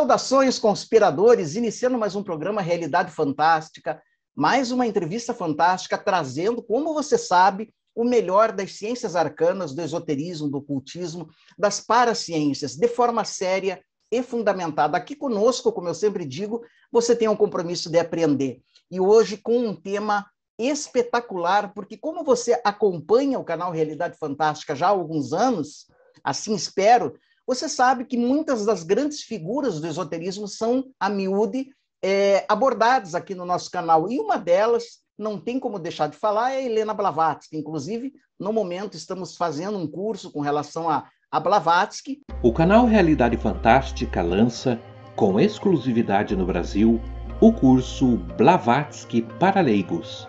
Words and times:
Saudações, 0.00 0.58
conspiradores, 0.58 1.56
iniciando 1.56 1.98
mais 1.98 2.16
um 2.16 2.22
programa 2.22 2.62
Realidade 2.62 3.12
Fantástica, 3.12 4.02
mais 4.34 4.70
uma 4.70 4.86
entrevista 4.86 5.34
fantástica, 5.34 5.98
trazendo, 5.98 6.62
como 6.62 6.94
você 6.94 7.18
sabe, 7.18 7.70
o 7.94 8.02
melhor 8.02 8.50
das 8.50 8.72
ciências 8.72 9.14
arcanas, 9.14 9.74
do 9.74 9.82
esoterismo, 9.82 10.48
do 10.48 10.56
ocultismo, 10.56 11.28
das 11.58 11.80
paraciências, 11.80 12.76
de 12.76 12.88
forma 12.88 13.26
séria 13.26 13.84
e 14.10 14.22
fundamentada. 14.22 14.96
Aqui 14.96 15.14
conosco, 15.14 15.70
como 15.70 15.88
eu 15.88 15.94
sempre 15.94 16.24
digo, 16.24 16.64
você 16.90 17.14
tem 17.14 17.28
um 17.28 17.36
compromisso 17.36 17.90
de 17.90 17.98
aprender. 17.98 18.62
E 18.90 18.98
hoje 18.98 19.36
com 19.36 19.58
um 19.58 19.76
tema 19.76 20.24
espetacular, 20.58 21.74
porque 21.74 21.98
como 21.98 22.24
você 22.24 22.58
acompanha 22.64 23.38
o 23.38 23.44
canal 23.44 23.70
Realidade 23.70 24.16
Fantástica 24.16 24.74
já 24.74 24.86
há 24.86 24.90
alguns 24.90 25.34
anos, 25.34 25.88
assim 26.24 26.54
espero, 26.54 27.18
você 27.50 27.68
sabe 27.68 28.04
que 28.04 28.16
muitas 28.16 28.64
das 28.64 28.84
grandes 28.84 29.22
figuras 29.22 29.80
do 29.80 29.86
esoterismo 29.88 30.46
são 30.46 30.84
a 31.00 31.08
miúde 31.08 31.70
é, 32.00 32.44
abordadas 32.48 33.12
aqui 33.12 33.34
no 33.34 33.44
nosso 33.44 33.68
canal. 33.72 34.08
E 34.08 34.20
uma 34.20 34.38
delas, 34.38 35.00
não 35.18 35.36
tem 35.36 35.58
como 35.58 35.76
deixar 35.76 36.06
de 36.06 36.16
falar, 36.16 36.52
é 36.52 36.64
Helena 36.64 36.94
Blavatsky. 36.94 37.56
Inclusive, 37.56 38.12
no 38.38 38.52
momento, 38.52 38.96
estamos 38.96 39.36
fazendo 39.36 39.76
um 39.76 39.86
curso 39.88 40.30
com 40.30 40.38
relação 40.38 40.88
a, 40.88 41.08
a 41.28 41.40
Blavatsky. 41.40 42.20
O 42.40 42.52
canal 42.52 42.86
Realidade 42.86 43.36
Fantástica 43.36 44.22
lança, 44.22 44.80
com 45.16 45.40
exclusividade 45.40 46.36
no 46.36 46.46
Brasil, 46.46 47.00
o 47.40 47.52
curso 47.52 48.16
Blavatsky 48.38 49.22
para 49.40 49.60
leigos 49.60 50.28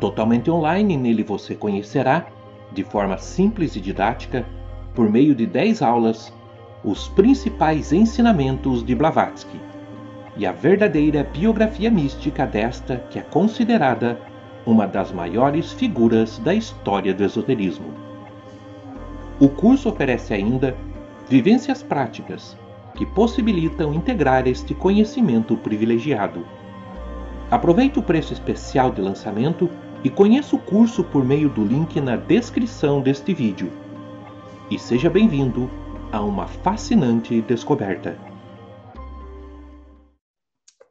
Totalmente 0.00 0.50
online, 0.50 0.96
nele 0.96 1.22
você 1.22 1.54
conhecerá, 1.54 2.26
de 2.72 2.84
forma 2.84 3.18
simples 3.18 3.76
e 3.76 3.80
didática, 3.80 4.46
por 4.96 5.10
meio 5.10 5.34
de 5.34 5.46
10 5.46 5.82
aulas, 5.82 6.32
os 6.82 7.06
principais 7.08 7.92
ensinamentos 7.92 8.82
de 8.82 8.94
Blavatsky 8.94 9.60
e 10.38 10.46
a 10.46 10.52
verdadeira 10.52 11.22
biografia 11.22 11.90
mística 11.90 12.46
desta 12.46 12.96
que 13.10 13.18
é 13.18 13.22
considerada 13.22 14.18
uma 14.64 14.86
das 14.86 15.12
maiores 15.12 15.72
figuras 15.72 16.38
da 16.38 16.54
história 16.54 17.12
do 17.12 17.22
esoterismo. 17.22 17.92
O 19.38 19.48
curso 19.48 19.90
oferece 19.90 20.32
ainda 20.32 20.74
vivências 21.28 21.82
práticas 21.82 22.56
que 22.94 23.04
possibilitam 23.04 23.92
integrar 23.92 24.48
este 24.48 24.74
conhecimento 24.74 25.56
privilegiado. 25.58 26.46
Aproveite 27.50 27.98
o 27.98 28.02
preço 28.02 28.32
especial 28.32 28.90
de 28.90 29.02
lançamento 29.02 29.68
e 30.02 30.08
conheça 30.08 30.56
o 30.56 30.58
curso 30.58 31.04
por 31.04 31.22
meio 31.22 31.50
do 31.50 31.62
link 31.62 32.00
na 32.00 32.16
descrição 32.16 33.02
deste 33.02 33.34
vídeo. 33.34 33.70
E 34.68 34.80
seja 34.80 35.08
bem-vindo 35.08 35.70
a 36.10 36.20
uma 36.20 36.48
fascinante 36.48 37.40
descoberta. 37.42 38.18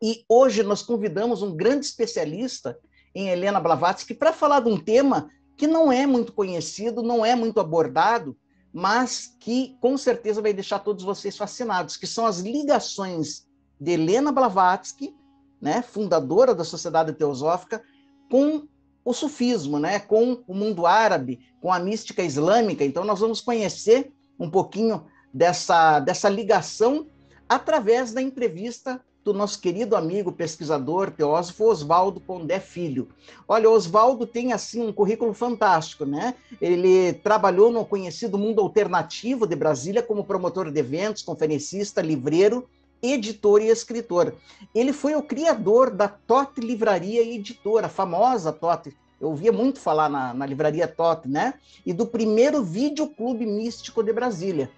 E 0.02 0.24
hoje 0.30 0.64
nós 0.64 0.82
convidamos 0.82 1.42
um 1.42 1.54
grande 1.54 1.86
especialista 1.86 2.80
em 3.14 3.28
Helena 3.28 3.60
Blavatsky 3.60 4.14
para 4.14 4.32
falar 4.32 4.62
de 4.62 4.70
um 4.70 4.78
tema 4.78 5.30
que 5.58 5.68
não 5.68 5.92
é 5.92 6.08
muito 6.08 6.32
conhecido, 6.32 7.04
não 7.04 7.26
é 7.26 7.36
muito 7.36 7.60
abordado, 7.60 8.38
mas 8.72 9.36
que 9.42 9.76
com 9.82 9.98
certeza 9.98 10.42
vai 10.42 10.54
deixar 10.54 10.80
todos 10.80 11.04
vocês 11.04 11.36
fascinados, 11.36 11.98
que 11.98 12.08
são 12.08 12.26
as 12.26 12.40
ligações 12.40 13.46
de 13.78 13.92
Helena 13.92 14.32
Blavatsky, 14.32 15.14
né, 15.60 15.82
fundadora 15.82 16.56
da 16.56 16.64
Sociedade 16.64 17.12
Teosófica, 17.12 17.84
com 18.32 18.70
o 19.06 19.14
sufismo, 19.14 19.78
né, 19.78 20.00
com 20.00 20.44
o 20.48 20.56
mundo 20.56 20.88
árabe, 20.88 21.40
com 21.62 21.72
a 21.72 21.78
mística 21.78 22.24
islâmica. 22.24 22.84
Então, 22.84 23.06
nós 23.06 23.20
vamos 23.20 23.40
conhecer 23.40 24.12
um 24.40 24.50
pouquinho 24.50 25.06
dessa, 25.32 26.00
dessa 26.00 26.28
ligação 26.28 27.06
através 27.48 28.12
da 28.12 28.22
entrevista 28.22 29.00
do 29.24 29.34
nosso 29.34 29.60
querido 29.60 29.96
amigo 29.96 30.32
pesquisador, 30.32 31.10
teósofo 31.10 31.66
Oswaldo 31.66 32.20
Pondé 32.20 32.60
Filho. 32.60 33.10
Olha, 33.48 33.70
Oswaldo 33.70 34.28
tem 34.28 34.54
assim 34.54 34.86
um 34.86 34.94
currículo 34.94 35.34
fantástico, 35.34 36.06
né? 36.06 36.36
Ele 36.62 37.12
trabalhou 37.14 37.72
no 37.72 37.84
conhecido 37.84 38.38
mundo 38.38 38.62
alternativo 38.62 39.48
de 39.48 39.56
Brasília 39.56 40.04
como 40.04 40.26
promotor 40.26 40.72
de 40.72 40.80
eventos, 40.80 41.24
conferencista, 41.24 42.04
livreiro, 42.04 42.70
editor 43.02 43.62
e 43.62 43.70
escritor. 43.70 44.34
Ele 44.74 44.94
foi 44.94 45.16
o 45.16 45.24
criador 45.24 45.92
da 45.92 46.08
Tot 46.08 46.60
Livraria 46.60 47.22
e 47.22 47.36
Editora, 47.36 47.88
a 47.88 47.90
famosa 47.90 48.52
Tot. 48.52 48.96
Eu 49.20 49.30
ouvia 49.30 49.52
muito 49.52 49.80
falar 49.80 50.10
na, 50.10 50.34
na 50.34 50.46
livraria 50.46 50.88
Tot, 50.88 51.28
né? 51.28 51.56
E 51.86 51.94
do 51.94 52.06
primeiro 52.06 52.64
videoclube 52.64 53.46
místico 53.46 54.04
de 54.04 54.12
Brasília. 54.12 54.70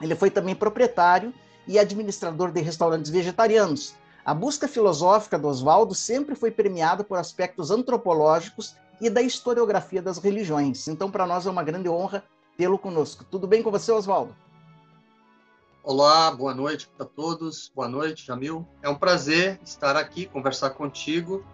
Ele 0.00 0.14
foi 0.14 0.30
também 0.30 0.54
proprietário 0.54 1.32
e 1.66 1.78
administrador 1.78 2.50
de 2.52 2.60
restaurantes 2.60 3.10
vegetarianos. 3.10 3.94
A 4.24 4.32
busca 4.32 4.66
filosófica 4.66 5.38
do 5.38 5.48
Oswaldo 5.48 5.94
sempre 5.94 6.34
foi 6.34 6.50
premiada 6.50 7.04
por 7.04 7.18
aspectos 7.18 7.70
antropológicos 7.70 8.74
e 9.00 9.10
da 9.10 9.20
historiografia 9.20 10.00
das 10.00 10.18
religiões. 10.18 10.88
Então, 10.88 11.10
para 11.10 11.26
nós 11.26 11.46
é 11.46 11.50
uma 11.50 11.62
grande 11.62 11.88
honra 11.88 12.24
tê-lo 12.56 12.78
conosco. 12.78 13.24
Tudo 13.30 13.46
bem 13.46 13.62
com 13.62 13.70
você, 13.70 13.92
Oswaldo? 13.92 14.34
Olá, 15.86 16.30
boa 16.30 16.54
noite 16.54 16.90
a 16.98 17.04
todos. 17.04 17.70
Boa 17.74 17.86
noite, 17.86 18.24
Jamil. 18.24 18.66
É 18.80 18.88
um 18.88 18.94
prazer 18.94 19.60
estar 19.62 19.96
aqui, 19.96 20.24
conversar 20.24 20.70
contigo. 20.70 21.44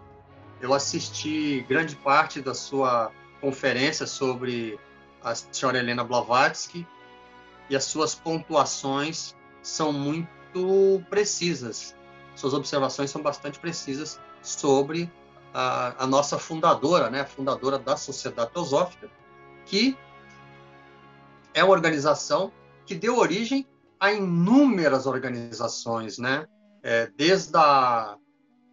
Eu 0.61 0.73
assisti 0.73 1.65
grande 1.67 1.97
parte 1.97 2.39
da 2.39 2.53
sua 2.53 3.11
conferência 3.41 4.07
sobre 4.07 4.79
a 5.21 5.35
senhora 5.35 5.79
Helena 5.79 6.01
Blavatsky 6.01 6.87
e 7.69 7.75
as 7.75 7.83
suas 7.83 8.15
pontuações 8.15 9.35
são 9.61 9.91
muito 9.91 11.03
precisas. 11.09 11.93
Suas 12.33 12.53
observações 12.53 13.11
são 13.11 13.21
bastante 13.21 13.59
precisas 13.59 14.17
sobre 14.41 15.11
a, 15.53 16.05
a 16.05 16.07
nossa 16.07 16.39
fundadora, 16.39 17.09
né, 17.09 17.19
a 17.19 17.25
fundadora 17.25 17.77
da 17.77 17.97
Sociedade 17.97 18.51
Teosófica, 18.51 19.11
que 19.65 19.97
é 21.53 21.61
uma 21.61 21.73
organização 21.73 22.49
que 22.85 22.95
deu 22.95 23.17
origem 23.17 23.67
a 24.01 24.11
inúmeras 24.11 25.05
organizações, 25.05 26.17
né? 26.17 26.47
É, 26.81 27.05
desde 27.15 27.55
a 27.55 28.17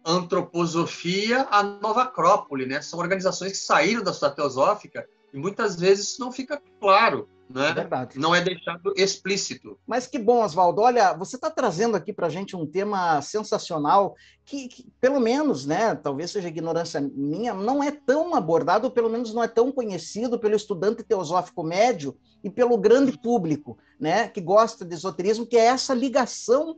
antroposofia 0.03 1.47
à 1.51 1.61
Nova 1.61 2.01
Acrópole, 2.01 2.65
né? 2.65 2.81
São 2.81 2.97
organizações 2.97 3.51
que 3.51 3.57
saíram 3.59 4.03
da 4.03 4.11
sua 4.11 4.31
teosófica 4.31 5.07
e 5.31 5.37
muitas 5.37 5.79
vezes 5.79 6.07
isso 6.07 6.19
não 6.19 6.31
fica 6.31 6.59
claro 6.79 7.29
né? 7.49 7.69
É 7.69 7.73
verdade. 7.73 8.19
Não 8.19 8.35
é 8.35 8.41
deixado 8.41 8.93
explícito. 8.95 9.79
Mas 9.87 10.05
que 10.05 10.19
bom, 10.19 10.43
Oswaldo. 10.43 10.81
Olha, 10.81 11.13
você 11.13 11.35
está 11.35 11.49
trazendo 11.49 11.97
aqui 11.97 12.13
para 12.13 12.27
a 12.27 12.29
gente 12.29 12.55
um 12.55 12.65
tema 12.65 13.21
sensacional 13.21 14.15
que, 14.45 14.67
que, 14.67 14.85
pelo 15.01 15.19
menos, 15.19 15.65
né, 15.65 15.95
talvez 15.95 16.29
seja 16.29 16.47
ignorância 16.47 17.01
minha, 17.01 17.53
não 17.53 17.83
é 17.83 17.91
tão 17.91 18.35
abordado, 18.35 18.85
ou 18.85 18.91
pelo 18.91 19.09
menos 19.09 19.33
não 19.33 19.43
é 19.43 19.47
tão 19.47 19.71
conhecido 19.71 20.37
pelo 20.37 20.55
estudante 20.55 21.03
teosófico 21.03 21.63
médio 21.63 22.15
e 22.43 22.49
pelo 22.49 22.77
grande 22.77 23.17
público, 23.17 23.77
né, 23.99 24.27
que 24.27 24.39
gosta 24.39 24.85
de 24.85 24.93
esoterismo, 24.93 25.45
que 25.45 25.57
é 25.57 25.65
essa 25.65 25.93
ligação 25.93 26.77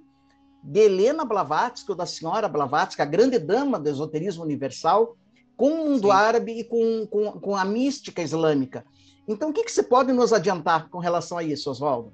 de 0.63 0.79
Helena 0.79 1.25
Blavatsky, 1.25 1.91
ou 1.91 1.97
da 1.97 2.05
senhora 2.05 2.47
Blavatsky, 2.47 3.01
a 3.01 3.05
grande 3.05 3.37
dama 3.37 3.79
do 3.79 3.89
esoterismo 3.89 4.43
universal, 4.43 5.17
com 5.57 5.69
o 5.73 5.89
mundo 5.89 6.07
Sim. 6.07 6.13
árabe 6.13 6.59
e 6.59 6.63
com, 6.63 7.05
com, 7.07 7.31
com 7.33 7.55
a 7.55 7.65
mística 7.65 8.21
islâmica. 8.21 8.85
Então, 9.27 9.49
o 9.49 9.53
que, 9.53 9.63
que 9.63 9.71
você 9.71 9.83
pode 9.83 10.11
nos 10.11 10.33
adiantar 10.33 10.89
com 10.89 10.99
relação 10.99 11.37
a 11.37 11.43
isso, 11.43 11.69
Oswaldo? 11.69 12.11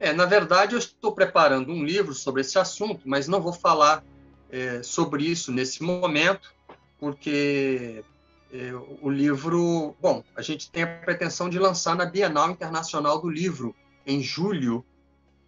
É, 0.00 0.12
na 0.12 0.24
verdade, 0.24 0.74
eu 0.74 0.78
estou 0.78 1.12
preparando 1.12 1.70
um 1.70 1.84
livro 1.84 2.12
sobre 2.12 2.40
esse 2.40 2.58
assunto, 2.58 3.02
mas 3.04 3.28
não 3.28 3.40
vou 3.40 3.52
falar 3.52 4.02
é, 4.50 4.82
sobre 4.82 5.24
isso 5.24 5.52
nesse 5.52 5.82
momento, 5.82 6.52
porque 6.98 8.04
é, 8.52 8.72
o 9.00 9.08
livro, 9.08 9.94
bom, 10.00 10.24
a 10.34 10.42
gente 10.42 10.70
tem 10.72 10.82
a 10.82 10.86
pretensão 10.86 11.48
de 11.48 11.58
lançar 11.58 11.94
na 11.94 12.04
Bienal 12.04 12.50
Internacional 12.50 13.20
do 13.20 13.30
Livro 13.30 13.76
em 14.04 14.20
julho, 14.20 14.84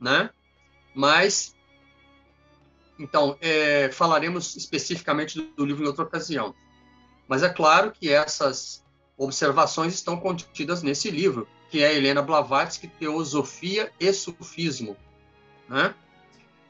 né? 0.00 0.30
Mas, 0.94 1.56
então, 2.96 3.36
é, 3.40 3.90
falaremos 3.90 4.54
especificamente 4.54 5.36
do, 5.36 5.46
do 5.56 5.64
livro 5.64 5.82
em 5.82 5.88
outra 5.88 6.04
ocasião. 6.04 6.54
Mas 7.26 7.42
é 7.42 7.48
claro 7.48 7.90
que 7.90 8.08
essas 8.08 8.83
observações 9.16 9.94
estão 9.94 10.16
contidas 10.16 10.82
nesse 10.82 11.10
livro, 11.10 11.48
que 11.70 11.82
é 11.82 11.94
Helena 11.94 12.22
Blavatsky, 12.22 12.88
Teosofia 12.88 13.90
e 13.98 14.12
Sufismo. 14.12 14.96
Né? 15.68 15.94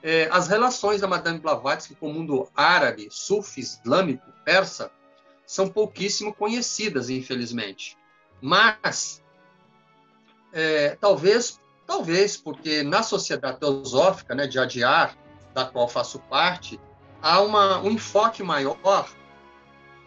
É, 0.03 0.29
as 0.31 0.49
relações 0.49 1.01
da 1.01 1.07
Madame 1.07 1.39
Blavatsky 1.39 1.95
com 1.95 2.11
o 2.11 2.13
mundo 2.13 2.49
árabe, 2.55 3.09
sufi, 3.11 3.61
islâmico, 3.61 4.31
persa, 4.45 4.91
são 5.47 5.69
pouquíssimo 5.69 6.35
conhecidas, 6.35 7.09
infelizmente. 7.11 7.97
Mas, 8.41 9.23
é, 10.53 10.97
talvez, 11.01 11.61
talvez 11.87 12.37
porque 12.37 12.83
na 12.83 13.03
sociedade 13.03 13.61
teosófica 13.61 14.35
né, 14.35 14.47
de 14.47 14.59
Adiar, 14.59 15.17
da 15.55 15.65
qual 15.65 15.89
faço 15.89 16.19
parte, 16.19 16.79
há 17.23 17.41
uma, 17.41 17.81
um 17.81 17.91
enfoque 17.91 18.43
maior 18.43 19.09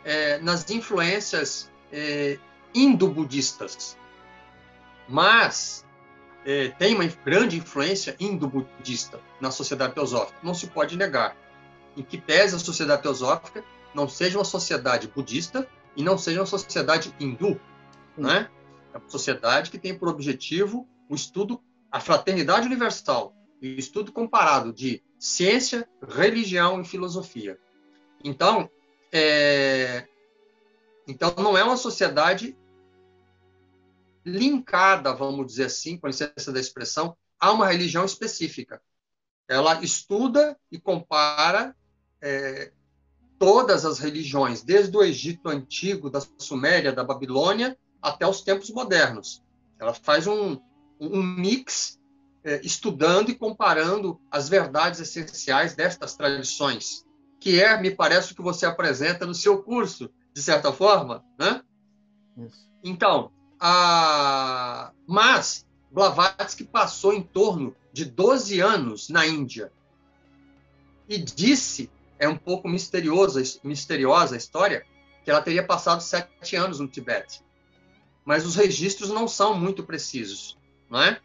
é, 0.03 0.37
nas 0.39 0.69
influências 0.69 1.71
é, 1.91 2.37
indo-budistas. 2.73 3.97
Mas 5.07 5.85
é, 6.45 6.69
tem 6.69 6.95
uma 6.95 7.05
grande 7.25 7.57
influência 7.57 8.15
indo-budista 8.19 9.19
na 9.39 9.51
sociedade 9.51 9.93
teosófica. 9.93 10.37
Não 10.43 10.53
se 10.53 10.67
pode 10.67 10.97
negar. 10.97 11.35
Em 11.95 12.03
que 12.03 12.17
pese 12.17 12.55
a 12.55 12.59
sociedade 12.59 13.01
teosófica 13.01 13.63
não 13.93 14.07
seja 14.07 14.37
uma 14.37 14.45
sociedade 14.45 15.07
budista 15.07 15.67
e 15.95 16.03
não 16.03 16.17
seja 16.17 16.39
uma 16.39 16.45
sociedade 16.45 17.13
hindu, 17.19 17.59
né? 18.17 18.49
É 18.93 18.97
uma 18.97 19.09
sociedade 19.09 19.71
que 19.71 19.79
tem 19.79 19.97
por 19.97 20.07
objetivo 20.07 20.87
o 21.09 21.15
estudo, 21.15 21.61
a 21.91 21.99
fraternidade 21.99 22.67
universal, 22.67 23.33
o 23.61 23.65
estudo 23.65 24.11
comparado 24.11 24.71
de 24.71 25.01
ciência, 25.17 25.89
religião 26.07 26.79
e 26.81 26.85
filosofia. 26.85 27.57
Então, 28.23 28.69
é... 29.11 30.07
então 31.07 31.33
não 31.37 31.57
é 31.57 31.63
uma 31.63 31.77
sociedade 31.77 32.57
linkada, 34.25 35.13
vamos 35.13 35.47
dizer 35.47 35.65
assim, 35.65 35.97
com 35.97 36.07
licença 36.07 36.51
da 36.51 36.59
expressão, 36.59 37.15
a 37.39 37.51
uma 37.51 37.67
religião 37.67 38.03
específica. 38.03 38.81
Ela 39.47 39.81
estuda 39.81 40.57
e 40.69 40.77
compara 40.77 41.73
é, 42.21 42.71
todas 43.39 43.85
as 43.85 43.99
religiões, 43.99 44.61
desde 44.61 44.95
o 44.97 45.03
Egito 45.03 45.47
antigo, 45.47 46.09
da 46.09 46.19
Suméria, 46.37 46.91
da 46.91 47.03
Babilônia, 47.03 47.77
até 48.01 48.27
os 48.27 48.41
tempos 48.41 48.69
modernos. 48.69 49.41
Ela 49.79 49.93
faz 49.93 50.27
um, 50.27 50.59
um 50.99 51.23
mix 51.23 51.99
é, 52.43 52.59
estudando 52.63 53.29
e 53.29 53.35
comparando 53.35 54.19
as 54.31 54.49
verdades 54.49 54.99
essenciais 54.99 55.75
destas 55.75 56.15
tradições, 56.15 57.05
que 57.39 57.61
é, 57.61 57.79
me 57.79 57.91
parece, 57.91 58.33
o 58.33 58.35
que 58.35 58.41
você 58.41 58.65
apresenta 58.65 59.25
no 59.25 59.33
seu 59.33 59.61
curso, 59.61 60.09
de 60.37 60.43
certa 60.43 60.71
forma, 60.71 61.25
né? 61.35 61.63
Isso. 62.37 62.69
Então, 62.83 63.31
a... 63.59 64.91
Mas 65.07 65.65
Blavatsky 65.89 66.63
passou 66.63 67.11
em 67.11 67.23
torno 67.23 67.75
de 67.91 68.05
12 68.05 68.59
anos 68.59 69.09
na 69.09 69.25
Índia 69.25 69.71
e 71.09 71.17
disse, 71.17 71.89
é 72.19 72.29
um 72.29 72.37
pouco 72.37 72.69
misteriosa, 72.69 73.41
misteriosa 73.63 74.35
a 74.35 74.37
história, 74.37 74.85
que 75.25 75.31
ela 75.31 75.41
teria 75.41 75.65
passado 75.65 76.01
sete 76.01 76.55
anos 76.55 76.79
no 76.79 76.87
Tibete. 76.87 77.43
Mas 78.23 78.45
os 78.45 78.55
registros 78.55 79.09
não 79.09 79.27
são 79.27 79.59
muito 79.59 79.83
precisos, 79.83 80.55
não 80.87 81.01
é? 81.01 81.19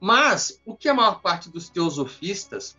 Mas 0.00 0.60
o 0.66 0.74
que 0.74 0.88
a 0.88 0.94
maior 0.94 1.20
parte 1.20 1.48
dos 1.48 1.68
teosofistas 1.68 2.76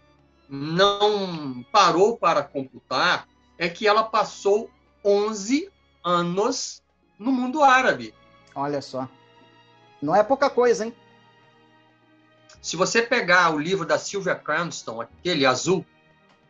não 0.49 1.63
parou 1.71 2.17
para 2.17 2.43
computar 2.43 3.29
é 3.57 3.69
que 3.69 3.87
ela 3.87 4.03
passou 4.03 4.69
11 5.03 5.69
anos 6.03 6.81
no 7.17 7.31
mundo 7.31 7.63
árabe. 7.63 8.13
Olha 8.55 8.81
só. 8.81 9.07
Não 10.01 10.15
é 10.15 10.23
pouca 10.23 10.49
coisa, 10.49 10.85
hein? 10.85 10.95
Se 12.61 12.75
você 12.75 13.01
pegar 13.01 13.53
o 13.53 13.59
livro 13.59 13.85
da 13.85 13.97
Sylvia 13.97 14.35
Cranston, 14.35 15.01
aquele 15.01 15.45
azul, 15.45 15.85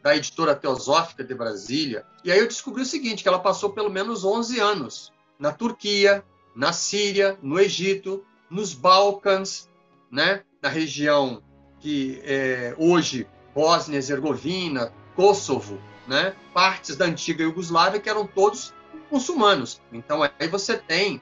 da 0.01 0.15
editora 0.15 0.55
Teosófica 0.55 1.23
de 1.23 1.35
Brasília, 1.35 2.05
e 2.23 2.31
aí 2.31 2.39
eu 2.39 2.47
descobri 2.47 2.81
o 2.81 2.85
seguinte, 2.85 3.21
que 3.21 3.27
ela 3.27 3.39
passou 3.39 3.71
pelo 3.71 3.89
menos 3.89 4.23
11 4.23 4.59
anos 4.59 5.13
na 5.37 5.51
Turquia, 5.51 6.23
na 6.55 6.71
Síria, 6.71 7.37
no 7.41 7.59
Egito, 7.59 8.25
nos 8.49 8.73
Balcãs, 8.73 9.69
né? 10.11 10.43
na 10.61 10.69
região 10.69 11.41
que 11.79 12.21
é, 12.25 12.75
hoje 12.77 13.27
Bósnia, 13.53 13.97
Herzegovina, 13.97 14.93
Kosovo, 15.15 15.79
né? 16.09 16.35
partes 16.53 16.97
da 16.97 17.05
antiga 17.05 17.43
Iugoslávia 17.43 17.99
que 17.99 18.09
eram 18.09 18.25
todos 18.25 18.73
muçulmanos. 19.11 19.79
Então 19.93 20.21
aí 20.23 20.47
você 20.47 20.77
tem 20.77 21.21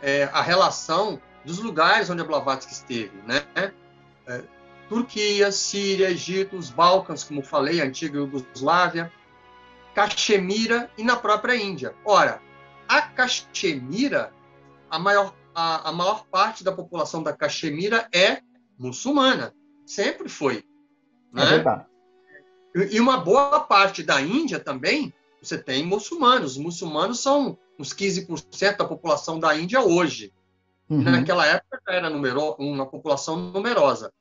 é, 0.00 0.24
a 0.32 0.40
relação 0.40 1.20
dos 1.44 1.58
lugares 1.58 2.08
onde 2.08 2.22
a 2.22 2.24
Blavatsky 2.24 2.72
esteve, 2.72 3.16
né? 3.26 3.44
É, 4.26 4.42
Turquia, 4.88 5.50
Síria, 5.50 6.10
Egito, 6.10 6.56
os 6.56 6.70
Balcãs, 6.70 7.24
como 7.24 7.42
falei, 7.42 7.80
a 7.80 7.84
antiga 7.84 8.18
Iugoslávia, 8.18 9.12
Caxemira 9.94 10.90
e 10.96 11.02
na 11.02 11.16
própria 11.16 11.56
Índia. 11.56 11.94
Ora, 12.04 12.40
a 12.88 13.02
Caxemira, 13.02 14.32
a 14.90 14.98
maior, 14.98 15.34
a, 15.54 15.88
a 15.88 15.92
maior 15.92 16.26
parte 16.26 16.62
da 16.62 16.70
população 16.70 17.22
da 17.22 17.32
Caxemira 17.32 18.06
é 18.14 18.42
muçulmana, 18.78 19.54
sempre 19.86 20.28
foi. 20.28 20.64
Né? 21.32 21.42
É 21.42 21.46
verdade. 21.46 21.91
E 22.74 22.98
uma 23.00 23.18
boa 23.18 23.60
parte 23.60 24.02
da 24.02 24.20
Índia 24.20 24.58
também 24.58 25.12
você 25.42 25.58
tem 25.58 25.84
muçulmanos. 25.84 26.52
Os 26.52 26.58
muçulmanos 26.58 27.20
são 27.20 27.58
uns 27.78 27.92
15% 27.92 28.76
da 28.76 28.84
população 28.84 29.40
da 29.40 29.56
Índia 29.56 29.80
hoje. 29.80 30.32
Uhum. 30.88 31.02
Naquela 31.02 31.44
época 31.46 31.80
era 31.88 32.08
numero, 32.08 32.54
uma 32.58 32.86
população 32.86 33.36
numerosa. 33.36 34.12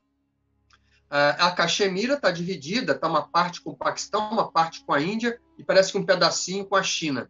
A 1.10 1.52
Caxemira 1.52 2.14
está 2.14 2.32
dividida, 2.32 2.94
está 2.94 3.06
uma 3.06 3.28
parte 3.28 3.62
com 3.62 3.72
o 3.72 3.76
Paquistão, 3.76 4.32
uma 4.32 4.50
parte 4.50 4.84
com 4.86 4.94
a 4.94 5.02
Índia 5.02 5.38
e 5.58 5.64
parece 5.64 5.92
que 5.92 5.98
um 5.98 6.06
pedacinho 6.06 6.66
com 6.66 6.76
a 6.76 6.82
China. 6.82 7.30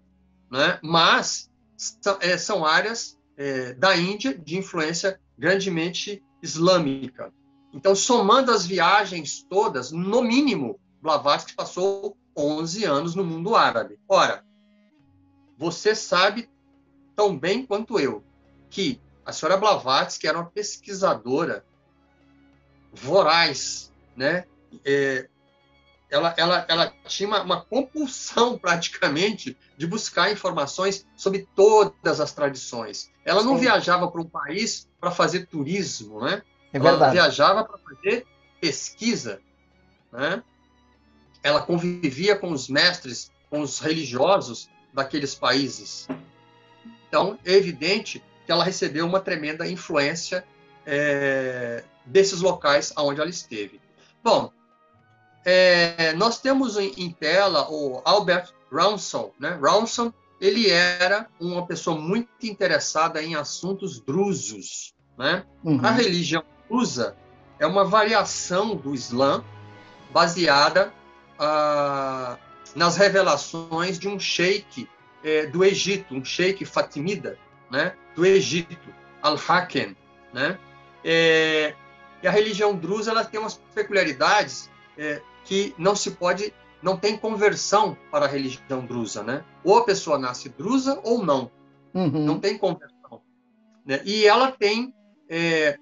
Né? 0.51 0.79
Mas 0.83 1.50
é, 2.19 2.38
são 2.38 2.63
áreas 2.63 3.17
é, 3.35 3.74
da 3.74 3.97
Índia 3.97 4.38
de 4.38 4.56
influência 4.56 5.19
grandemente 5.35 6.24
islâmica. 6.44 7.33
Então, 7.74 7.95
somando 7.95 8.51
as 8.51 8.67
viagens 8.67 9.44
todas, 9.50 9.91
no 9.91 10.21
mínimo, 10.21 10.79
Blavatsky 11.01 11.53
passou 11.53 12.18
11 12.36 12.86
anos 12.86 13.15
no 13.15 13.24
mundo 13.24 13.56
árabe. 13.56 14.00
Ora, 14.07 14.45
você 15.57 15.95
sabe 15.95 16.50
tão 17.15 17.38
bem 17.38 17.65
quanto 17.65 18.00
eu 18.00 18.24
que 18.69 19.01
a 19.25 19.31
senhora 19.31 19.57
Blavatsky 19.57 20.27
era 20.27 20.38
uma 20.38 20.50
pesquisadora 20.50 21.65
voraz, 22.94 23.92
né? 24.15 24.45
É, 24.86 25.30
ela, 26.09 26.33
ela, 26.38 26.65
ela 26.68 26.94
tinha 27.06 27.27
uma, 27.27 27.42
uma, 27.42 27.62
compulsão 27.65 28.57
praticamente 28.59 29.57
de 29.77 29.88
buscar 29.88 30.31
informações 30.31 31.06
sobre 31.15 31.48
todas 31.56 32.19
as 32.19 32.33
tradições. 32.33 33.09
Ela 33.24 33.44
não 33.44 33.56
Sim. 33.56 33.62
viajava 33.62 34.09
para 34.12 34.21
um 34.21 34.27
país 34.27 34.89
para 35.00 35.12
fazer 35.12 35.48
turismo, 35.48 36.21
né? 36.21 36.42
É 36.74 36.77
ela 36.77 37.09
viajava 37.09 37.63
para 37.63 37.77
fazer 37.77 38.25
pesquisa, 38.59 39.42
né? 40.12 40.43
Ela 41.43 41.62
convivia 41.62 42.36
com 42.36 42.51
os 42.51 42.67
mestres, 42.67 43.31
com 43.50 43.62
os 43.62 43.79
religiosos 43.79 44.69
daqueles 44.93 45.36
países. 45.36 46.07
Então, 47.07 47.38
é 47.45 47.53
evidente 47.53 48.24
que 48.45 48.51
ela 48.51 48.63
recebeu 48.63 49.05
uma 49.05 49.19
tremenda 49.19 49.67
influência 49.67 50.45
é, 50.86 51.83
desses 52.05 52.41
locais 52.41 52.91
aonde 52.95 53.19
ela 53.19 53.29
esteve. 53.29 53.79
Bom, 54.24 54.51
é, 55.43 56.13
nós 56.13 56.39
temos 56.39 56.77
em, 56.77 56.93
em, 56.98 57.12
tela 57.12 57.69
o 57.69 58.01
Albert 58.05 58.53
Ronson. 58.71 59.31
Né? 59.39 59.57
Ronson 59.62 60.13
ele 60.39 60.69
era 60.69 61.27
uma 61.39 61.65
pessoa 61.65 62.00
muito 62.00 62.29
interessada 62.43 63.21
em 63.21 63.36
assuntos 63.36 64.00
drusos. 64.00 64.93
Né? 65.17 65.45
Uhum. 65.63 65.79
A 65.83 65.91
religião 65.91 66.43
drusa 66.67 67.15
é 67.60 67.67
uma 67.67 67.86
variação 67.86 68.75
do 68.75 68.95
Islã 68.95 69.43
baseada 70.12 70.91
ah, 71.41 72.38
nas 72.75 72.95
revelações 72.95 73.98
de 73.98 74.07
um 74.07 74.19
sheik 74.19 74.88
é, 75.24 75.48
do 75.48 75.65
Egito, 75.65 76.13
um 76.13 76.24
sheik 76.24 76.63
fatimida, 76.65 77.38
né, 77.69 77.95
do 78.15 78.24
Egito, 78.25 78.93
Al-Hakem, 79.21 79.98
né? 80.31 80.60
É, 81.03 81.74
e 82.21 82.27
a 82.27 82.31
religião 82.31 82.75
drusa 82.75 83.10
ela 83.10 83.25
tem 83.25 83.39
umas 83.39 83.60
peculiaridades 83.74 84.69
é, 84.95 85.21
que 85.43 85.74
não 85.77 85.95
se 85.95 86.12
pode, 86.12 86.53
não 86.81 86.95
tem 86.95 87.17
conversão 87.17 87.98
para 88.12 88.25
a 88.25 88.27
religião 88.27 88.86
drusa, 88.86 89.24
né? 89.24 89.43
Ou 89.63 89.79
a 89.79 89.83
pessoa 89.83 90.19
nasce 90.19 90.50
drusa 90.50 91.00
ou 91.03 91.25
não, 91.25 91.50
uhum. 91.93 92.24
não 92.24 92.39
tem 92.39 92.57
conversão. 92.57 93.21
Né? 93.83 94.01
E 94.05 94.25
ela 94.27 94.51
tem 94.51 94.93
é, 95.27 95.75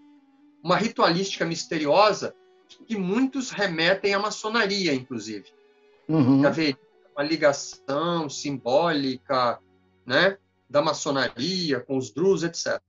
uma 0.64 0.78
ritualística 0.78 1.46
misteriosa 1.46 2.34
que 2.90 2.98
muitos 2.98 3.52
remetem 3.52 4.16
à 4.16 4.20
maçonaria, 4.20 4.96
inclusive. 4.96 5.46
Uhum. 6.08 6.44
Haver 6.44 6.76
uma 7.16 7.24
ligação 7.24 8.28
simbólica 8.28 9.60
né, 10.04 10.40
da 10.68 10.82
maçonaria 10.82 11.80
com 11.82 12.00
os 12.00 12.10
Drus, 12.10 12.42
etc. 12.42 12.82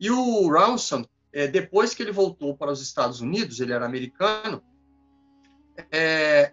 E 0.00 0.10
o 0.10 0.48
Ronson, 0.48 1.04
é, 1.30 1.46
depois 1.46 1.92
que 1.92 2.02
ele 2.02 2.10
voltou 2.10 2.56
para 2.56 2.72
os 2.72 2.80
Estados 2.80 3.20
Unidos, 3.20 3.60
ele 3.60 3.74
era 3.74 3.84
americano, 3.84 4.62
é, 5.92 6.50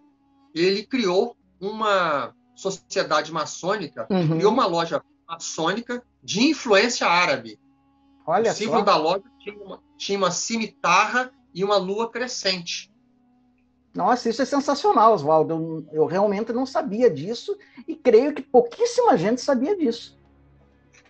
ele 0.54 0.84
criou 0.84 1.38
uma 1.62 2.36
sociedade 2.54 3.32
maçônica, 3.32 4.06
uhum. 4.10 4.36
criou 4.36 4.52
uma 4.52 4.66
loja 4.66 5.02
maçônica 5.26 6.04
de 6.22 6.42
influência 6.42 7.08
árabe. 7.08 7.58
Olha 8.28 8.52
o 8.52 8.54
símbolo 8.54 8.80
só. 8.80 8.84
da 8.86 8.98
loja 8.98 9.24
tinha 9.40 9.58
uma, 9.58 9.82
tinha 9.98 10.18
uma 10.18 10.32
cimitarra 10.32 11.32
e 11.54 11.64
uma 11.64 11.78
lua 11.78 12.10
crescente. 12.10 12.92
Nossa, 13.94 14.30
isso 14.30 14.42
é 14.42 14.46
sensacional, 14.46 15.14
Oswaldo. 15.14 15.54
Eu, 15.54 16.02
eu, 16.02 16.06
realmente 16.06 16.54
não 16.54 16.66
sabia 16.66 17.10
disso 17.10 17.58
e 17.88 17.96
creio 17.96 18.34
que 18.34 18.42
pouquíssima 18.42 19.18
gente 19.18 19.42
sabia 19.42 19.76
disso. 19.76 20.18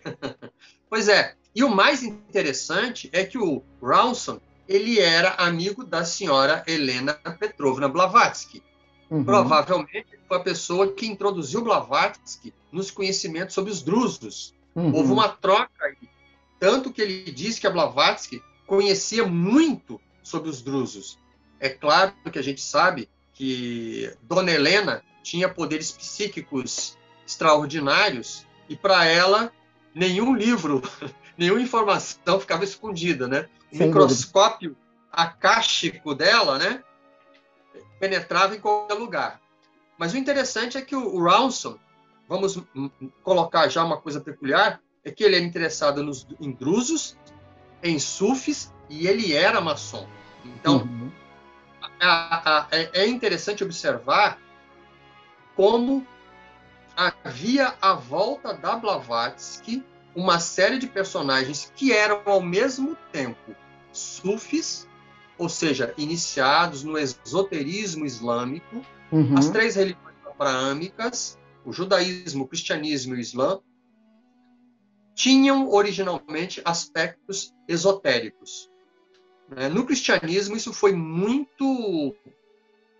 pois 0.90 1.08
é. 1.08 1.36
E 1.54 1.62
o 1.62 1.68
mais 1.68 2.02
interessante 2.02 3.10
é 3.12 3.24
que 3.24 3.38
o 3.38 3.62
Rawson 3.80 4.40
ele 4.66 4.98
era 4.98 5.34
amigo 5.34 5.84
da 5.84 6.04
senhora 6.04 6.64
Helena 6.66 7.14
Petrovna 7.38 7.88
Blavatsky. 7.88 8.62
Uhum. 9.10 9.22
Provavelmente 9.22 10.18
foi 10.26 10.36
a 10.38 10.40
pessoa 10.40 10.90
que 10.92 11.06
introduziu 11.06 11.62
Blavatsky 11.62 12.54
nos 12.70 12.90
conhecimentos 12.90 13.54
sobre 13.54 13.70
os 13.70 13.82
drusos. 13.82 14.54
Uhum. 14.74 14.94
Houve 14.94 15.12
uma 15.12 15.28
troca 15.28 15.84
aí. 15.84 16.08
Tanto 16.58 16.90
que 16.90 17.02
ele 17.02 17.30
diz 17.30 17.58
que 17.58 17.66
a 17.66 17.70
Blavatsky 17.70 18.42
conhecia 18.66 19.26
muito 19.26 20.00
sobre 20.22 20.48
os 20.48 20.62
drusos. 20.62 21.18
É 21.58 21.68
claro 21.68 22.12
que 22.30 22.38
a 22.38 22.42
gente 22.42 22.60
sabe 22.60 23.08
que 23.32 24.12
Dona 24.22 24.50
Helena 24.50 25.02
tinha 25.22 25.48
poderes 25.48 25.90
psíquicos 25.92 26.98
extraordinários 27.26 28.46
e 28.68 28.76
para 28.76 29.04
ela 29.04 29.52
nenhum 29.94 30.34
livro, 30.34 30.82
nenhuma 31.36 31.60
informação 31.60 32.40
ficava 32.40 32.64
escondida, 32.64 33.28
né? 33.28 33.48
O 33.72 33.76
Sem 33.76 33.86
microscópio 33.86 34.70
dúvida. 34.70 34.86
acástico 35.12 36.14
dela, 36.14 36.58
né, 36.58 36.82
penetrava 37.98 38.56
em 38.56 38.60
qualquer 38.60 38.94
lugar. 38.94 39.40
Mas 39.96 40.12
o 40.12 40.16
interessante 40.16 40.76
é 40.76 40.82
que 40.82 40.96
o 40.96 41.22
Rawson, 41.22 41.78
vamos 42.28 42.58
colocar 43.22 43.68
já 43.68 43.84
uma 43.84 44.00
coisa 44.00 44.20
peculiar, 44.20 44.80
é 45.04 45.10
que 45.10 45.22
ele 45.22 45.36
é 45.36 45.40
interessado 45.40 46.02
nos 46.02 46.26
intrusos, 46.40 47.16
em 47.82 47.98
sufis, 47.98 48.72
e 48.92 49.06
ele 49.06 49.32
era 49.32 49.58
maçom. 49.58 50.06
Então, 50.44 50.82
uhum. 50.82 51.10
a, 51.98 52.58
a, 52.60 52.68
é 52.70 53.06
interessante 53.06 53.64
observar 53.64 54.38
como 55.56 56.06
havia 56.94 57.74
à 57.80 57.94
volta 57.94 58.52
da 58.52 58.76
Blavatsky 58.76 59.82
uma 60.14 60.38
série 60.38 60.78
de 60.78 60.86
personagens 60.86 61.72
que 61.74 61.90
eram 61.90 62.20
ao 62.26 62.42
mesmo 62.42 62.94
tempo 63.10 63.56
sufis, 63.90 64.86
ou 65.38 65.48
seja, 65.48 65.94
iniciados 65.96 66.84
no 66.84 66.98
esoterismo 66.98 68.04
islâmico, 68.04 68.84
uhum. 69.10 69.38
as 69.38 69.48
três 69.48 69.74
religiões 69.74 70.16
abraâmicas, 70.26 71.38
o 71.64 71.72
judaísmo, 71.72 72.44
o 72.44 72.48
cristianismo 72.48 73.14
e 73.14 73.18
o 73.18 73.20
islã, 73.20 73.58
tinham 75.14 75.70
originalmente 75.70 76.60
aspectos 76.62 77.54
esotéricos. 77.66 78.71
Né? 79.54 79.68
No 79.68 79.84
cristianismo, 79.84 80.56
isso 80.56 80.72
foi 80.72 80.92
muito 80.92 82.14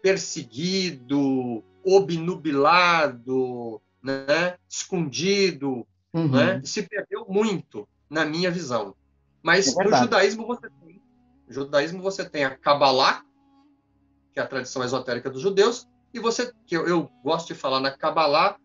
perseguido, 0.03 1.63
obnubilado, 1.85 3.81
né? 4.03 4.57
escondido, 4.69 5.87
uhum. 6.13 6.31
né? 6.31 6.61
se 6.65 6.83
perdeu 6.83 7.27
muito, 7.29 7.89
na 8.11 8.25
minha 8.25 8.51
visão. 8.51 8.95
Mas 9.43 9.77
é 9.77 9.85
no 9.85 9.97
judaísmo 9.97 10.47
você 10.47 10.69
tem, 10.69 11.03
no 11.47 11.55
judaísmo 11.55 12.03
você 12.03 12.29
tem 12.29 12.45
a 12.45 12.57
Kabbalah, 12.57 13.25
que 14.33 14.41
é 14.41 14.43
a 14.43 14.47
tradição 14.47 14.85
esotérica 14.85 15.31
dos 15.31 15.43
judeus, 15.43 15.89
e 16.15 16.21
você, 16.21 16.53
que 16.67 16.77
eu, 16.77 16.87
eu 16.87 17.11
gosto 17.25 17.49
de 17.49 17.55
falar 17.55 17.81
na 17.81 17.91
Kabbalah 17.91 18.57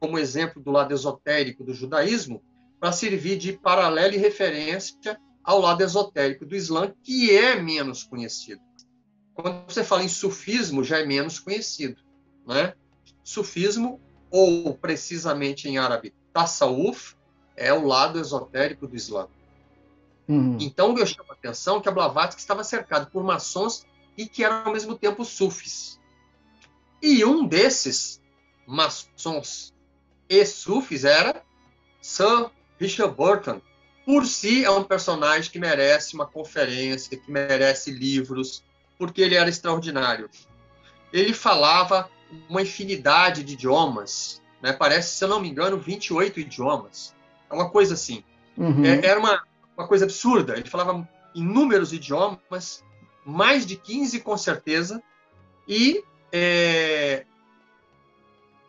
como 0.00 0.18
exemplo 0.18 0.62
do 0.62 0.70
lado 0.70 0.92
esotérico 0.92 1.62
do 1.62 1.72
judaísmo, 1.72 2.42
para 2.80 2.92
servir 2.92 3.36
de 3.36 3.52
paralelo 3.52 4.14
e 4.14 4.18
referência 4.18 5.20
ao 5.48 5.62
lado 5.62 5.82
esotérico 5.82 6.44
do 6.44 6.54
Islã, 6.54 6.92
que 7.02 7.34
é 7.34 7.58
menos 7.58 8.02
conhecido. 8.02 8.60
Quando 9.32 9.64
você 9.66 9.82
fala 9.82 10.04
em 10.04 10.08
sufismo, 10.08 10.84
já 10.84 10.98
é 10.98 11.06
menos 11.06 11.40
conhecido. 11.40 11.96
Né? 12.46 12.74
Sufismo, 13.24 13.98
ou 14.30 14.74
precisamente 14.74 15.66
em 15.66 15.78
árabe, 15.78 16.14
tasawuf, 16.34 17.16
é 17.56 17.72
o 17.72 17.86
lado 17.86 18.20
esotérico 18.20 18.86
do 18.86 18.94
Islã. 18.94 19.26
Uhum. 20.28 20.58
Então, 20.60 20.94
eu 20.98 21.06
chamo 21.06 21.30
a 21.30 21.32
atenção 21.32 21.80
que 21.80 21.88
a 21.88 21.92
Blavatsky 21.92 22.42
estava 22.42 22.62
cercado 22.62 23.10
por 23.10 23.24
maçons 23.24 23.86
e 24.18 24.28
que 24.28 24.44
eram, 24.44 24.66
ao 24.66 24.72
mesmo 24.74 24.98
tempo, 24.98 25.24
sufis. 25.24 25.98
E 27.00 27.24
um 27.24 27.46
desses 27.46 28.20
maçons 28.66 29.72
e 30.28 30.44
sufis 30.44 31.06
era 31.06 31.42
Sir 32.02 32.50
Richard 32.78 33.16
Burton, 33.16 33.62
por 34.08 34.24
si, 34.24 34.64
é 34.64 34.70
um 34.70 34.82
personagem 34.82 35.52
que 35.52 35.58
merece 35.58 36.14
uma 36.14 36.24
conferência, 36.24 37.14
que 37.14 37.30
merece 37.30 37.90
livros, 37.90 38.64
porque 38.96 39.20
ele 39.20 39.34
era 39.34 39.50
extraordinário. 39.50 40.30
Ele 41.12 41.34
falava 41.34 42.08
uma 42.48 42.62
infinidade 42.62 43.44
de 43.44 43.52
idiomas, 43.52 44.40
né? 44.62 44.72
parece, 44.72 45.14
se 45.14 45.22
eu 45.22 45.28
não 45.28 45.38
me 45.38 45.50
engano, 45.50 45.76
28 45.76 46.40
idiomas. 46.40 47.14
É 47.50 47.54
uma 47.54 47.68
coisa 47.68 47.92
assim. 47.92 48.24
Uhum. 48.56 48.82
É, 48.82 49.04
era 49.04 49.20
uma, 49.20 49.42
uma 49.76 49.86
coisa 49.86 50.06
absurda. 50.06 50.54
Ele 50.56 50.70
falava 50.70 51.06
inúmeros 51.34 51.92
idiomas, 51.92 52.82
mais 53.26 53.66
de 53.66 53.76
15 53.76 54.20
com 54.20 54.38
certeza, 54.38 55.02
e 55.68 56.02
é, 56.32 57.26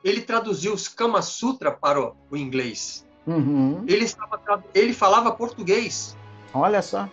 ele 0.04 0.20
traduziu 0.20 0.74
os 0.74 0.90
Kama 0.90 1.22
Sutra 1.22 1.72
para 1.72 1.98
o, 1.98 2.18
o 2.30 2.36
inglês. 2.36 3.08
Uhum. 3.30 3.84
Ele, 3.88 4.06
estava, 4.06 4.64
ele 4.74 4.92
falava 4.92 5.32
português. 5.32 6.18
Olha 6.52 6.82
só. 6.82 7.08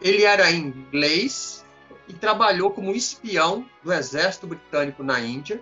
Ele 0.00 0.22
era 0.22 0.52
inglês 0.52 1.64
e 2.06 2.12
trabalhou 2.12 2.70
como 2.70 2.92
espião 2.92 3.66
do 3.82 3.92
exército 3.92 4.46
britânico 4.46 5.02
na 5.02 5.18
Índia. 5.20 5.60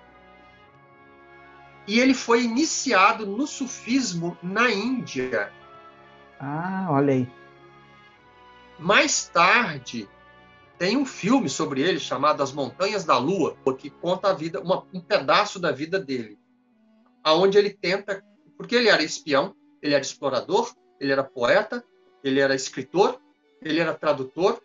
E 1.86 1.98
ele 1.98 2.12
foi 2.12 2.44
iniciado 2.44 3.24
no 3.24 3.46
sufismo 3.46 4.36
na 4.42 4.70
Índia. 4.70 5.50
Ah, 6.38 6.88
olha 6.90 7.14
aí. 7.14 7.28
Mais 8.78 9.28
tarde, 9.28 10.06
tem 10.78 10.96
um 10.96 11.06
filme 11.06 11.48
sobre 11.48 11.80
ele 11.80 11.98
chamado 11.98 12.42
As 12.42 12.52
Montanhas 12.52 13.04
da 13.04 13.16
Lua, 13.16 13.56
que 13.78 13.88
conta 13.88 14.28
a 14.28 14.34
vida, 14.34 14.60
uma, 14.60 14.86
um 14.92 15.00
pedaço 15.00 15.58
da 15.58 15.72
vida 15.72 15.98
dele, 15.98 16.38
aonde 17.24 17.56
ele 17.56 17.70
tenta, 17.70 18.22
porque 18.56 18.74
ele 18.74 18.88
era 18.88 19.02
espião, 19.02 19.54
ele 19.82 19.94
era 19.94 20.02
explorador, 20.02 20.72
ele 20.98 21.12
era 21.12 21.24
poeta, 21.24 21.84
ele 22.22 22.40
era 22.40 22.54
escritor, 22.54 23.20
ele 23.62 23.80
era 23.80 23.94
tradutor. 23.94 24.60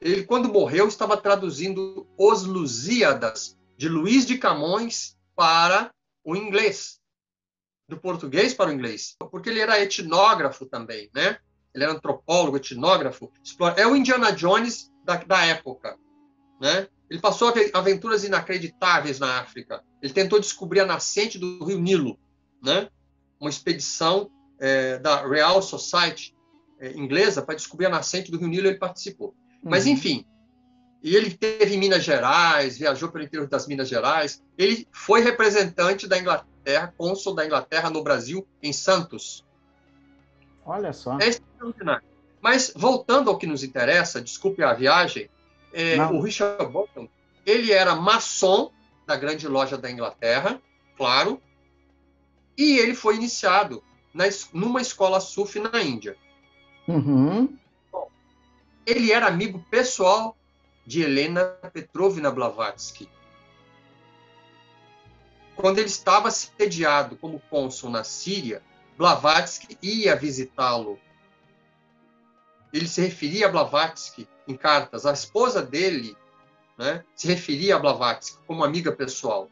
Ele, 0.00 0.24
quando 0.24 0.48
morreu, 0.48 0.88
estava 0.88 1.16
traduzindo 1.16 2.06
Os 2.18 2.44
Lusíadas, 2.44 3.56
de 3.76 3.88
Luís 3.88 4.26
de 4.26 4.36
Camões, 4.36 5.16
para 5.34 5.92
o 6.24 6.36
inglês, 6.36 7.00
do 7.88 7.96
português 7.96 8.54
para 8.54 8.70
o 8.70 8.72
inglês, 8.72 9.16
porque 9.30 9.48
ele 9.48 9.60
era 9.60 9.80
etnógrafo 9.80 10.66
também, 10.66 11.10
né? 11.14 11.38
Ele 11.74 11.84
era 11.84 11.92
antropólogo, 11.92 12.56
etnógrafo. 12.56 13.32
É 13.76 13.86
o 13.86 13.96
Indiana 13.96 14.30
Jones 14.32 14.90
da, 15.04 15.16
da 15.16 15.44
época, 15.46 15.98
né? 16.60 16.86
Ele 17.10 17.20
passou 17.20 17.52
aventuras 17.74 18.24
inacreditáveis 18.24 19.18
na 19.18 19.40
África. 19.40 19.82
Ele 20.00 20.12
tentou 20.12 20.38
descobrir 20.38 20.80
a 20.80 20.86
nascente 20.86 21.38
do 21.38 21.64
rio 21.64 21.80
Nilo, 21.80 22.18
né? 22.62 22.88
Uma 23.40 23.50
expedição 23.50 24.30
é, 24.62 24.96
da 25.00 25.26
Real 25.26 25.60
Society 25.60 26.32
é, 26.78 26.92
inglesa 26.92 27.42
para 27.42 27.56
descobrir 27.56 27.86
a 27.86 27.90
nascente 27.90 28.30
do 28.30 28.38
Rio 28.38 28.46
Nilo, 28.46 28.68
ele 28.68 28.78
participou. 28.78 29.34
Uhum. 29.60 29.70
Mas, 29.70 29.88
enfim, 29.88 30.24
e 31.02 31.16
ele 31.16 31.32
teve 31.32 31.74
em 31.74 31.78
Minas 31.78 32.04
Gerais, 32.04 32.78
viajou 32.78 33.10
pelo 33.10 33.24
interior 33.24 33.48
das 33.48 33.66
Minas 33.66 33.88
Gerais. 33.88 34.40
Ele 34.56 34.86
foi 34.92 35.20
representante 35.20 36.06
da 36.06 36.16
Inglaterra, 36.16 36.94
cônsul 36.96 37.34
da 37.34 37.44
Inglaterra 37.44 37.90
no 37.90 38.04
Brasil, 38.04 38.46
em 38.62 38.72
Santos. 38.72 39.44
Olha 40.64 40.92
só. 40.92 41.18
É 41.18 41.26
extraordinário. 41.26 42.06
Mas, 42.40 42.72
voltando 42.74 43.30
ao 43.30 43.38
que 43.38 43.48
nos 43.48 43.64
interessa, 43.64 44.20
desculpe 44.20 44.62
a 44.62 44.72
viagem, 44.74 45.28
é, 45.72 46.00
o 46.06 46.20
Richard 46.20 46.64
Bolton, 46.66 47.08
ele 47.44 47.72
era 47.72 47.96
maçom 47.96 48.70
da 49.04 49.16
grande 49.16 49.48
loja 49.48 49.76
da 49.76 49.90
Inglaterra, 49.90 50.62
claro, 50.96 51.42
e 52.56 52.78
ele 52.78 52.94
foi 52.94 53.16
iniciado 53.16 53.82
na, 54.12 54.24
numa 54.52 54.80
escola 54.80 55.20
SUF 55.20 55.58
na 55.58 55.82
Índia. 55.82 56.16
Uhum. 56.86 57.56
Bom, 57.90 58.08
ele 58.86 59.12
era 59.12 59.26
amigo 59.26 59.64
pessoal 59.70 60.36
de 60.86 61.02
Helena 61.02 61.44
Petrovna 61.72 62.30
Blavatsky. 62.30 63.08
Quando 65.54 65.78
ele 65.78 65.88
estava 65.88 66.30
sediado 66.30 67.16
como 67.16 67.40
cônsul 67.50 67.90
na 67.90 68.02
Síria, 68.02 68.62
Blavatsky 68.96 69.78
ia 69.82 70.16
visitá-lo. 70.16 70.98
Ele 72.72 72.88
se 72.88 73.00
referia 73.00 73.46
a 73.46 73.50
Blavatsky 73.50 74.26
em 74.48 74.56
cartas. 74.56 75.06
A 75.06 75.12
esposa 75.12 75.62
dele 75.62 76.16
né, 76.76 77.04
se 77.14 77.28
referia 77.28 77.76
a 77.76 77.78
Blavatsky 77.78 78.38
como 78.46 78.64
amiga 78.64 78.90
pessoal. 78.90 79.48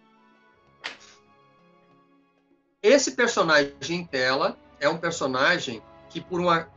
Esse 3.01 3.13
personagem 3.13 3.73
em 3.97 4.05
tela 4.05 4.59
é 4.79 4.87
um 4.87 4.99
personagem 4.99 5.83
que, 6.11 6.21
por 6.21 6.39
uma 6.39 6.69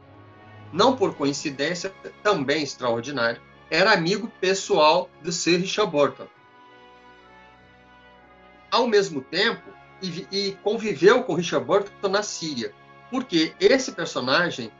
não 0.72 0.96
por 0.96 1.15
coincidência, 1.15 1.94
também 2.24 2.63
extraordinário, 2.63 3.42
era 3.70 3.92
amigo 3.92 4.32
pessoal 4.39 5.10
de 5.22 5.34
Sir 5.34 5.60
Richard 5.60 5.92
Burton. 5.92 6.25
Ao 8.72 8.88
mesmo 8.88 9.22
tempo, 9.22 9.70
e, 10.01 10.25
e 10.32 10.51
conviveu 10.63 11.25
com 11.25 11.34
Richard 11.34 11.65
Burton 11.65 12.08
na 12.08 12.24
Síria, 12.24 12.74
porque 13.12 13.53
esse 13.60 13.92
personagem 13.92 14.72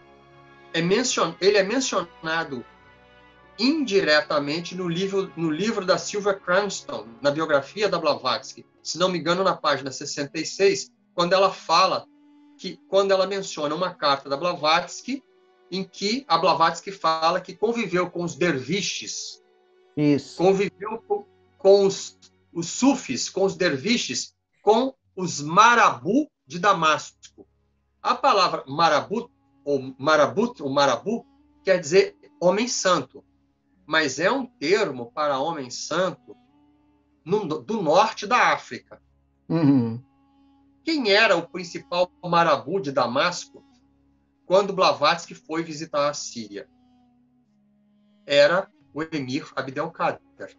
é 0.74 0.82
mencion, 0.82 1.34
ele 1.42 1.58
é 1.58 1.64
mencionado 1.64 2.66
indiretamente 3.60 4.76
no 4.76 4.88
livro, 4.88 5.30
no 5.36 5.52
livro 5.52 5.86
da 5.86 5.98
Silvia 5.98 6.36
Cranston, 6.36 7.06
na 7.22 7.32
biografia 7.32 7.90
da 7.90 8.00
Blavatsky, 8.00 8.66
se 8.82 8.98
não 8.98 9.10
me 9.10 9.20
engano, 9.20 9.44
na 9.44 9.58
página 9.58 9.92
66, 9.92 10.94
quando 11.14 11.34
ela 11.34 11.52
fala 11.52 12.08
que, 12.58 12.78
quando 12.88 13.12
ela 13.12 13.28
menciona 13.28 13.74
uma 13.74 13.94
carta 13.94 14.30
da 14.30 14.38
Blavatsky, 14.38 15.24
em 15.72 15.84
que 15.84 16.24
a 16.28 16.38
Blavatsky 16.38 16.92
fala 16.92 17.42
que 17.42 17.56
conviveu 17.56 18.10
com 18.10 18.24
os 18.24 18.36
derviches, 18.36 19.42
Isso. 19.98 20.38
conviveu 20.38 21.02
com, 21.08 21.26
com 21.58 21.86
os, 21.86 22.20
os 22.54 22.68
sufis, 22.70 23.30
com 23.30 23.44
os 23.44 23.56
derviches, 23.56 24.36
com 24.62 24.94
os 25.16 25.42
marabu 25.42 26.30
de 26.46 26.60
Damasco. 26.60 27.48
A 28.02 28.16
palavra 28.16 28.64
marabut, 28.68 29.32
ou 29.66 29.96
marabut, 29.98 30.62
ou 30.62 30.70
marabu, 30.70 31.26
quer 31.64 31.80
dizer 31.80 32.16
homem 32.40 32.68
santo 32.68 33.24
mas 33.86 34.20
é 34.20 34.32
um 34.32 34.46
termo 34.46 35.12
para 35.12 35.40
homem 35.40 35.70
santo 35.70 36.36
no, 37.24 37.62
do 37.62 37.82
norte 37.82 38.26
da 38.26 38.54
África. 38.54 39.02
Uhum. 39.48 40.02
Quem 40.84 41.12
era 41.12 41.36
o 41.36 41.48
principal 41.48 42.12
marabu 42.24 42.80
de 42.80 42.92
Damasco 42.92 43.64
quando 44.46 44.74
Blavatsky 44.74 45.34
foi 45.34 45.64
visitar 45.64 46.10
a 46.10 46.14
Síria? 46.14 46.68
Era 48.26 48.70
o 48.94 49.02
emir 49.02 49.52
Abdelkader. 49.56 50.56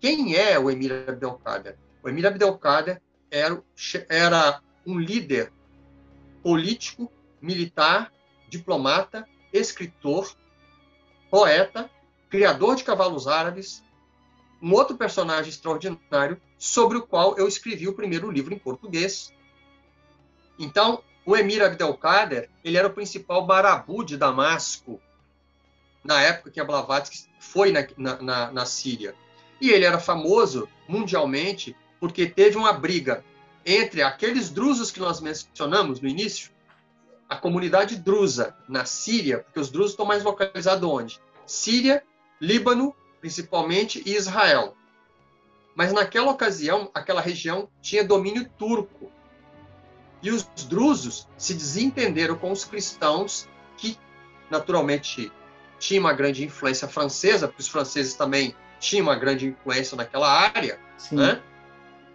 Quem 0.00 0.34
é 0.34 0.58
o 0.58 0.70
emir 0.70 0.92
Abdelkader? 0.92 1.78
O 2.02 2.08
emir 2.08 2.26
Abdelkader 2.26 3.02
era, 3.30 3.62
era 4.08 4.62
um 4.86 4.98
líder 4.98 5.52
político, 6.42 7.12
militar, 7.40 8.12
diplomata, 8.48 9.28
escritor, 9.52 10.34
poeta 11.30 11.90
criador 12.28 12.76
de 12.76 12.84
cavalos 12.84 13.26
árabes, 13.26 13.82
um 14.60 14.72
outro 14.72 14.96
personagem 14.96 15.50
extraordinário 15.50 16.40
sobre 16.58 16.98
o 16.98 17.06
qual 17.06 17.36
eu 17.38 17.46
escrevi 17.46 17.88
o 17.88 17.94
primeiro 17.94 18.30
livro 18.30 18.52
em 18.52 18.58
português. 18.58 19.32
Então, 20.58 21.02
o 21.24 21.36
Emir 21.36 21.62
Abdelkader, 21.62 22.50
ele 22.64 22.76
era 22.76 22.88
o 22.88 22.92
principal 22.92 23.44
barabu 23.46 24.04
de 24.04 24.16
Damasco, 24.16 25.00
na 26.02 26.22
época 26.22 26.50
que 26.50 26.60
a 26.60 26.64
Blavatsky 26.64 27.26
foi 27.38 27.70
na, 27.70 27.86
na, 28.20 28.50
na 28.50 28.66
Síria. 28.66 29.14
E 29.60 29.70
ele 29.70 29.84
era 29.84 29.98
famoso 29.98 30.68
mundialmente 30.88 31.76
porque 32.00 32.26
teve 32.26 32.56
uma 32.56 32.72
briga 32.72 33.24
entre 33.66 34.02
aqueles 34.02 34.50
drusos 34.50 34.90
que 34.90 35.00
nós 35.00 35.20
mencionamos 35.20 36.00
no 36.00 36.08
início, 36.08 36.50
a 37.28 37.36
comunidade 37.36 37.96
drusa 37.96 38.56
na 38.66 38.86
Síria, 38.86 39.40
porque 39.40 39.60
os 39.60 39.70
drusos 39.70 39.90
estão 39.90 40.06
mais 40.06 40.22
localizados 40.24 40.88
onde? 40.88 41.20
Síria 41.44 42.02
Líbano, 42.40 42.94
principalmente, 43.20 44.02
e 44.06 44.14
Israel. 44.14 44.74
Mas 45.74 45.92
naquela 45.92 46.30
ocasião, 46.30 46.90
aquela 46.94 47.20
região 47.20 47.68
tinha 47.82 48.04
domínio 48.04 48.48
turco. 48.58 49.12
E 50.22 50.30
os 50.30 50.44
drusos 50.68 51.28
se 51.36 51.54
desentenderam 51.54 52.36
com 52.36 52.50
os 52.50 52.64
cristãos, 52.64 53.48
que 53.76 53.96
naturalmente 54.50 55.32
tinham 55.78 56.04
uma 56.04 56.12
grande 56.12 56.44
influência 56.44 56.88
francesa, 56.88 57.46
porque 57.46 57.62
os 57.62 57.68
franceses 57.68 58.14
também 58.14 58.54
tinham 58.80 59.04
uma 59.04 59.16
grande 59.16 59.46
influência 59.46 59.96
naquela 59.96 60.28
área. 60.28 60.78
Né? 61.12 61.40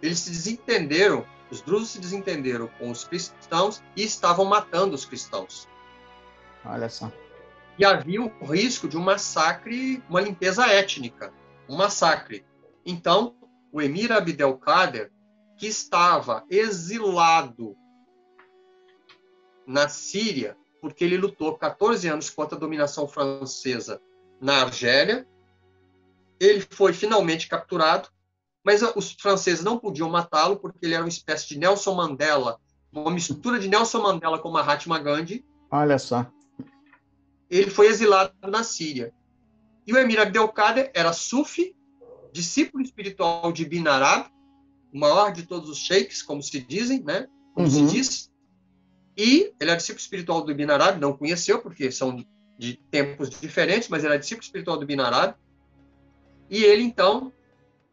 Eles 0.02 0.20
se 0.20 0.30
desentenderam, 0.30 1.24
os 1.50 1.62
drusos 1.62 1.90
se 1.90 1.98
desentenderam 1.98 2.68
com 2.78 2.90
os 2.90 3.04
cristãos 3.04 3.82
e 3.96 4.02
estavam 4.02 4.44
matando 4.44 4.94
os 4.94 5.04
cristãos. 5.04 5.66
Olha 6.64 6.88
só 6.88 7.10
e 7.78 7.84
havia 7.84 8.22
o 8.22 8.44
risco 8.44 8.88
de 8.88 8.96
um 8.96 9.02
massacre, 9.02 10.02
uma 10.08 10.20
limpeza 10.20 10.66
étnica, 10.66 11.32
um 11.68 11.76
massacre. 11.76 12.44
Então, 12.84 13.34
o 13.72 13.82
emir 13.82 14.12
Abdelkader, 14.12 15.10
que 15.56 15.66
estava 15.66 16.44
exilado 16.48 17.76
na 19.66 19.88
Síria, 19.88 20.56
porque 20.80 21.04
ele 21.04 21.16
lutou 21.16 21.56
14 21.56 22.06
anos 22.08 22.30
contra 22.30 22.56
a 22.56 22.60
dominação 22.60 23.08
francesa 23.08 24.00
na 24.40 24.62
Argélia, 24.62 25.26
ele 26.38 26.66
foi 26.68 26.92
finalmente 26.92 27.48
capturado, 27.48 28.08
mas 28.64 28.82
os 28.94 29.12
franceses 29.12 29.64
não 29.64 29.78
podiam 29.78 30.08
matá-lo 30.10 30.56
porque 30.56 30.78
ele 30.82 30.94
era 30.94 31.02
uma 31.02 31.08
espécie 31.08 31.48
de 31.48 31.58
Nelson 31.58 31.94
Mandela, 31.94 32.58
uma 32.92 33.10
mistura 33.10 33.58
de 33.58 33.68
Nelson 33.68 34.02
Mandela 34.02 34.38
com 34.38 34.50
Mahatma 34.50 34.98
Gandhi. 34.98 35.44
Olha 35.70 35.98
só 35.98 36.26
ele 37.50 37.70
foi 37.70 37.86
exilado 37.86 38.32
na 38.42 38.64
Síria. 38.64 39.12
E 39.86 39.92
o 39.92 39.98
emir 39.98 40.18
Abdelkader 40.18 40.90
era 40.94 41.12
sufi, 41.12 41.76
discípulo 42.32 42.82
espiritual 42.82 43.52
de 43.52 43.64
Bin 43.64 43.86
Arab, 43.86 44.28
o 44.92 44.98
maior 44.98 45.32
de 45.32 45.44
todos 45.44 45.68
os 45.68 45.78
sheiks, 45.78 46.22
como 46.22 46.42
se 46.42 46.60
dizem, 46.60 47.02
né? 47.02 47.28
Como 47.54 47.66
uhum. 47.66 47.72
se 47.72 47.86
diz. 47.86 48.30
E 49.16 49.52
ele 49.60 49.70
era 49.70 49.76
discípulo 49.76 50.00
espiritual 50.00 50.42
do 50.42 50.54
Bin 50.54 50.70
Arab, 50.70 51.00
não 51.00 51.16
conheceu, 51.16 51.60
porque 51.60 51.90
são 51.90 52.24
de 52.58 52.74
tempos 52.90 53.30
diferentes, 53.30 53.88
mas 53.88 54.02
ele 54.02 54.12
era 54.12 54.20
discípulo 54.20 54.44
espiritual 54.44 54.76
do 54.76 54.86
Bin 54.86 55.00
Arab. 55.00 55.34
E 56.50 56.62
ele, 56.62 56.82
então, 56.82 57.32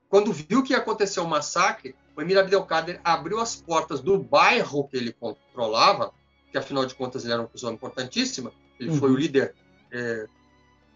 quando 0.09 0.33
viu 0.33 0.63
que 0.63 0.73
ia 0.73 0.79
acontecer 0.79 1.19
o 1.19 1.23
um 1.23 1.27
massacre, 1.27 1.95
o 2.15 2.21
emir 2.21 2.37
Abdelkader 2.37 2.99
abriu 3.03 3.39
as 3.39 3.55
portas 3.55 4.01
do 4.01 4.19
bairro 4.19 4.87
que 4.87 4.97
ele 4.97 5.13
controlava, 5.13 6.13
que 6.51 6.57
afinal 6.57 6.85
de 6.85 6.93
contas 6.95 7.23
ele 7.23 7.33
era 7.33 7.41
uma 7.41 7.47
pessoa 7.47 7.71
importantíssima, 7.71 8.51
ele 8.79 8.89
uhum. 8.89 8.97
foi 8.97 9.11
o 9.11 9.15
líder 9.15 9.55
é, 9.91 10.25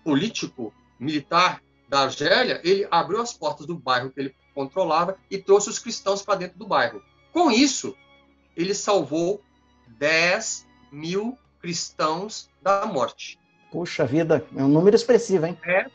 político, 0.04 0.74
militar 1.00 1.62
da 1.88 2.02
Argélia, 2.02 2.60
ele 2.64 2.88
abriu 2.90 3.22
as 3.22 3.34
portas 3.34 3.66
do 3.66 3.78
bairro 3.78 4.10
que 4.10 4.20
ele 4.20 4.36
controlava 4.54 5.18
e 5.30 5.38
trouxe 5.38 5.70
os 5.70 5.80
cristãos 5.80 6.22
para 6.22 6.40
dentro 6.40 6.58
do 6.58 6.68
bairro. 6.68 7.02
Com 7.32 7.52
isso, 7.52 7.96
ele 8.56 8.74
salvou 8.74 9.42
10 9.98 10.68
mil 10.92 11.38
cristãos 11.62 12.50
da 12.62 12.86
morte. 12.86 13.40
Puxa 13.72 14.06
vida, 14.06 14.46
é 14.56 14.64
um 14.64 14.68
número 14.68 14.96
expressivo, 14.96 15.46
hein? 15.46 15.58
10 15.64 15.92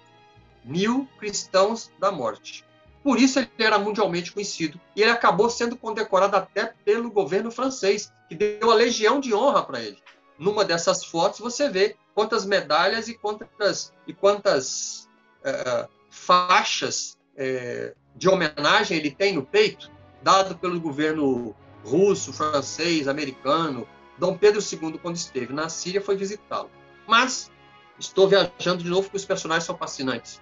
mil 0.65 1.09
cristãos 1.19 1.91
da 1.99 2.11
morte. 2.11 2.65
Por 3.03 3.19
isso 3.19 3.39
ele 3.39 3.49
era 3.59 3.79
mundialmente 3.79 4.33
conhecido 4.33 4.79
e 4.95 5.01
ele 5.01 5.11
acabou 5.11 5.49
sendo 5.49 5.77
condecorado 5.77 6.37
até 6.37 6.75
pelo 6.85 7.11
governo 7.11 7.51
francês, 7.51 8.13
que 8.29 8.35
deu 8.35 8.71
a 8.71 8.75
Legião 8.75 9.19
de 9.19 9.35
Honra 9.35 9.63
para 9.63 9.81
ele 9.81 9.99
numa 10.41 10.65
dessas 10.65 11.05
fotos 11.05 11.39
você 11.39 11.69
vê 11.69 11.95
quantas 12.15 12.47
medalhas 12.47 13.09
e 13.09 13.15
quantas, 13.15 13.93
e 14.07 14.15
quantas 14.15 15.07
uh, 15.45 15.87
faixas 16.09 17.19
uh, 17.35 17.95
de 18.17 18.29
homenagem 18.29 18.97
ele 18.97 19.11
tem 19.11 19.35
no 19.35 19.45
peito, 19.45 19.91
dado 20.23 20.57
pelo 20.57 20.81
governo 20.81 21.55
russo, 21.85 22.33
francês, 22.33 23.09
americano. 23.09 23.87
Dom 24.19 24.37
Pedro 24.37 24.61
II, 24.61 24.99
quando 24.99 25.17
esteve 25.17 25.53
na 25.53 25.69
Síria, 25.69 26.01
foi 26.01 26.17
visitá-lo. 26.17 26.71
Mas 27.07 27.51
estou 27.99 28.29
viajando 28.29 28.83
de 28.83 28.91
novo 28.91 29.03
porque 29.03 29.17
os 29.17 29.25
personagens 29.25 29.65
são 29.65 29.77
fascinantes. 29.77 30.41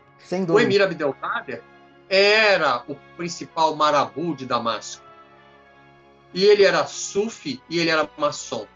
O 0.48 0.58
Emir 0.58 0.82
Abdelkader 0.82 1.62
era 2.08 2.82
o 2.88 2.94
principal 3.16 3.74
marabu 3.76 4.34
de 4.34 4.46
Damasco. 4.46 5.04
E 6.34 6.44
ele 6.44 6.64
era 6.64 6.86
sufi 6.86 7.62
e 7.68 7.78
ele 7.78 7.90
era 7.90 8.08
maçom. 8.18 8.66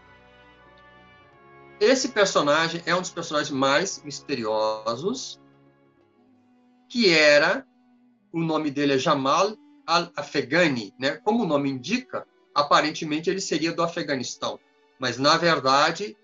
Esse 1.79 2.09
personagem 2.09 2.81
é 2.85 2.95
um 2.95 3.01
dos 3.01 3.09
personagens 3.09 3.51
mais 3.51 4.01
misteriosos, 4.03 5.39
que 6.87 7.09
era, 7.09 7.65
o 8.31 8.39
nome 8.39 8.71
dele 8.71 8.93
é 8.93 8.97
Jamal 8.97 9.55
al-Afghani, 9.85 10.93
né? 10.97 11.17
Como 11.17 11.43
o 11.43 11.47
nome 11.47 11.69
indica, 11.69 12.25
aparentemente 12.53 13.29
ele 13.29 13.41
seria 13.41 13.73
do 13.73 13.83
Afeganistão, 13.83 14.59
mas 14.99 15.17
na 15.17 15.37
verdade 15.37 16.15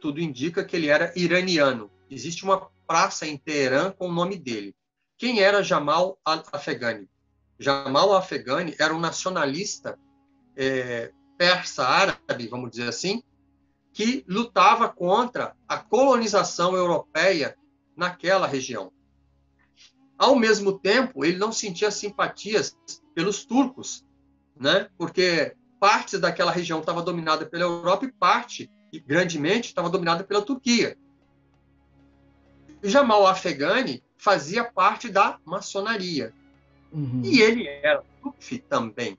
tudo 0.00 0.20
indica 0.20 0.64
que 0.64 0.74
ele 0.74 0.88
era 0.88 1.12
iraniano. 1.16 1.90
Existe 2.10 2.44
uma 2.44 2.68
praça 2.86 3.26
em 3.26 3.36
Teherã 3.36 3.92
com 3.92 4.08
o 4.08 4.12
nome 4.12 4.36
dele. 4.36 4.74
Quem 5.16 5.40
era 5.40 5.62
Jamal 5.62 6.18
al-Afghani? 6.24 7.08
Jamal 7.58 8.10
al-Afghani 8.10 8.74
era 8.78 8.92
um 8.92 8.98
nacionalista 8.98 9.98
é, 10.56 11.12
persa 11.38 11.86
árabe, 11.86 12.48
vamos 12.48 12.70
dizer 12.70 12.88
assim, 12.88 13.22
que 13.92 14.24
lutava 14.26 14.88
contra 14.88 15.54
a 15.68 15.78
colonização 15.78 16.74
europeia 16.74 17.56
naquela 17.96 18.46
região. 18.46 18.92
Ao 20.18 20.36
mesmo 20.36 20.78
tempo, 20.78 21.24
ele 21.24 21.36
não 21.36 21.52
sentia 21.52 21.90
simpatias 21.90 22.76
pelos 23.14 23.44
turcos, 23.44 24.04
né? 24.58 24.88
porque 24.96 25.54
partes 25.80 26.20
daquela 26.20 26.52
região 26.52 26.80
estava 26.80 27.02
dominada 27.02 27.46
pela 27.46 27.64
Europa 27.64 28.04
e 28.04 28.12
parte, 28.12 28.70
e 28.92 29.00
grandemente, 29.00 29.68
estava 29.68 29.90
dominada 29.90 30.22
pela 30.22 30.42
Turquia. 30.42 30.96
Jamal 32.82 33.26
Afghani 33.26 34.02
fazia 34.16 34.64
parte 34.64 35.08
da 35.08 35.38
maçonaria. 35.44 36.32
Uhum. 36.92 37.22
E 37.24 37.40
ele 37.40 37.66
era 37.66 38.04
sufi 38.22 38.58
também. 38.58 39.18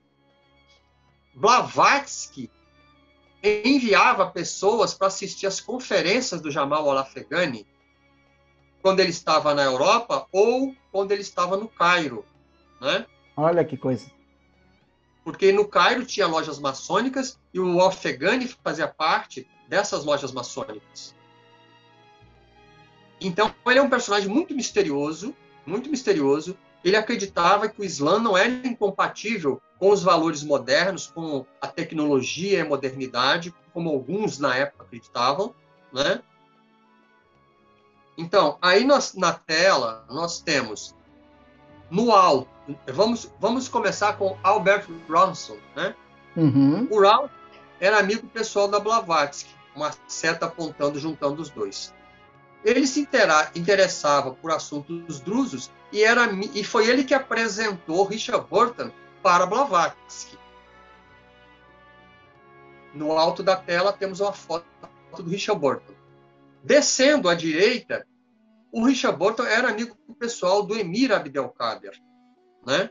Blavatsky 1.34 2.50
enviava 3.44 4.30
pessoas 4.30 4.94
para 4.94 5.08
assistir 5.08 5.48
as 5.48 5.60
conferências 5.60 6.40
do 6.40 6.52
Jamal 6.52 6.90
Al-Afghani 6.90 7.68
quando 8.82 9.00
ele 9.00 9.10
estava 9.10 9.54
na 9.54 9.64
Europa 9.64 10.28
ou 10.32 10.76
quando 10.92 11.12
ele 11.12 11.22
estava 11.22 11.58
no 11.58 11.68
Cairo, 11.68 12.26
né? 12.80 13.06
Olha 13.36 13.66
que 13.66 13.76
coisa. 13.76 14.10
Porque 15.24 15.52
no 15.52 15.68
Cairo 15.68 16.06
tinha 16.06 16.28
lojas 16.28 16.60
maçônicas 16.60 17.40
e 17.54 17.60
o 17.60 17.80
Al-Afghani 17.80 18.48
fazia 18.64 18.88
parte 18.88 19.48
dessas 19.68 20.04
lojas 20.04 20.32
maçônicas. 20.32 21.16
Então, 23.22 23.54
ele 23.66 23.80
é 23.80 23.82
um 23.82 23.90
personagem 23.90 24.28
muito 24.28 24.54
misterioso, 24.54 25.34
muito 25.66 25.90
misterioso. 25.90 26.58
Ele 26.84 26.98
acreditava 26.98 27.70
que 27.70 27.80
o 27.80 27.86
Islã 27.86 28.20
não 28.20 28.38
era 28.38 28.50
incompatível 28.68 29.62
com 29.80 29.90
os 29.90 30.04
valores 30.04 30.44
modernos, 30.44 31.08
com 31.08 31.46
a 31.62 31.68
tecnologia 31.68 32.58
e 32.58 32.62
a 32.62 32.66
modernidade, 32.66 33.54
como 33.74 33.90
alguns 33.90 34.38
na 34.38 34.56
época 34.56 34.84
acreditavam, 34.84 35.56
né? 35.94 36.22
Então, 38.18 38.58
aí 38.62 38.84
nós, 38.84 39.14
na 39.14 39.34
tela, 39.34 40.06
nós 40.10 40.40
temos 40.40 40.94
no 41.94 42.12
alto, 42.12 42.50
vamos, 42.88 43.32
vamos 43.40 43.70
começar 43.70 44.18
com 44.18 44.36
Albert 44.42 44.88
Ronson, 45.08 45.58
né? 45.76 45.96
Uhum. 46.36 46.88
O 46.90 47.00
Ronson 47.00 47.30
era 47.80 48.00
amigo 48.00 48.26
pessoal 48.28 48.68
da 48.68 48.80
Blavatsky, 48.80 49.54
uma 49.76 49.92
seta 50.08 50.48
apontando, 50.48 51.00
juntando 51.00 51.40
os 51.40 51.52
dois. 51.52 51.94
Ele 52.66 52.88
se 52.88 53.08
interessava 53.56 54.32
por 54.32 54.52
assuntos 54.52 55.20
drusos 55.20 55.70
e, 55.92 56.04
era, 56.04 56.28
e 56.54 56.64
foi 56.64 56.90
ele 56.90 57.04
que 57.04 57.14
apresentou 57.14 58.06
Richard 58.06 58.48
Burton 58.50 58.90
para 59.22 59.46
Blavatsky. 59.46 60.40
No 62.96 63.12
alto 63.12 63.44
da 63.44 63.56
tela 63.56 63.94
temos 63.94 64.20
uma 64.20 64.34
foto 64.34 64.66
do 65.16 65.30
Richard 65.30 65.62
Burton. 65.62 65.94
Descendo 66.64 67.30
à 67.30 67.36
direita, 67.36 68.08
o 68.74 68.84
Richard 68.84 69.18
Burton 69.20 69.44
era 69.44 69.70
amigo 69.70 69.96
pessoal 70.18 70.64
do 70.64 70.76
Emir 70.76 71.12
Abdelkader. 71.12 71.94
Né? 72.66 72.90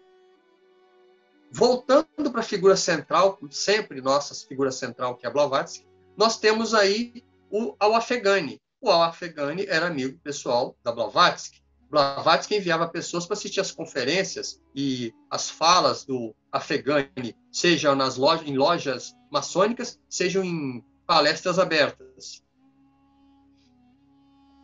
Voltando 1.51 2.31
para 2.31 2.41
a 2.41 2.45
figura 2.45 2.77
central, 2.77 3.39
sempre 3.51 4.01
nossa 4.01 4.33
figura 4.47 4.71
central, 4.71 5.17
que 5.17 5.27
é 5.27 5.31
Blavatsky, 5.31 5.85
nós 6.17 6.39
temos 6.39 6.73
aí 6.73 7.25
o 7.51 7.75
Al-Afghani. 7.81 8.61
O 8.81 8.91
Al-Afghani 8.91 9.67
era 9.67 9.89
amigo 9.89 10.19
pessoal 10.21 10.77
da 10.85 10.93
Blavatsky. 10.93 11.61
Blavatsky 11.91 12.57
enviava 12.57 12.89
pessoas 12.89 13.27
para 13.27 13.35
assistir 13.35 13.61
as 13.61 13.73
conferências 13.73 14.63
e 14.75 15.13
as 15.29 15.51
falas 15.51 16.05
do 16.05 16.33
Afghani, 16.53 17.37
sejam 17.51 17.97
nas 17.97 18.17
lojas, 18.17 18.47
em 18.47 18.57
lojas 18.57 19.17
maçônicas, 19.33 19.99
sejam 20.09 20.45
em 20.45 20.85
palestras 21.07 21.59
abertas. 21.59 22.43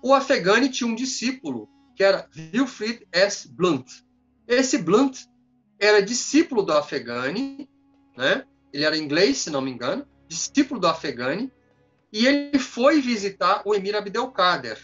O 0.02 0.14
Afghani 0.14 0.68
tinha 0.68 0.88
um 0.88 0.94
discípulo 0.94 1.68
que 1.94 2.04
era 2.04 2.28
Wilfried 2.54 3.06
S. 3.10 3.48
Blunt. 3.48 3.90
Esse 4.46 4.78
Blunt 4.78 5.24
era 5.78 6.00
discípulo 6.00 6.62
do 6.62 6.72
Afghani, 6.72 7.68
né? 8.16 8.44
ele 8.72 8.84
era 8.84 8.96
inglês, 8.96 9.38
se 9.38 9.50
não 9.50 9.60
me 9.60 9.70
engano, 9.70 10.06
discípulo 10.28 10.80
do 10.80 10.86
Afghani, 10.86 11.52
e 12.12 12.26
ele 12.26 12.58
foi 12.58 13.00
visitar 13.00 13.62
o 13.64 13.74
Emir 13.74 13.96
Abdelkader. 13.96 14.78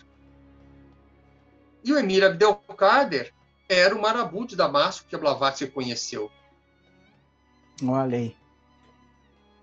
E 1.83 1.93
o 1.93 1.99
Emir 1.99 2.25
Abdelkader 2.25 3.33
era 3.69 3.95
o 3.95 4.01
marabú 4.01 4.47
de 4.47 4.57
Damasco 4.57 5.07
que 5.09 5.15
a 5.15 5.19
Blavatsky 5.19 5.67
conheceu. 5.69 6.31
Olha 7.83 8.19
aí. 8.19 8.37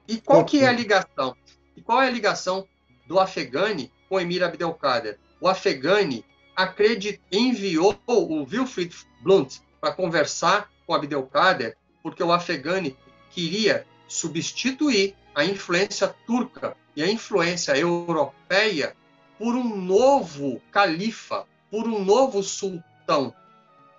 E 0.07 0.19
qual 0.19 0.43
que 0.45 0.63
é 0.63 0.67
a 0.67 0.71
ligação? 0.71 1.35
E 1.75 1.81
qual 1.81 2.01
é 2.01 2.07
a 2.07 2.11
ligação 2.11 2.67
do 3.07 3.19
Afegani 3.19 3.91
com 4.09 4.15
o 4.15 4.19
Emir 4.19 4.43
Abdelkader? 4.43 5.19
O 5.41 5.47
Afegani 5.47 6.23
acredit, 6.56 7.19
enviou 7.32 7.99
o 8.06 8.43
Wilfried 8.43 8.95
Blunt 9.21 9.58
para 9.82 9.91
conversar 9.91 10.69
com 10.86 10.93
Abdelkader, 10.93 11.75
porque 12.04 12.21
o 12.23 12.32
Afegani 12.32 12.95
queria 13.32 13.88
substituir 14.08 15.15
a 15.34 15.43
influência 15.43 16.08
turca 16.27 16.77
e 16.95 17.01
a 17.01 17.10
influência 17.10 17.75
europeia 17.75 18.95
por 19.39 19.56
um 19.56 19.75
novo 19.75 20.62
califa, 20.71 21.47
por 21.71 21.88
um 21.88 22.06
novo 22.06 22.43
sultão. 22.43 23.34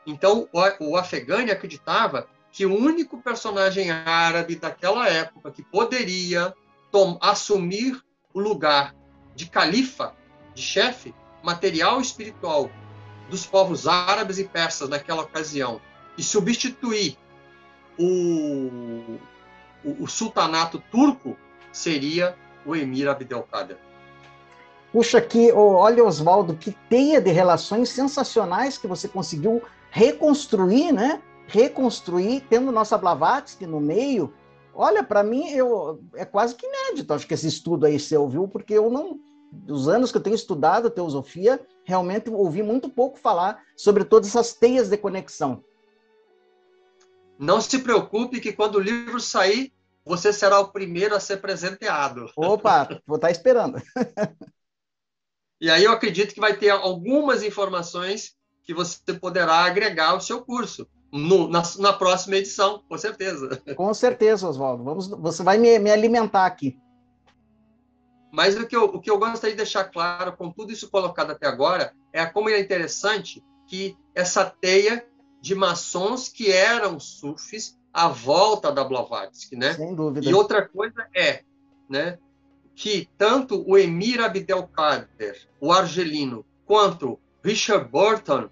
Então, 0.07 0.49
o 0.79 0.97
Afegani 0.97 1.51
acreditava 1.51 2.29
que 2.53 2.65
o 2.65 2.73
único 2.73 3.21
personagem 3.21 3.91
árabe 3.91 4.55
daquela 4.55 5.09
época 5.09 5.51
que 5.51 5.63
poderia 5.63 6.55
assumir 7.21 8.01
o 8.33 8.39
lugar 8.39 8.95
de 9.35 9.47
califa, 9.47 10.15
de 10.55 10.63
chefe 10.63 11.13
material 11.43 12.01
espiritual 12.01 12.71
dos 13.29 13.47
povos 13.47 13.87
árabes 13.87 14.39
e 14.39 14.45
persas 14.45 14.89
naquela 14.89 15.23
ocasião 15.23 15.81
e 16.17 16.23
substituir 16.23 17.17
o, 17.99 19.19
o, 19.85 20.05
o 20.05 20.07
sultanato 20.07 20.83
turco 20.91 21.37
seria 21.73 22.37
o 22.65 22.77
emir 22.77 23.09
Abdelkader. 23.09 23.79
Puxa, 24.93 25.21
que, 25.23 25.51
olha, 25.53 26.05
Oswaldo, 26.05 26.55
que 26.55 26.73
teia 26.91 27.21
de 27.21 27.31
relações 27.31 27.89
sensacionais 27.89 28.77
que 28.77 28.87
você 28.87 29.09
conseguiu 29.09 29.63
reconstruir, 29.91 30.93
né? 30.93 31.23
Reconstruir, 31.47 32.43
tendo 32.49 32.71
nossa 32.71 32.99
Blavatsky 32.99 33.67
no 33.67 33.81
meio. 33.81 34.35
Olha, 34.75 35.03
para 35.03 35.23
mim, 35.23 35.49
eu, 35.51 35.99
é 36.15 36.27
quase 36.27 36.55
que 36.55 36.67
inédito, 36.67 37.13
acho 37.15 37.27
que 37.27 37.35
esse 37.35 37.49
estudo 37.49 37.87
aí 37.87 37.99
seu, 37.99 38.29
viu? 38.29 38.47
Porque 38.47 38.75
eu 38.75 38.91
não, 38.91 39.19
dos 39.53 39.87
anos 39.87 40.11
que 40.11 40.17
eu 40.17 40.23
tenho 40.23 40.35
estudado 40.35 40.89
teosofia, 40.89 41.61
realmente 41.85 42.31
ouvi 42.31 42.63
muito 42.63 42.89
pouco 42.89 43.19
falar 43.19 43.63
sobre 43.77 44.03
todas 44.03 44.31
essas 44.31 44.55
teias 44.55 44.89
de 44.89 44.97
conexão. 44.97 45.63
Não 47.39 47.61
se 47.61 47.79
preocupe 47.81 48.41
que 48.41 48.53
quando 48.53 48.77
o 48.77 48.81
livro 48.81 49.21
sair, 49.21 49.73
você 50.05 50.33
será 50.33 50.59
o 50.61 50.69
primeiro 50.69 51.15
a 51.15 51.21
ser 51.21 51.39
presenteado. 51.39 52.27
Opa, 52.35 52.89
vou 53.07 53.17
estar 53.17 53.31
esperando. 53.31 53.81
e 55.61 55.69
aí 55.69 55.85
eu 55.85 55.93
acredito 55.93 56.33
que 56.33 56.41
vai 56.41 56.57
ter 56.57 56.71
algumas 56.71 57.43
informações 57.43 58.35
que 58.65 58.73
você 58.73 58.99
poderá 59.21 59.57
agregar 59.57 60.11
ao 60.11 60.21
seu 60.21 60.43
curso. 60.43 60.89
No, 61.13 61.47
na, 61.47 61.63
na, 61.79 61.93
próxima 61.93 62.37
edição, 62.37 62.83
com 62.89 62.97
certeza. 62.97 63.63
Com 63.77 63.93
certeza, 63.93 64.49
Oswaldo. 64.49 64.83
Vamos, 64.83 65.09
você 65.09 65.43
vai 65.43 65.59
me, 65.59 65.79
me 65.79 65.91
alimentar 65.91 66.47
aqui. 66.47 66.79
Mas 68.33 68.57
o 68.57 68.67
que, 68.67 68.75
eu, 68.75 68.85
o 68.85 69.01
que 69.01 69.11
eu 69.11 69.19
gostaria 69.19 69.51
de 69.51 69.59
deixar 69.59 69.85
claro, 69.85 70.33
com 70.33 70.51
tudo 70.51 70.73
isso 70.73 70.91
colocado 70.91 71.33
até 71.33 71.47
agora, 71.47 71.95
é 72.13 72.25
como 72.25 72.49
é 72.49 72.59
interessante 72.59 73.45
que 73.67 73.97
essa 74.15 74.45
teia 74.47 75.07
de 75.41 75.55
maçons 75.55 76.29
que 76.29 76.51
eram 76.51 76.99
sufis 76.99 77.79
à 77.93 78.09
volta 78.09 78.73
da 78.73 78.83
Blavatsky, 78.83 79.55
né? 79.55 79.75
Sem 79.75 79.95
dúvida. 79.95 80.27
E 80.27 80.33
outra 80.33 80.67
coisa 80.67 81.07
é, 81.15 81.43
né, 81.91 82.19
que 82.75 83.09
tanto 83.19 83.63
o 83.69 83.77
Emir 83.77 84.21
Abdelkader, 84.21 85.47
o 85.61 85.71
argelino, 85.71 86.45
quanto 86.65 87.21
Richard 87.45 87.89
Burton, 87.91 88.49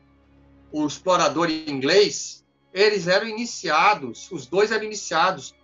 o 0.71 0.87
explorador 0.87 1.49
inglês, 1.51 2.45
eles 2.73 3.09
eram 3.09 3.27
iniciados, 3.27 4.31
os 4.31 4.47
dois 4.47 4.71
eram 4.71 4.85
iniciados. 4.85 5.55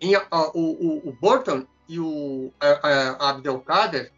Em, 0.00 0.16
o, 0.16 0.20
o, 0.54 1.08
o, 1.08 1.12
Burton 1.20 1.66
e 1.88 1.98
o 1.98 2.52
uh, 2.52 3.22
Abdelkader, 3.22 4.12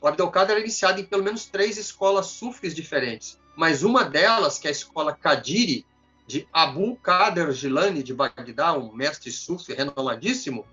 o 0.00 0.06
Abdelkader 0.06 0.52
era 0.52 0.60
iniciado 0.60 1.00
em 1.00 1.04
pelo 1.04 1.22
menos 1.22 1.44
três 1.44 1.76
escolas 1.76 2.26
sufis 2.26 2.74
diferentes, 2.74 3.38
mas 3.56 3.82
uma 3.82 4.04
delas, 4.04 4.58
que 4.58 4.66
é 4.66 4.70
a 4.70 4.72
escola 4.72 5.14
Kadiri, 5.14 5.84
de 6.26 6.46
Abu 6.52 6.96
Qadir 6.96 7.50
Gilani 7.52 8.02
de 8.02 8.14
Bagdá, 8.14 8.72
um 8.72 8.92
mestre 8.92 9.32
sufi 9.32 9.74
renomadíssimo, 9.74 10.64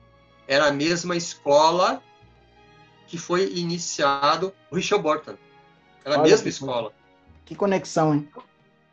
era 0.48 0.68
a 0.68 0.72
mesma 0.72 1.16
escola 1.16 2.02
que 3.08 3.18
foi 3.18 3.52
iniciado 3.54 4.54
o 4.70 4.76
Richard 4.76 5.04
Burton. 5.04 5.36
Era 6.06 6.16
a 6.16 6.20
mesma 6.20 6.44
que 6.44 6.50
escola. 6.50 6.94
Que 7.44 7.56
conexão, 7.56 8.14
hein? 8.14 8.30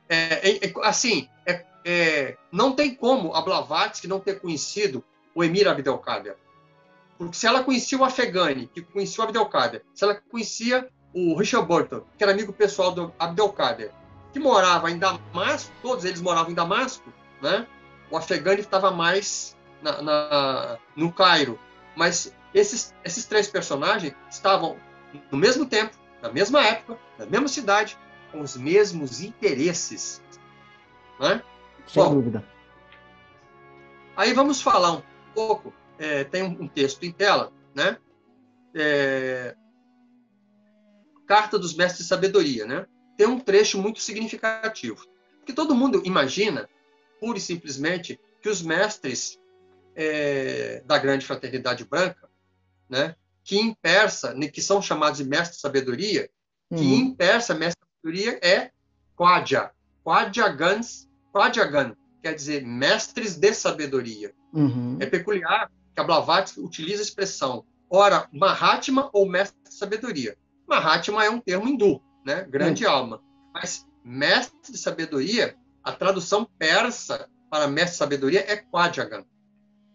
É, 0.09 0.51
é, 0.51 0.67
é, 0.67 0.73
assim, 0.83 1.29
é, 1.45 1.65
é, 1.85 2.37
não 2.51 2.73
tem 2.73 2.95
como 2.95 3.35
a 3.35 3.43
Blavatsky 3.43 4.09
não 4.09 4.21
ter 4.21 4.41
conhecido 4.41 5.05
o 5.35 5.45
Emir 5.45 5.69
Abdelkader. 5.69 6.37
Porque 7.25 7.39
se 7.39 7.47
ela 7.47 7.65
conhecia 7.65 7.99
o 7.99 8.05
Afegani, 8.05 8.67
que 8.67 8.83
conhecia 8.83 9.25
o 9.25 9.27
Abdelkader, 9.27 9.83
se 9.95 10.05
ela 10.05 10.15
conhecia 10.15 10.89
o 11.15 11.37
Richard 11.39 11.67
Burton, 11.67 12.03
que 12.19 12.23
era 12.23 12.33
amigo 12.33 12.53
pessoal 12.53 12.93
do 12.93 13.13
Abdelkader, 13.19 13.93
que 14.33 14.39
morava 14.39 14.91
em 14.91 14.99
Damasco, 14.99 15.73
todos 15.81 16.05
eles 16.05 16.21
moravam 16.21 16.51
em 16.51 16.55
Damasco, 16.55 17.11
né? 17.41 17.67
O 18.11 18.17
Afegani 18.17 18.61
estava 18.61 18.91
mais 18.91 19.57
na, 19.81 20.03
na, 20.03 20.79
no 20.95 21.11
Cairo. 21.13 21.59
Mas 21.97 22.35
esses, 22.53 22.95
esses 23.03 23.25
três 23.25 23.47
personagens 23.47 24.15
estavam 24.31 24.77
no 25.31 25.39
mesmo 25.39 25.65
tempo, 25.65 25.97
na 26.21 26.31
mesma 26.31 26.63
época, 26.63 26.99
na 27.19 27.25
mesma 27.25 27.49
cidade, 27.49 27.97
com 28.33 28.41
os 28.41 28.57
mesmos 28.57 29.23
interesses. 29.23 30.21
Né? 31.19 31.43
Sem 31.87 32.03
Bom, 32.03 32.15
dúvida. 32.17 32.45
Aí 34.17 34.35
vamos 34.35 34.61
falar 34.61 34.93
um 34.93 35.03
pouco 35.35 35.73
é, 35.99 36.25
tem 36.25 36.43
um, 36.43 36.69
texto 36.69 37.05
em 37.05 37.13
tela, 37.13 37.53
né? 37.75 37.99
É, 38.75 39.57
Carta 41.27 41.59
dos 41.59 41.75
Mestres 41.75 42.05
de 42.05 42.09
Sabedoria, 42.09 42.67
né? 42.67 42.87
Tem 43.17 43.27
um 43.27 43.41
trecho 43.41 43.81
muito 43.81 44.01
significativo. 44.01 45.07
Porque 45.39 45.53
todo 45.53 45.75
mundo 45.75 46.03
imagina, 46.05 46.69
pura 47.21 47.39
e 47.39 47.41
simplesmente, 47.41 48.21
que 48.41 48.49
os 48.49 48.63
mestres 48.63 49.39
é, 49.95 50.83
da 50.87 50.99
grande 50.99 51.25
fraternidade 51.27 51.85
branca, 51.85 52.29
né? 52.89 53.15
Que 53.43 53.59
em 53.59 53.75
persa, 53.75 54.35
que 54.53 54.63
são 54.63 54.83
chamados 54.83 55.19
de 55.19 55.25
mestres 55.25 55.57
de 55.57 55.63
sabedoria, 55.63 56.31
uhum. 56.71 56.79
que 56.79 56.95
em 56.95 57.15
persa, 57.15 57.55
mestre 57.55 57.81
de 57.83 57.97
sabedoria 58.01 58.39
é 58.43 58.71
Quadja. 59.17 59.71
Quadjagans, 60.05 61.09
Quadjagan, 61.33 61.97
quer 62.23 62.35
dizer 62.35 62.65
mestres 62.65 63.37
de 63.37 63.55
sabedoria. 63.55 64.35
Uhum. 64.53 64.97
É 65.01 65.07
peculiar 65.07 65.71
que 65.95 66.01
a 66.01 66.05
Blavatsky 66.05 66.61
utiliza 66.61 67.03
a 67.03 67.05
expressão, 67.05 67.65
ora, 67.89 68.29
Mahatma 68.33 69.09
ou 69.13 69.29
mestre 69.29 69.57
de 69.63 69.73
sabedoria. 69.75 70.37
Mahatma 70.67 71.25
é 71.25 71.31
um 71.31 71.41
termo 71.41 71.69
hindu, 71.69 72.03
né? 72.25 72.45
grande 72.49 72.85
uhum. 72.85 72.93
alma. 72.93 73.23
Mas 73.53 73.87
mestre 74.05 74.73
de 74.73 74.79
sabedoria, 74.79 75.57
a 75.83 75.93
tradução 75.93 76.49
persa 76.59 77.29
para 77.51 77.69
mestre 77.69 77.93
de 77.93 77.99
sabedoria 77.99 78.41
é 78.41 78.57
Quadjagan. 78.57 79.25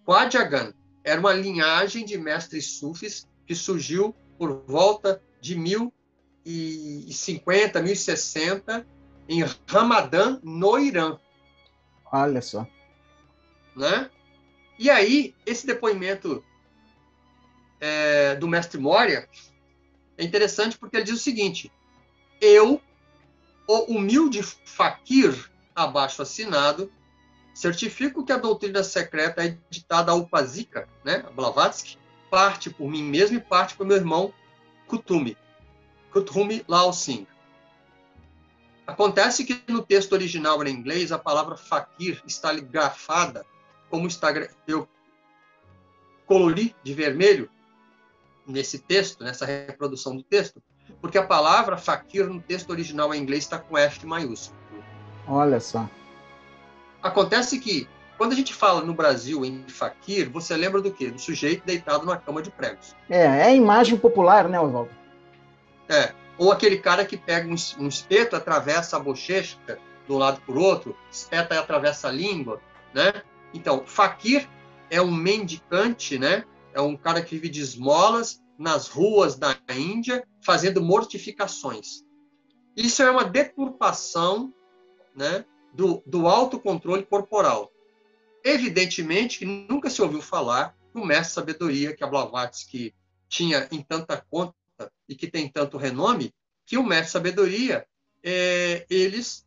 Quadjagan 0.05 0.73
era 1.03 1.19
uma 1.19 1.33
linhagem 1.33 2.05
de 2.05 2.17
mestres 2.17 2.77
sufis 2.77 3.27
que 3.45 3.53
surgiu 3.53 4.15
por 4.37 4.63
volta 4.65 5.21
de 5.41 5.55
1050, 5.55 7.81
1060, 7.81 8.87
em 9.27 9.43
Ramadã, 9.67 10.39
no 10.41 10.79
Irã. 10.79 11.19
Olha 12.11 12.41
só. 12.41 12.65
Né? 13.75 14.09
E 14.79 14.89
aí, 14.89 15.35
esse 15.45 15.67
depoimento 15.67 16.41
é, 17.81 18.35
do 18.35 18.47
mestre 18.47 18.79
Moria 18.79 19.27
é 20.17 20.23
interessante 20.23 20.77
porque 20.77 20.95
ele 20.95 21.03
diz 21.03 21.15
o 21.15 21.23
seguinte: 21.23 21.69
eu, 22.39 22.81
o 23.67 23.93
humilde 23.93 24.41
fakir 24.41 25.51
abaixo 25.75 26.21
assinado, 26.21 26.89
certifico 27.53 28.25
que 28.25 28.31
a 28.31 28.37
doutrina 28.37 28.81
secreta 28.81 29.45
é 29.45 29.57
ditada 29.69 30.13
ao 30.13 30.25
Pazika, 30.25 30.87
né, 31.03 31.25
Blavatsky, 31.35 31.97
parte 32.31 32.69
por 32.69 32.89
mim 32.89 33.03
mesmo 33.03 33.35
e 33.35 33.41
parte 33.41 33.75
por 33.75 33.85
meu 33.85 33.97
irmão 33.97 34.33
Kutumi, 34.87 35.37
Kutumi 36.09 36.63
Lao 36.69 36.93
Singh. 36.93 37.27
Acontece 38.87 39.43
que 39.43 39.61
no 39.67 39.83
texto 39.83 40.13
original 40.13 40.63
em 40.65 40.73
inglês 40.73 41.11
a 41.11 41.19
palavra 41.19 41.57
fakir 41.57 42.23
está 42.25 42.53
grafada 42.53 43.45
como 43.89 44.07
está 44.07 44.31
eu 44.67 44.87
colori 46.25 46.75
de 46.83 46.93
vermelho 46.93 47.49
nesse 48.45 48.79
texto, 48.79 49.23
nessa 49.23 49.45
reprodução 49.45 50.15
do 50.15 50.23
texto, 50.23 50.61
porque 51.01 51.17
a 51.17 51.25
palavra 51.25 51.77
fakir 51.77 52.27
no 52.27 52.41
texto 52.41 52.69
original 52.69 53.13
em 53.13 53.21
inglês 53.21 53.43
está 53.43 53.57
com 53.57 53.77
F 53.77 54.05
maiúsculo. 54.05 54.59
Olha 55.27 55.59
só. 55.59 55.87
Acontece 57.01 57.59
que 57.59 57.87
quando 58.17 58.33
a 58.33 58.35
gente 58.35 58.53
fala 58.53 58.81
no 58.81 58.93
Brasil 58.93 59.45
em 59.45 59.63
fakir, 59.67 60.29
você 60.29 60.55
lembra 60.57 60.81
do 60.81 60.91
quê? 60.91 61.09
Do 61.09 61.19
sujeito 61.19 61.65
deitado 61.65 62.05
numa 62.05 62.17
cama 62.17 62.41
de 62.41 62.51
pregos. 62.51 62.95
É, 63.09 63.21
é 63.21 63.43
a 63.45 63.53
imagem 63.53 63.97
popular, 63.97 64.49
né, 64.49 64.59
Oswaldo? 64.59 64.91
É. 65.87 66.11
Ou 66.37 66.51
aquele 66.51 66.79
cara 66.79 67.05
que 67.05 67.15
pega 67.15 67.47
um, 67.47 67.55
um 67.79 67.87
espeto, 67.87 68.35
atravessa 68.35 68.97
a 68.97 68.99
bochecha 68.99 69.57
de 70.05 70.13
um 70.13 70.17
lado 70.17 70.41
por 70.45 70.57
outro, 70.57 70.97
espeta 71.11 71.55
e 71.55 71.57
atravessa 71.57 72.09
a 72.09 72.11
língua, 72.11 72.59
né? 72.93 73.23
Então, 73.53 73.85
fakir 73.85 74.47
é 74.89 75.01
um 75.01 75.11
mendicante, 75.11 76.17
né? 76.17 76.45
É 76.73 76.81
um 76.81 76.95
cara 76.95 77.21
que 77.21 77.35
vive 77.35 77.49
de 77.49 77.61
esmolas 77.61 78.41
nas 78.57 78.87
ruas 78.87 79.35
da 79.35 79.57
Índia, 79.69 80.25
fazendo 80.43 80.81
mortificações. 80.81 82.03
Isso 82.75 83.01
é 83.01 83.09
uma 83.09 83.23
deturpação, 83.23 84.53
né? 85.15 85.45
Do, 85.73 86.03
do 86.05 86.27
autocontrole 86.27 87.05
corporal. 87.05 87.71
Evidentemente 88.43 89.39
que 89.39 89.45
nunca 89.45 89.89
se 89.89 90.01
ouviu 90.01 90.21
falar 90.21 90.75
do 90.93 91.05
mestre 91.05 91.33
sabedoria 91.33 91.95
que 91.95 92.03
a 92.03 92.07
Blavatsky 92.07 92.93
tinha 93.27 93.67
em 93.71 93.81
tanta 93.81 94.17
conta 94.29 94.55
e 95.07 95.15
que 95.15 95.27
tem 95.27 95.47
tanto 95.47 95.77
renome, 95.77 96.33
que 96.65 96.77
o 96.77 96.83
mestre 96.83 97.11
sabedoria 97.11 97.85
é, 98.23 98.85
eles 98.89 99.45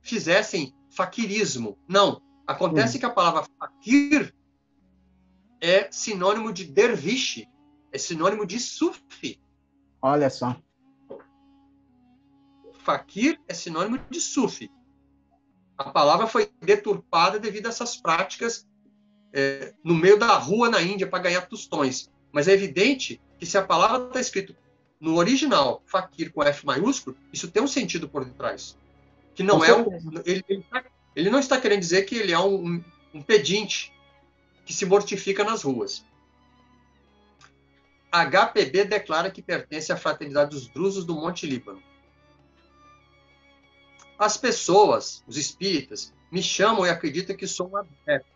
fizessem 0.00 0.74
faquirismo. 0.90 1.78
Não, 1.88 2.20
Acontece 2.46 2.96
hum. 2.96 3.00
que 3.00 3.06
a 3.06 3.10
palavra 3.10 3.44
fakir 3.58 4.34
é 5.60 5.90
sinônimo 5.90 6.52
de 6.52 6.64
derviche, 6.64 7.48
é 7.92 7.98
sinônimo 7.98 8.44
de 8.44 8.58
sufi. 8.58 9.40
Olha 10.00 10.28
só. 10.28 10.56
Fakir 12.82 13.40
é 13.46 13.54
sinônimo 13.54 13.98
de 14.10 14.20
sufi. 14.20 14.70
A 15.78 15.90
palavra 15.90 16.26
foi 16.26 16.50
deturpada 16.60 17.38
devido 17.38 17.66
a 17.66 17.68
essas 17.70 17.96
práticas 17.96 18.66
é, 19.32 19.72
no 19.82 19.94
meio 19.94 20.18
da 20.18 20.36
rua 20.36 20.68
na 20.68 20.82
Índia 20.82 21.06
para 21.06 21.22
ganhar 21.22 21.42
tostões. 21.42 22.10
Mas 22.32 22.48
é 22.48 22.52
evidente 22.52 23.20
que 23.38 23.46
se 23.46 23.56
a 23.56 23.62
palavra 23.62 24.06
está 24.06 24.20
escrito 24.20 24.56
no 25.00 25.16
original, 25.16 25.82
fakir 25.86 26.32
com 26.32 26.42
F 26.42 26.64
maiúsculo, 26.64 27.16
isso 27.32 27.50
tem 27.50 27.62
um 27.62 27.66
sentido 27.66 28.08
por 28.08 28.24
detrás. 28.24 28.78
Que 29.34 29.42
não 29.42 29.58
com 29.58 29.64
é 29.64 29.74
um. 29.74 29.98
Ele, 30.24 30.44
ele, 30.48 30.62
tá 30.70 30.84
ele 31.14 31.30
não 31.30 31.38
está 31.38 31.60
querendo 31.60 31.80
dizer 31.80 32.02
que 32.02 32.16
ele 32.16 32.32
é 32.32 32.38
um, 32.38 32.82
um 33.12 33.22
pedinte 33.22 33.92
que 34.64 34.72
se 34.72 34.86
mortifica 34.86 35.44
nas 35.44 35.62
ruas. 35.62 36.04
HPB 38.10 38.84
declara 38.84 39.30
que 39.30 39.40
pertence 39.40 39.90
à 39.90 39.96
fraternidade 39.96 40.50
dos 40.50 40.68
drusos 40.68 41.04
do 41.04 41.14
Monte 41.14 41.46
Líbano. 41.46 41.82
As 44.18 44.36
pessoas, 44.36 45.24
os 45.26 45.36
espíritas, 45.36 46.12
me 46.30 46.42
chamam 46.42 46.86
e 46.86 46.90
acreditam 46.90 47.34
que 47.34 47.46
sou 47.46 47.70
um 47.70 47.76
adepto. 47.76 48.30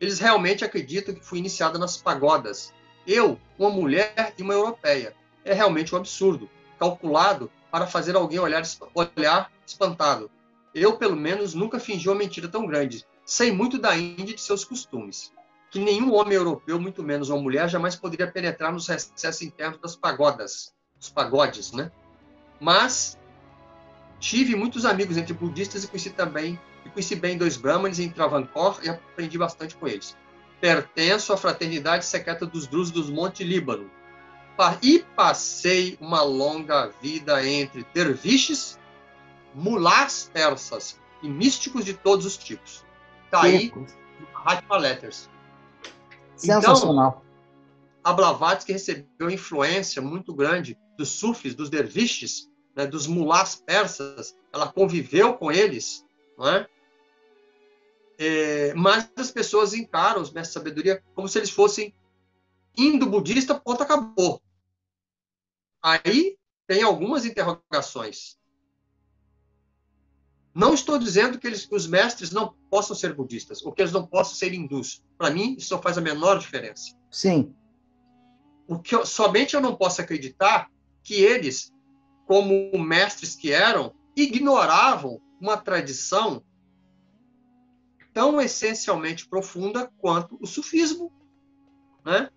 Eles 0.00 0.18
realmente 0.18 0.64
acreditam 0.64 1.14
que 1.14 1.24
fui 1.24 1.38
iniciado 1.38 1.78
nas 1.78 1.96
pagodas. 1.96 2.72
Eu, 3.06 3.40
uma 3.56 3.70
mulher 3.70 4.34
e 4.36 4.42
uma 4.42 4.52
europeia. 4.52 5.14
É 5.44 5.54
realmente 5.54 5.94
um 5.94 5.98
absurdo, 5.98 6.50
calculado 6.78 7.50
para 7.70 7.86
fazer 7.86 8.16
alguém 8.16 8.38
olhar, 8.38 8.62
olhar 8.94 9.50
espantado. 9.64 10.30
Eu, 10.74 10.96
pelo 10.96 11.16
menos, 11.16 11.54
nunca 11.54 11.78
fingi 11.78 12.08
uma 12.08 12.14
mentira 12.14 12.48
tão 12.48 12.66
grande. 12.66 13.04
Sei 13.24 13.52
muito 13.52 13.78
da 13.78 13.96
Índia 13.96 14.32
e 14.32 14.34
de 14.34 14.40
seus 14.40 14.64
costumes. 14.64 15.32
Que 15.70 15.78
nenhum 15.78 16.12
homem 16.14 16.34
europeu, 16.34 16.80
muito 16.80 17.02
menos 17.02 17.28
uma 17.30 17.40
mulher, 17.40 17.68
jamais 17.68 17.96
poderia 17.96 18.30
penetrar 18.30 18.72
nos 18.72 18.88
recessos 18.88 19.42
internos 19.42 19.78
das 19.80 19.96
pagodas, 19.96 20.74
dos 20.98 21.08
pagodes, 21.08 21.72
né? 21.72 21.90
Mas 22.60 23.18
tive 24.18 24.54
muitos 24.54 24.84
amigos 24.84 25.16
entre 25.16 25.32
budistas 25.32 25.84
e 25.84 25.88
conheci 25.88 26.10
também, 26.10 26.58
e 26.84 26.90
conheci 26.90 27.14
bem 27.16 27.38
dois 27.38 27.56
brahmanes 27.56 27.98
em 27.98 28.10
Travancore 28.10 28.78
e 28.82 28.88
aprendi 28.88 29.38
bastante 29.38 29.74
com 29.76 29.88
eles. 29.88 30.16
Pertenço 30.60 31.32
à 31.32 31.36
fraternidade 31.36 32.04
secreta 32.04 32.46
dos 32.46 32.66
Drus 32.66 32.90
dos 32.90 33.10
Monte 33.10 33.42
Líbano. 33.42 33.90
E 34.80 35.04
passei 35.16 35.98
uma 36.00 36.22
longa 36.22 36.92
vida 37.00 37.44
entre 37.44 37.84
derviches 37.92 38.78
mulás 39.54 40.30
persas 40.32 41.00
e 41.22 41.28
místicos 41.28 41.84
de 41.84 41.94
todos 41.94 42.26
os 42.26 42.36
tipos. 42.36 42.84
Está 43.24 43.42
aí 43.42 43.72
Mahatma 44.32 44.76
Letters. 44.76 45.30
Sensacional. 46.36 47.22
Então, 47.22 47.32
a 48.04 48.12
Blavatsky 48.12 48.72
recebeu 48.72 49.30
influência 49.30 50.02
muito 50.02 50.34
grande 50.34 50.76
dos 50.98 51.10
sufis, 51.10 51.54
dos 51.54 51.70
derviches, 51.70 52.50
né, 52.74 52.86
dos 52.86 53.06
mulás 53.06 53.54
persas. 53.54 54.36
Ela 54.52 54.72
conviveu 54.72 55.34
com 55.34 55.52
eles, 55.52 56.04
não 56.36 56.48
é? 56.48 56.66
É, 58.18 58.74
mas 58.74 59.10
as 59.16 59.30
pessoas 59.30 59.72
encaram 59.74 60.20
os 60.20 60.32
mestres 60.32 60.48
de 60.48 60.54
sabedoria 60.54 61.02
como 61.14 61.28
se 61.28 61.38
eles 61.38 61.50
fossem 61.50 61.94
indo-budista, 62.76 63.54
ponto, 63.54 63.82
acabou. 63.82 64.42
Aí 65.82 66.36
tem 66.66 66.82
algumas 66.82 67.24
interrogações. 67.24 68.38
Não 70.54 70.74
estou 70.74 70.98
dizendo 70.98 71.38
que 71.38 71.46
eles, 71.46 71.66
os 71.70 71.86
mestres 71.86 72.30
não 72.30 72.54
possam 72.70 72.94
ser 72.94 73.14
budistas, 73.14 73.64
ou 73.64 73.72
que 73.72 73.80
eles 73.80 73.92
não 73.92 74.06
possam 74.06 74.34
ser 74.34 74.52
hindus. 74.52 75.02
Para 75.16 75.30
mim, 75.30 75.56
isso 75.58 75.72
não 75.72 75.80
faz 75.80 75.96
a 75.96 76.00
menor 76.00 76.38
diferença. 76.38 76.94
Sim. 77.10 77.54
O 78.68 78.78
que 78.78 78.94
eu, 78.94 79.06
somente 79.06 79.54
eu 79.54 79.60
não 79.60 79.74
posso 79.74 80.00
acreditar 80.00 80.70
que 81.02 81.14
eles, 81.14 81.72
como 82.26 82.70
mestres 82.78 83.34
que 83.34 83.50
eram, 83.50 83.94
ignoravam 84.14 85.20
uma 85.40 85.56
tradição 85.56 86.44
tão 88.12 88.38
essencialmente 88.40 89.26
profunda 89.26 89.90
quanto 89.98 90.38
o 90.40 90.46
sufismo, 90.46 91.10
né? 92.04 92.28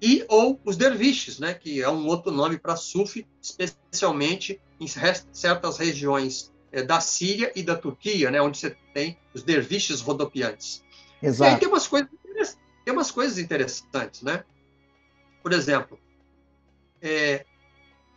E 0.00 0.26
ou 0.28 0.60
os 0.62 0.76
derviches, 0.76 1.38
né, 1.38 1.54
que 1.54 1.80
é 1.80 1.88
um 1.88 2.06
outro 2.06 2.30
nome 2.30 2.58
para 2.58 2.76
sufi, 2.76 3.26
especialmente 3.40 4.60
em 4.78 4.86
certas 4.86 5.78
regiões 5.78 6.52
da 6.82 7.00
Síria 7.00 7.52
e 7.54 7.62
da 7.62 7.76
Turquia, 7.76 8.30
né, 8.30 8.40
onde 8.40 8.58
você 8.58 8.76
tem 8.92 9.18
os 9.32 9.42
derviches 9.42 10.00
rodopiantes. 10.00 10.82
Exato. 11.22 11.50
E 11.50 11.54
aí 11.54 11.60
tem 11.60 11.68
umas 11.68 11.86
coisas, 11.86 12.08
tem 12.84 12.92
umas 12.94 13.10
coisas 13.10 13.38
interessantes, 13.38 14.22
né? 14.22 14.44
Por 15.42 15.52
exemplo, 15.52 15.98
é, 17.00 17.44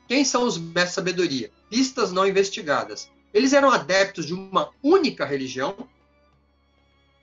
quem 0.08 0.26
são 0.26 0.44
os 0.44 0.58
mestres 0.58 0.94
sabedoria? 0.94 1.52
Pistas 1.70 2.12
não 2.12 2.28
investigadas. 2.28 3.10
Eles 3.34 3.54
eram 3.54 3.70
adeptos 3.70 4.26
de 4.26 4.34
uma 4.34 4.72
única 4.82 5.26
religião. 5.26 5.88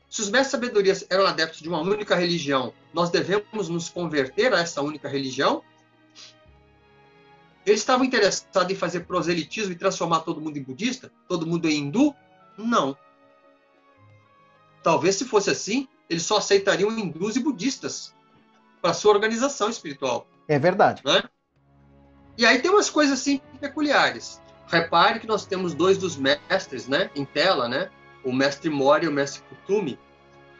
Se 0.09 0.23
os 0.23 0.31
mestres 0.31 0.53
sabedoria 0.53 0.97
eram 1.11 1.27
adeptos 1.27 1.61
de 1.61 1.69
uma 1.69 1.81
única 1.81 2.15
religião, 2.15 2.73
nós 2.95 3.11
devemos 3.11 3.69
nos 3.69 3.89
converter 3.89 4.55
a 4.55 4.61
essa 4.61 4.81
única 4.81 5.09
religião? 5.09 5.63
Eles 7.67 7.81
estavam 7.81 8.07
interessados 8.07 8.71
em 8.71 8.77
fazer 8.77 9.01
proselitismo 9.01 9.73
e 9.73 9.77
transformar 9.77 10.21
todo 10.21 10.41
mundo 10.41 10.57
em 10.57 10.63
budista? 10.63 11.13
Todo 11.29 11.47
mundo 11.47 11.69
em 11.69 11.81
hindu? 11.81 12.15
Não. 12.57 12.97
Talvez 14.85 15.17
se 15.17 15.25
fosse 15.25 15.51
assim, 15.51 15.89
eles 16.09 16.23
só 16.23 16.37
aceitariam 16.37 16.97
hindus 16.97 17.35
e 17.35 17.41
budistas 17.41 18.15
para 18.81 18.95
sua 18.95 19.13
organização 19.13 19.69
espiritual. 19.69 20.29
É 20.47 20.61
verdade. 20.61 21.03
Né? 21.05 21.25
E 22.39 22.47
aí 22.47 22.61
tem 22.61 22.71
umas 22.71 22.89
coisas 22.89 23.19
assim 23.19 23.41
peculiares. 23.61 24.41
Repare 24.69 25.19
que 25.19 25.27
nós 25.27 25.45
temos 25.45 25.75
dois 25.75 25.99
dos 25.99 26.17
mestres, 26.17 26.87
né, 26.87 27.11
em 27.17 27.25
tela, 27.25 27.69
né? 27.69 27.91
O 28.25 28.33
mestre 28.33 28.71
Mori 28.71 29.07
e 29.07 29.09
o 29.09 29.13
mestre 29.13 29.43
Kutumi. 29.49 29.99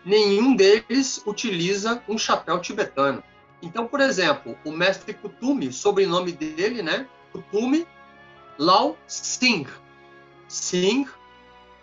Nenhum 0.05 0.55
deles 0.57 1.23
utiliza 1.27 2.03
um 2.09 2.17
chapéu 2.17 2.61
tibetano. 2.61 3.23
Então, 3.63 3.87
por 3.87 4.01
exemplo, 4.01 4.57
o 4.65 4.71
mestre 4.71 5.15
Kutumi, 5.15 5.73
sobrenome 5.73 6.33
dele, 6.33 6.83
né? 6.83 7.09
Kutumi 7.33 7.87
Lao 8.59 8.97
Singh. 9.07 9.69
Singh 10.49 11.09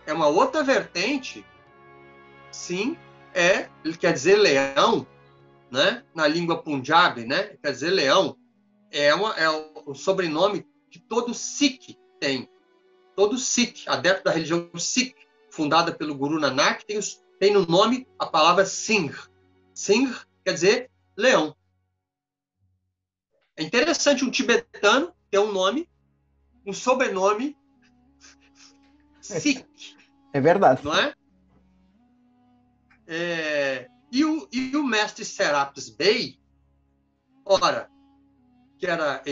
é 0.06 0.14
uma 0.14 0.28
outra 0.28 0.64
vertente. 0.64 1.46
Sim, 2.52 2.98
é, 3.34 3.68
ele 3.84 3.98
quer 3.98 4.14
dizer 4.14 4.38
leão, 4.38 5.08
né? 5.72 6.04
Na 6.14 6.28
língua 6.28 6.62
Punjabi, 6.62 7.26
né? 7.26 7.58
Quer 7.62 7.72
dizer 7.72 7.90
leão. 7.90 8.38
É, 8.92 9.14
uma, 9.14 9.34
é 9.36 9.50
o 9.50 9.96
sobrenome 9.96 10.68
que 10.90 11.00
todo 11.00 11.34
Sikh 11.34 11.98
tem. 12.20 12.48
Todo 13.16 13.38
Sikh, 13.38 13.88
adepto 13.88 14.26
da 14.26 14.32
religião 14.32 14.70
Sikh, 14.78 15.16
fundada 15.50 15.92
pelo 15.92 16.16
Guru 16.16 16.40
Nanak, 16.40 16.86
tem, 16.86 17.00
tem 17.40 17.54
no 17.54 17.66
nome 17.66 18.08
a 18.20 18.26
palavra 18.26 18.66
Singh. 18.66 19.14
Singh 19.74 20.16
quer 20.46 20.54
dizer 20.54 20.92
leão. 21.18 21.56
É 23.56 23.64
interessante 23.64 24.26
um 24.26 24.32
tibetano 24.32 25.14
ter 25.30 25.40
um 25.40 25.52
nome, 25.52 25.88
um 26.66 26.74
sobrenome 26.74 27.56
Sikh. 29.24 29.66
É 30.34 30.42
verdade. 30.42 30.84
Não 30.84 30.94
é? 30.94 31.14
é 33.08 33.88
e, 34.12 34.24
o, 34.26 34.48
e 34.52 34.76
o 34.78 34.84
mestre 34.84 35.26
Serapis 35.26 35.90
Bey, 35.90 36.40
ora, 37.46 37.90
que 38.78 38.86
era 38.86 39.24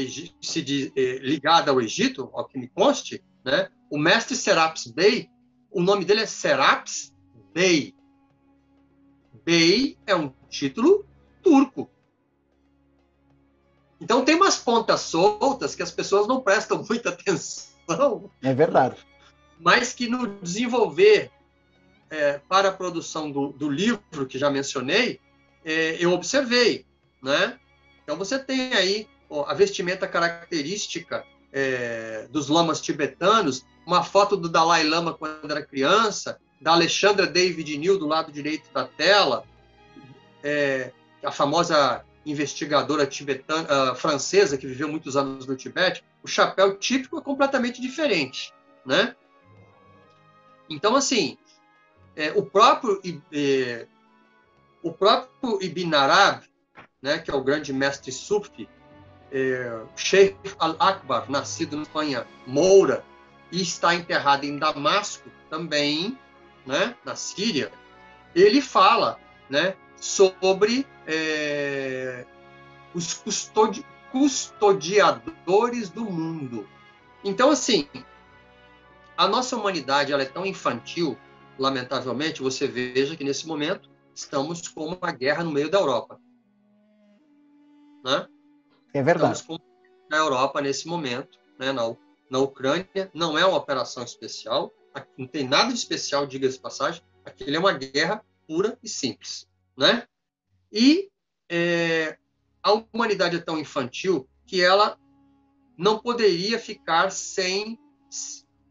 se 0.42 0.62
diz, 0.62 0.92
eh, 0.96 1.20
ligado 1.22 1.70
ao 1.70 1.80
Egito, 1.80 2.32
ao 2.34 2.48
que 2.48 2.58
me 2.58 2.68
conste, 2.68 3.24
né? 3.44 3.70
o 3.92 3.98
mestre 3.98 4.36
Serapis 4.36 4.88
Bey, 4.88 5.30
o 5.70 5.82
nome 5.82 6.06
dele 6.06 6.22
é 6.22 6.26
Serapis 6.26 7.14
Bey. 7.54 7.94
Bey 9.44 9.98
é 10.08 10.16
um 10.16 10.34
título 10.50 11.06
turco. 11.44 11.90
Então 14.02 14.26
tem 14.26 14.36
umas 14.36 14.58
pontas 14.58 15.02
soltas 15.02 15.76
que 15.76 15.84
as 15.84 15.92
pessoas 15.92 16.28
não 16.28 16.42
prestam 16.42 16.84
muita 16.90 17.10
atenção. 17.10 18.32
É 18.42 18.54
verdade. 18.54 18.98
Mas 19.60 19.94
que 19.94 20.08
no 20.08 20.40
desenvolver 20.42 21.30
é, 22.10 22.40
para 22.50 22.70
a 22.70 22.74
produção 22.74 23.32
do, 23.32 23.50
do, 23.50 23.70
livro 23.70 24.26
que 24.28 24.40
já 24.40 24.50
mencionei, 24.50 25.20
é, 25.64 25.98
eu 26.00 26.12
observei, 26.12 26.86
né? 27.22 27.60
Então 28.04 28.18
você 28.18 28.40
tem 28.40 28.74
aí 28.74 29.08
ó, 29.30 29.46
a 29.46 29.54
vestimenta 29.54 30.08
característica 30.08 31.24
é, 31.54 32.28
dos 32.32 32.50
lamas 32.50 32.82
tibetanos, 32.82 33.64
uma 33.86 34.04
foto 34.04 34.36
do 34.36 34.50
Dalai 34.50 34.84
Lama 34.84 35.14
quando 35.14 35.52
era 35.52 35.64
criança, 35.64 36.40
da 36.60 36.72
Alexandra 36.72 37.28
David 37.28 37.78
New 37.78 38.00
do 38.00 38.08
lado 38.08 38.32
direito 38.32 38.72
da 38.74 38.86
tela, 38.86 39.44
é, 40.44 40.92
a 41.24 41.32
famosa 41.32 42.04
investigadora 42.26 43.06
tibetana, 43.06 43.92
uh, 43.92 43.96
francesa 43.96 44.58
que 44.58 44.68
viveu 44.68 44.88
muitos 44.88 45.18
anos 45.18 45.48
no 45.48 45.56
Tibete, 45.56 46.04
o 46.24 46.28
chapéu 46.28 46.78
típico 46.78 47.18
é 47.18 47.22
completamente 47.22 47.82
diferente, 47.82 48.54
né? 48.86 49.16
Então, 50.70 50.96
assim, 50.96 51.38
é, 52.16 52.32
o 52.32 52.44
próprio 52.44 53.02
é, 53.34 53.88
o 54.84 54.92
próprio 54.92 55.62
Ibn 55.62 55.96
Arab, 55.96 56.44
né, 57.02 57.20
que 57.20 57.32
é 57.32 57.36
o 57.36 57.44
grande 57.44 57.74
mestre 57.74 58.12
sufi, 58.12 58.70
é, 59.32 59.82
Sheikh 59.96 60.38
al-Akbar, 60.60 61.30
nascido 61.30 61.76
na 61.76 61.84
Espanha, 61.84 62.28
Moura, 62.46 63.04
e 63.52 63.62
está 63.62 63.94
enterrado 63.94 64.46
em 64.46 64.58
Damasco, 64.58 65.30
também, 65.50 66.18
né, 66.66 66.96
na 67.04 67.16
Síria, 67.16 67.72
ele 68.34 68.62
fala 68.62 69.20
né, 69.50 69.76
sobre 70.02 70.86
é, 71.06 72.26
os 72.94 73.14
custodi 73.14 73.86
custodiadores 74.12 75.90
do 75.90 76.04
mundo. 76.04 76.68
Então, 77.24 77.50
assim, 77.50 77.88
a 79.16 79.26
nossa 79.26 79.56
humanidade 79.56 80.12
ela 80.12 80.24
é 80.24 80.26
tão 80.26 80.46
infantil, 80.46 81.18
lamentavelmente, 81.58 82.42
você 82.42 82.68
veja 82.68 83.16
que 83.16 83.24
nesse 83.24 83.48
momento 83.48 83.90
estamos 84.14 84.68
com 84.68 84.88
uma 84.88 85.12
guerra 85.14 85.46
no 85.46 85.52
meio 85.52 85.70
da 85.70 85.78
Europa. 85.78 86.20
Né? 88.04 88.28
É 88.94 89.02
verdade. 89.02 89.38
Estamos 89.38 89.62
com 89.62 89.72
na 90.10 90.18
Europa 90.18 90.60
nesse 90.60 90.90
momento, 90.90 91.40
né, 91.58 91.72
na, 91.72 91.96
na 92.30 92.40
Ucrânia, 92.40 93.10
não 93.14 93.38
é 93.38 93.46
uma 93.46 93.58
operação 93.58 94.04
especial, 94.04 94.74
não 95.18 95.26
tem 95.26 95.48
nada 95.48 95.70
de 95.70 95.76
especial, 95.76 96.28
diga-se 96.28 96.60
passagem, 96.60 97.02
aquilo 97.24 97.56
é 97.56 97.60
uma 97.60 97.72
guerra 97.72 98.22
pura 98.46 98.78
e 98.84 98.90
simples. 98.90 99.48
Né? 99.78 100.08
E 100.72 101.10
é, 101.50 102.18
a 102.62 102.74
humanidade 102.74 103.38
é 103.38 103.40
tão 103.40 103.58
infantil 103.60 104.28
que 104.46 104.62
ela 104.62 104.98
não 105.78 106.00
poderia 106.00 106.60
ficar 106.60 107.12
sem 107.12 107.80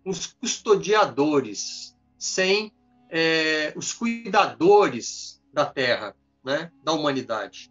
os 0.05 0.27
custodiadores, 0.27 1.97
sem 2.19 2.73
é, 3.09 3.73
os 3.77 3.93
cuidadores 3.93 5.43
da 5.53 5.67
Terra, 5.67 6.15
né, 6.45 6.71
da 6.83 6.93
humanidade. 6.93 7.71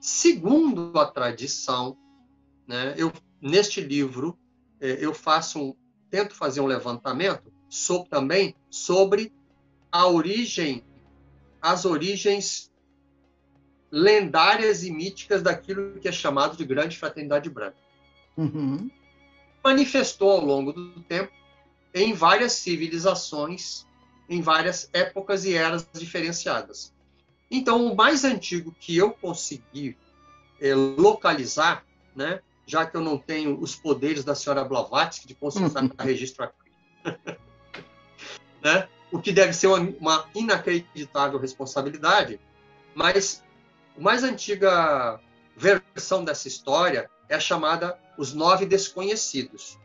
Segundo 0.00 0.98
a 0.98 1.06
tradição, 1.06 1.96
né, 2.66 2.94
eu 2.96 3.12
neste 3.40 3.80
livro 3.80 4.38
é, 4.80 5.04
eu 5.04 5.14
faço 5.14 5.60
um, 5.60 5.74
tento 6.10 6.34
fazer 6.34 6.60
um 6.60 6.66
levantamento 6.66 7.52
sobre, 7.68 8.10
também 8.10 8.56
sobre 8.68 9.32
a 9.90 10.08
origem, 10.08 10.84
as 11.62 11.84
origens 11.84 12.72
lendárias 13.90 14.82
e 14.82 14.90
míticas 14.90 15.42
daquilo 15.42 16.00
que 16.00 16.08
é 16.08 16.12
chamado 16.12 16.56
de 16.56 16.64
Grande 16.64 16.98
Fraternidade 16.98 17.48
Branca. 17.48 17.76
Uhum. 18.36 18.90
Manifestou 19.62 20.30
ao 20.30 20.44
longo 20.44 20.72
do 20.72 21.00
tempo 21.02 21.30
em 21.94 22.12
várias 22.14 22.54
civilizações, 22.54 23.86
em 24.28 24.40
várias 24.40 24.88
épocas 24.92 25.44
e 25.44 25.54
eras 25.54 25.86
diferenciadas. 25.92 26.92
Então, 27.50 27.84
o 27.84 27.94
mais 27.94 28.24
antigo 28.24 28.74
que 28.80 28.96
eu 28.96 29.12
consegui 29.12 29.96
é, 30.58 30.74
localizar, 30.74 31.84
né, 32.16 32.40
já 32.66 32.86
que 32.86 32.96
eu 32.96 33.02
não 33.02 33.18
tenho 33.18 33.60
os 33.60 33.76
poderes 33.76 34.24
da 34.24 34.34
senhora 34.34 34.64
Blavatsky 34.64 35.28
de 35.28 35.34
consultar 35.34 35.84
uhum. 35.84 35.90
registro 35.98 36.44
aqui, 36.44 36.72
né, 38.62 38.88
o 39.12 39.20
que 39.20 39.30
deve 39.30 39.52
ser 39.52 39.66
uma, 39.66 40.26
inacreditável 40.34 41.38
responsabilidade, 41.38 42.40
mas 42.94 43.44
a 43.96 44.00
mais 44.00 44.24
antiga 44.24 45.20
versão 45.54 46.24
dessa 46.24 46.48
história 46.48 47.10
é 47.28 47.38
chamada 47.38 47.98
Os 48.16 48.32
Nove 48.32 48.64
Desconhecidos. 48.64 49.78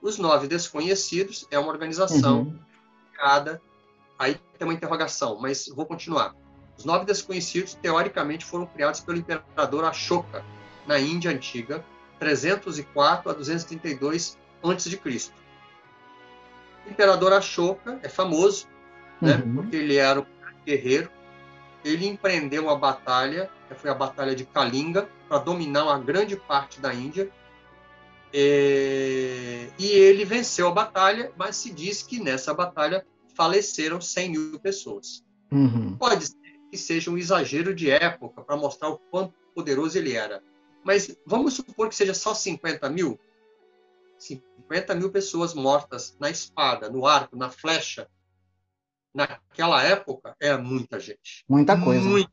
Os 0.00 0.16
Nove 0.16 0.48
Desconhecidos 0.48 1.46
é 1.50 1.58
uma 1.58 1.68
organização 1.68 2.38
uhum. 2.38 2.58
criada. 3.12 3.60
Aí 4.18 4.40
tem 4.58 4.66
uma 4.66 4.74
interrogação, 4.74 5.38
mas 5.38 5.68
vou 5.68 5.84
continuar. 5.84 6.34
Os 6.76 6.84
Nove 6.84 7.04
Desconhecidos, 7.04 7.74
teoricamente, 7.74 8.46
foram 8.46 8.66
criados 8.66 9.00
pelo 9.00 9.18
imperador 9.18 9.84
Ashoka, 9.84 10.42
na 10.86 10.98
Índia 10.98 11.30
Antiga, 11.30 11.84
304 12.18 13.30
a 13.30 13.34
232 13.34 14.38
a.C. 14.62 15.32
O 16.88 16.90
imperador 16.90 17.34
Ashoka 17.34 18.00
é 18.02 18.08
famoso, 18.08 18.66
né, 19.20 19.42
uhum. 19.44 19.56
porque 19.56 19.76
ele 19.76 19.96
era 19.96 20.20
um 20.20 20.26
guerreiro, 20.64 21.10
ele 21.84 22.06
empreendeu 22.06 22.64
uma 22.64 22.76
batalha, 22.76 23.50
que 23.68 23.74
foi 23.74 23.90
a 23.90 23.94
Batalha 23.94 24.34
de 24.34 24.44
Kalinga, 24.44 25.08
para 25.28 25.38
dominar 25.38 25.84
uma 25.84 25.98
grande 25.98 26.34
parte 26.34 26.80
da 26.80 26.92
Índia. 26.94 27.30
É, 28.32 29.68
e 29.78 29.86
ele 29.86 30.24
venceu 30.24 30.68
a 30.68 30.72
batalha, 30.72 31.30
mas 31.36 31.56
se 31.56 31.70
diz 31.70 32.02
que 32.02 32.18
nessa 32.18 32.54
batalha 32.54 33.06
faleceram 33.34 34.00
100 34.00 34.30
mil 34.30 34.58
pessoas. 34.58 35.22
Uhum. 35.52 35.96
Pode 35.96 36.26
ser 36.26 36.36
que 36.70 36.76
seja 36.76 37.10
um 37.10 37.18
exagero 37.18 37.74
de 37.74 37.90
época 37.90 38.42
para 38.42 38.56
mostrar 38.56 38.88
o 38.88 38.98
quão 39.10 39.32
poderoso 39.54 39.96
ele 39.98 40.14
era. 40.14 40.42
Mas 40.84 41.16
vamos 41.26 41.54
supor 41.54 41.88
que 41.88 41.94
seja 41.94 42.14
só 42.14 42.34
50 42.34 42.88
mil? 42.90 43.18
50 44.18 44.94
mil 44.94 45.10
pessoas 45.10 45.54
mortas 45.54 46.16
na 46.20 46.30
espada, 46.30 46.90
no 46.90 47.06
arco, 47.06 47.36
na 47.36 47.50
flecha. 47.50 48.08
Naquela 49.14 49.82
época, 49.82 50.36
é 50.40 50.56
muita 50.56 51.00
gente. 51.00 51.44
Muita 51.48 51.80
coisa. 51.80 52.08
Muito, 52.08 52.30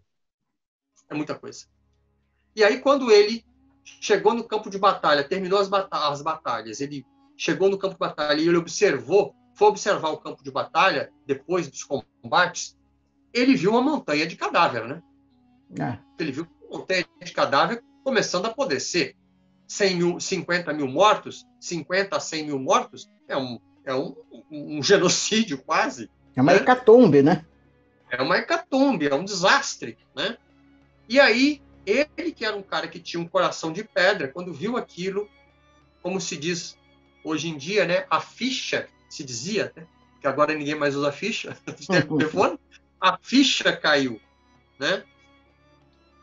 é 1.10 1.16
muita 1.16 1.36
coisa. 1.36 1.66
E 2.56 2.64
aí, 2.64 2.80
quando 2.80 3.12
ele 3.12 3.46
chegou 3.84 4.34
no 4.34 4.44
campo 4.44 4.70
de 4.70 4.78
batalha, 4.78 5.24
terminou 5.24 5.60
as, 5.60 5.70
as 5.92 6.22
batalhas, 6.22 6.82
ele 6.82 7.06
chegou 7.38 7.70
no 7.70 7.78
campo 7.78 7.94
de 7.94 8.00
batalha 8.00 8.40
e 8.40 8.48
ele 8.48 8.58
observou, 8.58 9.36
foi 9.56 9.68
observar 9.68 10.10
o 10.10 10.18
campo 10.18 10.44
de 10.44 10.52
batalha, 10.52 11.12
depois 11.26 11.68
dos 11.68 11.84
combates, 11.84 12.78
ele 13.34 13.56
viu 13.56 13.72
uma 13.72 13.82
montanha 13.82 14.26
de 14.26 14.36
cadáver, 14.36 14.88
né? 14.88 15.04
É. 15.80 16.00
Ele 16.18 16.32
viu 16.32 16.48
uma 16.70 16.80
montanha 16.80 17.06
de 17.24 17.32
cadáver 17.34 17.84
começando 18.04 18.46
a 18.46 18.50
apodrecer. 18.50 19.16
100 19.68 19.96
mil, 19.96 20.20
50 20.20 20.74
mil 20.74 20.88
mortos, 20.88 21.46
50 21.60 22.16
a 22.16 22.20
100 22.20 22.46
mil 22.46 22.60
mortos, 22.60 23.10
é 23.28 23.36
um, 23.36 23.60
é 23.84 23.94
um, 23.94 24.16
um 24.52 24.84
genocídio 24.84 25.58
quase. 25.58 26.10
É 26.36 26.42
uma 26.42 26.54
né? 26.54 26.60
hecatombe, 26.60 27.22
né? 27.22 27.46
É 28.10 28.22
uma 28.22 28.38
hecatombe, 28.38 29.08
é 29.08 29.16
um 29.16 29.26
desastre, 29.26 29.98
né? 30.16 30.38
E 31.08 31.20
aí, 31.20 31.62
ele 31.86 32.32
que 32.32 32.46
era 32.46 32.56
um 32.56 32.64
cara 32.64 32.88
que 32.88 33.00
tinha 33.00 33.22
um 33.22 33.28
coração 33.28 33.72
de 33.72 33.84
pedra, 33.84 34.28
quando 34.28 34.54
viu 34.54 34.78
aquilo, 34.78 35.30
como 36.02 36.20
se 36.20 36.38
diz 36.38 36.78
hoje 37.24 37.50
em 37.50 37.58
dia, 37.58 37.86
né? 37.86 38.06
A 38.10 38.20
ficha, 38.20 38.88
se 39.10 39.24
dizia, 39.24 39.72
né? 39.76 39.86
que 40.26 40.28
agora 40.28 40.56
ninguém 40.56 40.74
mais 40.74 40.96
usa 40.96 41.12
ficha, 41.12 41.56
telefone, 42.08 42.60
a 43.00 43.16
ficha 43.22 43.76
caiu, 43.76 44.20
né? 44.80 45.04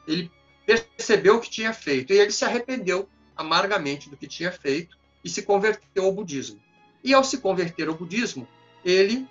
Ele 0.08 0.28
percebeu 0.66 1.36
o 1.36 1.40
que 1.40 1.48
tinha 1.48 1.72
feito 1.72 2.12
e 2.12 2.18
ele 2.18 2.32
se 2.32 2.44
arrependeu 2.44 3.08
amargamente 3.42 4.08
do 4.08 4.16
que 4.16 4.26
tinha 4.26 4.50
feito 4.50 4.96
e 5.22 5.28
se 5.28 5.42
converteu 5.42 6.04
ao 6.04 6.12
budismo. 6.12 6.60
E 7.04 7.12
ao 7.12 7.22
se 7.22 7.38
converter 7.38 7.88
ao 7.88 7.94
budismo, 7.94 8.48
ele 8.84 9.28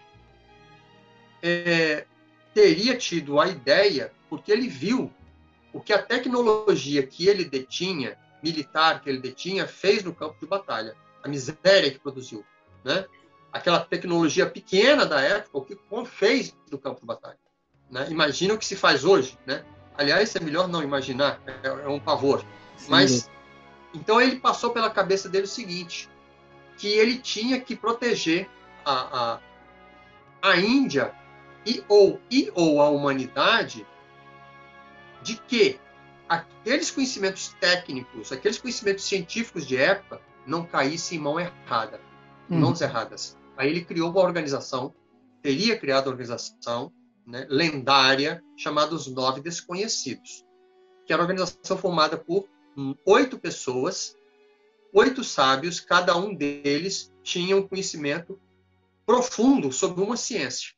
é, 1.41 2.05
teria 2.53 2.95
tido 2.97 3.39
a 3.39 3.47
ideia, 3.47 4.11
porque 4.29 4.51
ele 4.51 4.67
viu 4.67 5.11
o 5.73 5.79
que 5.79 5.93
a 5.93 6.01
tecnologia 6.01 7.05
que 7.05 7.27
ele 7.27 7.45
detinha, 7.45 8.17
militar 8.43 9.01
que 9.01 9.09
ele 9.09 9.19
detinha, 9.19 9.67
fez 9.67 10.03
no 10.03 10.13
campo 10.13 10.35
de 10.39 10.45
batalha, 10.45 10.95
a 11.23 11.27
miséria 11.27 11.91
que 11.91 11.99
produziu, 11.99 12.45
né? 12.83 13.05
Aquela 13.51 13.79
tecnologia 13.79 14.49
pequena 14.49 15.05
da 15.05 15.21
época, 15.21 15.57
o 15.57 15.61
que 15.61 15.77
fez 16.05 16.55
no 16.71 16.77
campo 16.77 17.01
de 17.01 17.05
batalha. 17.05 17.37
Né? 17.89 18.07
Imagina 18.09 18.53
o 18.53 18.57
que 18.57 18.65
se 18.65 18.77
faz 18.77 19.03
hoje, 19.03 19.37
né? 19.45 19.65
Aliás, 19.97 20.33
é 20.35 20.39
melhor 20.39 20.69
não 20.69 20.81
imaginar, 20.81 21.41
é, 21.45 21.67
é 21.67 21.87
um 21.89 21.99
pavor. 21.99 22.45
Sim. 22.77 22.89
Mas 22.89 23.29
então 23.93 24.21
ele 24.21 24.37
passou 24.37 24.71
pela 24.71 24.89
cabeça 24.89 25.27
dele 25.29 25.45
o 25.45 25.47
seguinte, 25.47 26.09
que 26.77 26.87
ele 26.87 27.17
tinha 27.17 27.59
que 27.59 27.75
proteger 27.75 28.49
a, 28.85 29.39
a, 30.41 30.49
a 30.49 30.57
Índia 30.57 31.13
e 31.65 31.83
ou, 31.87 32.19
e 32.29 32.51
ou 32.55 32.81
a 32.81 32.89
humanidade 32.89 33.85
de 35.21 35.35
que 35.35 35.79
aqueles 36.27 36.89
conhecimentos 36.89 37.55
técnicos, 37.59 38.31
aqueles 38.31 38.57
conhecimentos 38.57 39.03
científicos 39.03 39.67
de 39.67 39.77
época 39.77 40.21
não 40.45 40.65
caíssem 40.65 41.17
em 41.17 41.21
mão 41.21 41.39
errada, 41.39 41.99
hum. 42.49 42.59
mãos 42.59 42.81
erradas. 42.81 43.37
Aí 43.57 43.69
ele 43.69 43.85
criou 43.85 44.09
uma 44.09 44.21
organização, 44.21 44.93
teria 45.41 45.77
criado 45.77 46.07
uma 46.07 46.13
organização 46.13 46.91
né, 47.27 47.45
lendária 47.49 48.43
chamada 48.57 48.95
os 48.95 49.07
Nove 49.07 49.41
Desconhecidos, 49.41 50.43
que 51.05 51.13
era 51.13 51.21
uma 51.21 51.29
organização 51.29 51.77
formada 51.77 52.17
por 52.17 52.47
oito 53.05 53.39
pessoas, 53.39 54.15
oito 54.93 55.23
sábios, 55.23 55.79
cada 55.79 56.15
um 56.15 56.33
deles 56.33 57.11
tinha 57.23 57.55
um 57.55 57.67
conhecimento 57.67 58.39
profundo 59.05 59.71
sobre 59.71 60.01
uma 60.01 60.17
ciência. 60.17 60.73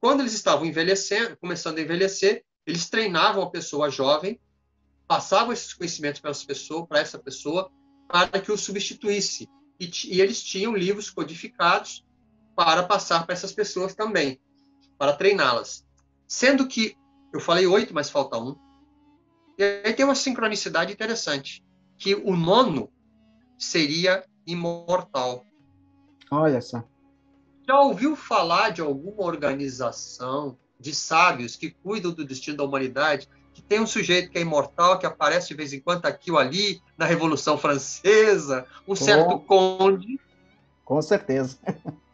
Quando 0.00 0.20
eles 0.20 0.34
estavam 0.34 0.66
envelhecendo, 0.66 1.36
começando 1.36 1.78
a 1.78 1.80
envelhecer, 1.80 2.44
eles 2.66 2.88
treinavam 2.88 3.42
a 3.42 3.50
pessoa 3.50 3.90
jovem, 3.90 4.38
passavam 5.06 5.52
esses 5.52 5.72
conhecimentos 5.72 6.20
para 6.20 6.30
essa 6.30 6.46
pessoa, 6.46 6.86
para 6.86 6.98
essa 7.00 7.18
pessoa, 7.18 7.70
para 8.08 8.40
que 8.40 8.52
o 8.52 8.56
substituísse. 8.56 9.48
E, 9.78 9.90
e 10.06 10.20
eles 10.20 10.42
tinham 10.42 10.76
livros 10.76 11.10
codificados 11.10 12.04
para 12.54 12.82
passar 12.82 13.24
para 13.24 13.32
essas 13.34 13.52
pessoas 13.52 13.94
também, 13.94 14.40
para 14.98 15.14
treiná-las. 15.14 15.84
Sendo 16.26 16.68
que 16.68 16.96
eu 17.32 17.40
falei 17.40 17.66
oito, 17.66 17.92
mas 17.92 18.10
falta 18.10 18.38
um. 18.38 18.56
E 19.56 19.62
aí 19.84 19.92
tem 19.92 20.04
uma 20.04 20.14
sincronicidade 20.14 20.92
interessante, 20.92 21.64
que 21.96 22.14
o 22.14 22.36
nono 22.36 22.90
seria 23.58 24.24
imortal. 24.46 25.46
Olha 26.30 26.60
só. 26.60 26.82
Já 27.66 27.80
ouviu 27.80 28.16
falar 28.16 28.70
de 28.70 28.80
alguma 28.80 29.22
organização 29.22 30.58
de 30.78 30.94
sábios 30.94 31.56
que 31.56 31.70
cuidam 31.70 32.12
do 32.12 32.24
destino 32.24 32.56
da 32.56 32.64
humanidade, 32.64 33.28
que 33.54 33.62
tem 33.62 33.80
um 33.80 33.86
sujeito 33.86 34.30
que 34.30 34.38
é 34.38 34.42
imortal, 34.42 34.98
que 34.98 35.06
aparece 35.06 35.48
de 35.48 35.54
vez 35.54 35.72
em 35.72 35.80
quando 35.80 36.04
aqui 36.04 36.30
ou 36.30 36.38
ali, 36.38 36.82
na 36.98 37.06
Revolução 37.06 37.56
Francesa, 37.56 38.66
um 38.86 38.96
certo 38.96 39.38
conde? 39.40 40.20
Com 40.84 41.00
certeza. 41.00 41.58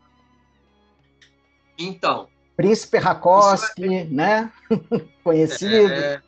Então. 1.82 2.28
Príncipe 2.58 2.98
Rakoski, 2.98 3.86
é... 3.86 4.04
né? 4.04 4.52
Conhecido. 5.24 5.90
É 5.90 6.20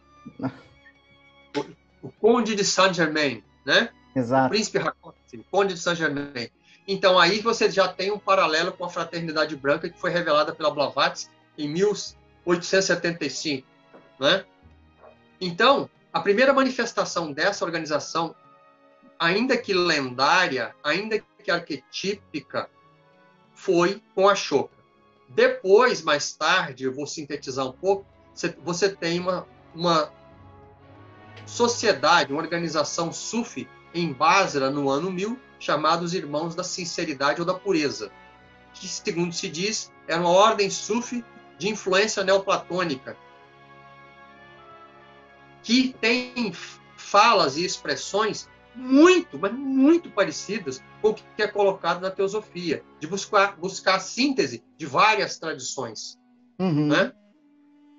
o 2.02 2.10
Conde 2.10 2.54
de 2.54 2.64
Saint-Germain, 2.64 3.42
né? 3.64 3.88
Exato. 4.14 4.46
O 4.46 4.50
Príncipe 4.50 4.78
Rakosi, 4.78 5.16
o 5.34 5.44
Conde 5.50 5.74
de 5.74 5.80
Saint-Germain. 5.80 6.50
Então, 6.86 7.18
aí 7.18 7.40
você 7.40 7.70
já 7.70 7.88
tem 7.88 8.10
um 8.10 8.18
paralelo 8.18 8.72
com 8.72 8.84
a 8.84 8.88
Fraternidade 8.88 9.54
Branca 9.56 9.88
que 9.88 9.98
foi 9.98 10.10
revelada 10.10 10.52
pela 10.52 10.70
Blavatsky 10.70 11.32
em 11.56 11.68
1875, 11.68 13.66
né? 14.18 14.44
Então, 15.40 15.88
a 16.12 16.20
primeira 16.20 16.52
manifestação 16.52 17.32
dessa 17.32 17.64
organização, 17.64 18.34
ainda 19.18 19.56
que 19.56 19.72
lendária, 19.72 20.74
ainda 20.82 21.22
que 21.42 21.50
arquetípica, 21.50 22.68
foi 23.54 24.02
com 24.14 24.28
a 24.28 24.34
Choca. 24.34 24.76
Depois, 25.28 26.02
mais 26.02 26.32
tarde, 26.34 26.84
eu 26.84 26.92
vou 26.92 27.06
sintetizar 27.06 27.64
um 27.66 27.72
pouco, 27.72 28.04
você 28.64 28.88
tem 28.90 29.18
uma, 29.18 29.46
uma 29.74 30.12
sociedade, 31.46 32.32
uma 32.32 32.42
organização 32.42 33.12
sufi 33.12 33.68
em 33.94 34.12
Basra 34.12 34.70
no 34.70 34.88
ano 34.88 35.10
1000, 35.10 35.38
chamados 35.58 36.14
Irmãos 36.14 36.54
da 36.54 36.64
Sinceridade 36.64 37.40
ou 37.40 37.46
da 37.46 37.54
Pureza, 37.54 38.10
que, 38.74 38.88
segundo 38.88 39.32
se 39.32 39.48
diz, 39.48 39.92
era 40.06 40.20
uma 40.20 40.30
ordem 40.30 40.70
sufi 40.70 41.24
de 41.58 41.68
influência 41.68 42.24
neoplatônica, 42.24 43.16
que 45.62 45.94
tem 46.00 46.52
falas 46.96 47.56
e 47.56 47.64
expressões 47.64 48.48
muito, 48.74 49.38
mas 49.38 49.52
muito 49.52 50.10
parecidas 50.10 50.82
com 51.00 51.10
o 51.10 51.14
que 51.14 51.24
é 51.38 51.46
colocado 51.46 52.00
na 52.00 52.10
teosofia, 52.10 52.82
de 52.98 53.06
buscar, 53.06 53.56
buscar 53.56 53.96
a 53.96 54.00
síntese 54.00 54.64
de 54.78 54.86
várias 54.86 55.38
tradições. 55.38 56.18
Uhum. 56.58 56.88
Né? 56.88 57.12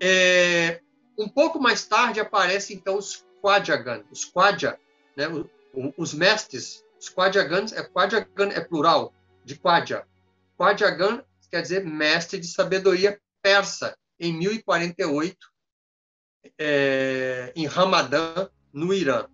É, 0.02 0.82
um 1.18 1.30
pouco 1.30 1.60
mais 1.60 1.86
tarde 1.86 2.20
aparecem 2.20 2.76
então 2.76 2.98
os 2.98 3.24
Quadjagan, 3.44 4.06
os 4.10 4.24
Quadja, 4.24 4.80
né, 5.18 5.26
os 5.98 6.14
mestres, 6.14 6.82
os 6.98 7.10
Quadjagans, 7.10 7.74
é, 7.74 7.84
Quadjagan 7.84 8.48
é 8.54 8.62
plural, 8.62 9.14
de 9.44 9.60
Quadja. 9.60 10.08
Quadjagan 10.58 11.22
quer 11.52 11.62
dizer 11.62 11.86
mestre 11.86 12.40
de 12.40 12.48
sabedoria 12.48 13.20
persa, 13.42 13.98
em 14.18 14.32
1048, 14.32 15.38
é, 16.58 17.52
em 17.54 17.66
Ramadã, 17.66 18.50
no 18.72 18.94
Irã. 18.94 19.28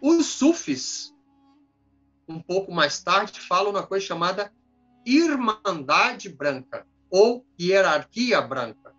Os 0.00 0.26
sufis, 0.26 1.14
um 2.26 2.42
pouco 2.42 2.72
mais 2.72 3.00
tarde, 3.00 3.40
falam 3.40 3.70
uma 3.70 3.86
coisa 3.86 4.04
chamada 4.04 4.52
Irmandade 5.06 6.28
Branca, 6.28 6.84
ou 7.08 7.46
Hierarquia 7.60 8.40
Branca. 8.42 8.92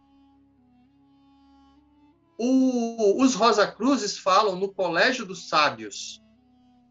O, 2.37 3.23
os 3.23 3.35
Rosa 3.35 3.67
Cruzes 3.67 4.17
falam 4.17 4.55
no 4.55 4.69
Colégio 4.69 5.25
dos 5.25 5.47
Sábios. 5.47 6.21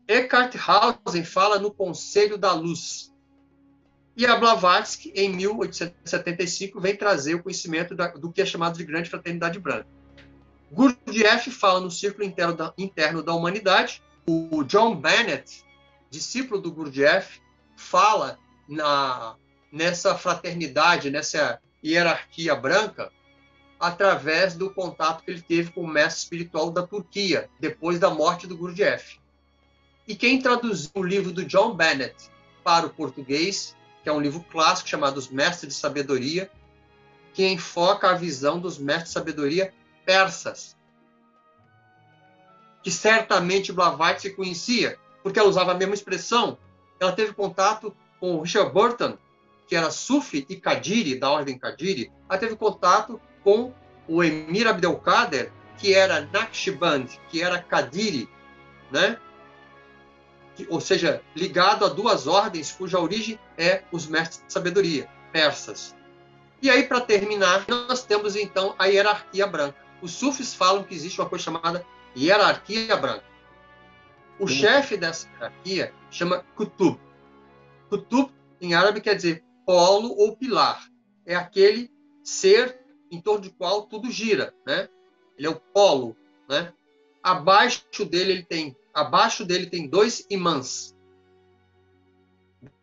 Eckhart 0.06 0.54
Hausen 0.66 1.24
fala 1.24 1.58
no 1.58 1.72
Conselho 1.72 2.38
da 2.38 2.52
Luz. 2.52 3.12
E 4.16 4.26
a 4.26 4.36
Blavatsky, 4.36 5.10
em 5.14 5.30
1875, 5.30 6.80
vem 6.80 6.94
trazer 6.94 7.34
o 7.34 7.42
conhecimento 7.42 7.94
da, 7.94 8.08
do 8.08 8.30
que 8.30 8.42
é 8.42 8.46
chamado 8.46 8.76
de 8.76 8.84
Grande 8.84 9.08
Fraternidade 9.08 9.58
Branca. 9.58 9.86
Gurdjieff 10.70 11.50
fala 11.50 11.80
no 11.80 11.90
Círculo 11.90 12.24
Interno 12.24 12.54
da, 12.54 12.74
Interno 12.76 13.22
da 13.22 13.34
Humanidade. 13.34 14.02
O 14.26 14.62
John 14.64 14.96
Bennett, 14.96 15.64
discípulo 16.10 16.60
do 16.60 16.70
Gurdjieff, 16.70 17.40
fala 17.74 18.38
na, 18.68 19.34
nessa 19.72 20.14
fraternidade, 20.14 21.10
nessa 21.10 21.60
hierarquia 21.82 22.54
branca 22.54 23.10
através 23.82 24.54
do 24.54 24.70
contato 24.70 25.24
que 25.24 25.30
ele 25.32 25.42
teve 25.42 25.72
com 25.72 25.80
o 25.80 25.88
mestre 25.88 26.22
espiritual 26.22 26.70
da 26.70 26.86
Turquia, 26.86 27.50
depois 27.58 27.98
da 27.98 28.08
morte 28.08 28.46
do 28.46 28.56
Gurdjieff. 28.56 29.18
E 30.06 30.14
quem 30.14 30.40
traduziu 30.40 30.92
o 30.94 31.02
livro 31.02 31.32
do 31.32 31.44
John 31.44 31.74
Bennett 31.74 32.30
para 32.62 32.86
o 32.86 32.90
português, 32.90 33.76
que 34.04 34.08
é 34.08 34.12
um 34.12 34.20
livro 34.20 34.38
clássico 34.52 34.88
chamado 34.88 35.16
Os 35.16 35.28
Mestres 35.28 35.74
de 35.74 35.80
Sabedoria, 35.80 36.48
que 37.34 37.44
enfoca 37.44 38.10
a 38.10 38.14
visão 38.14 38.60
dos 38.60 38.78
mestres 38.78 39.08
de 39.08 39.14
sabedoria 39.14 39.74
persas, 40.06 40.76
que 42.84 42.90
certamente 42.90 43.72
Blavatsky 43.72 44.30
conhecia, 44.30 44.96
porque 45.24 45.40
ela 45.40 45.48
usava 45.48 45.72
a 45.72 45.76
mesma 45.76 45.94
expressão. 45.94 46.56
Ela 47.00 47.12
teve 47.12 47.32
contato 47.32 47.92
com 48.20 48.36
o 48.36 48.42
Richard 48.42 48.72
Burton, 48.72 49.18
que 49.66 49.74
era 49.74 49.90
Sufi 49.90 50.46
e 50.48 50.54
Kadiri, 50.54 51.18
da 51.18 51.30
ordem 51.30 51.58
Kadiri. 51.58 52.12
Ela 52.28 52.38
teve 52.38 52.54
contato 52.54 53.20
com 53.44 53.72
o 54.08 54.22
Emir 54.22 54.66
Abdelkader, 54.66 55.52
que 55.78 55.94
era 55.94 56.28
Naqshband, 56.32 57.06
que 57.28 57.42
era 57.42 57.60
Kadiri, 57.60 58.28
né? 58.90 59.18
ou 60.68 60.80
seja, 60.80 61.22
ligado 61.34 61.84
a 61.84 61.88
duas 61.88 62.26
ordens 62.26 62.72
cuja 62.72 62.98
origem 62.98 63.38
é 63.56 63.82
os 63.90 64.06
mestres 64.06 64.44
de 64.46 64.52
sabedoria, 64.52 65.08
persas. 65.32 65.96
E 66.60 66.70
aí, 66.70 66.84
para 66.84 67.00
terminar, 67.00 67.64
nós 67.68 68.04
temos 68.04 68.36
então 68.36 68.74
a 68.78 68.86
hierarquia 68.86 69.46
branca. 69.46 69.76
Os 70.00 70.12
sufis 70.12 70.54
falam 70.54 70.84
que 70.84 70.94
existe 70.94 71.20
uma 71.20 71.28
coisa 71.28 71.44
chamada 71.44 71.84
hierarquia 72.16 72.96
branca. 72.96 73.24
O 74.38 74.46
chefe 74.46 74.96
dessa 74.96 75.28
hierarquia 75.28 75.92
chama 76.10 76.44
Kutub. 76.54 76.98
Kutub, 77.88 78.30
em 78.60 78.74
árabe, 78.74 79.00
quer 79.00 79.14
dizer 79.14 79.42
polo 79.66 80.14
ou 80.16 80.36
pilar. 80.36 80.86
É 81.26 81.34
aquele 81.34 81.90
ser 82.22 82.80
em 83.12 83.20
torno 83.20 83.42
do 83.42 83.52
qual 83.52 83.82
tudo 83.82 84.10
gira, 84.10 84.54
né? 84.66 84.88
Ele 85.36 85.46
é 85.46 85.50
o 85.50 85.60
polo, 85.60 86.16
né? 86.48 86.72
Abaixo 87.22 88.04
dele 88.04 88.32
ele 88.32 88.44
tem, 88.44 88.76
abaixo 88.92 89.44
dele 89.44 89.66
tem 89.66 89.86
dois 89.86 90.26
imãs. 90.30 90.96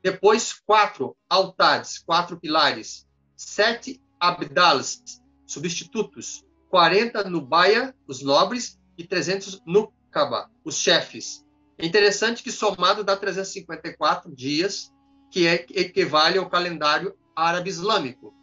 Depois 0.01 0.53
quatro 0.53 1.17
altares, 1.27 1.97
quatro 1.97 2.39
pilares, 2.39 3.07
sete 3.35 4.01
abdals, 4.19 5.21
substitutos, 5.45 6.45
40 6.69 7.29
no 7.29 7.41
Baia, 7.41 7.95
os 8.07 8.21
nobres, 8.21 8.79
e 8.97 9.03
300 9.05 9.61
no 9.65 9.91
Kaba, 10.11 10.49
os 10.63 10.75
chefes. 10.75 11.45
É 11.77 11.85
interessante 11.85 12.43
que 12.43 12.51
somado 12.51 13.03
dá 13.03 13.15
354 13.15 14.35
dias, 14.35 14.93
que 15.31 15.47
é, 15.47 15.65
equivale 15.71 16.37
ao 16.37 16.49
calendário 16.49 17.15
árabe 17.33 17.69
islâmico. 17.69 18.33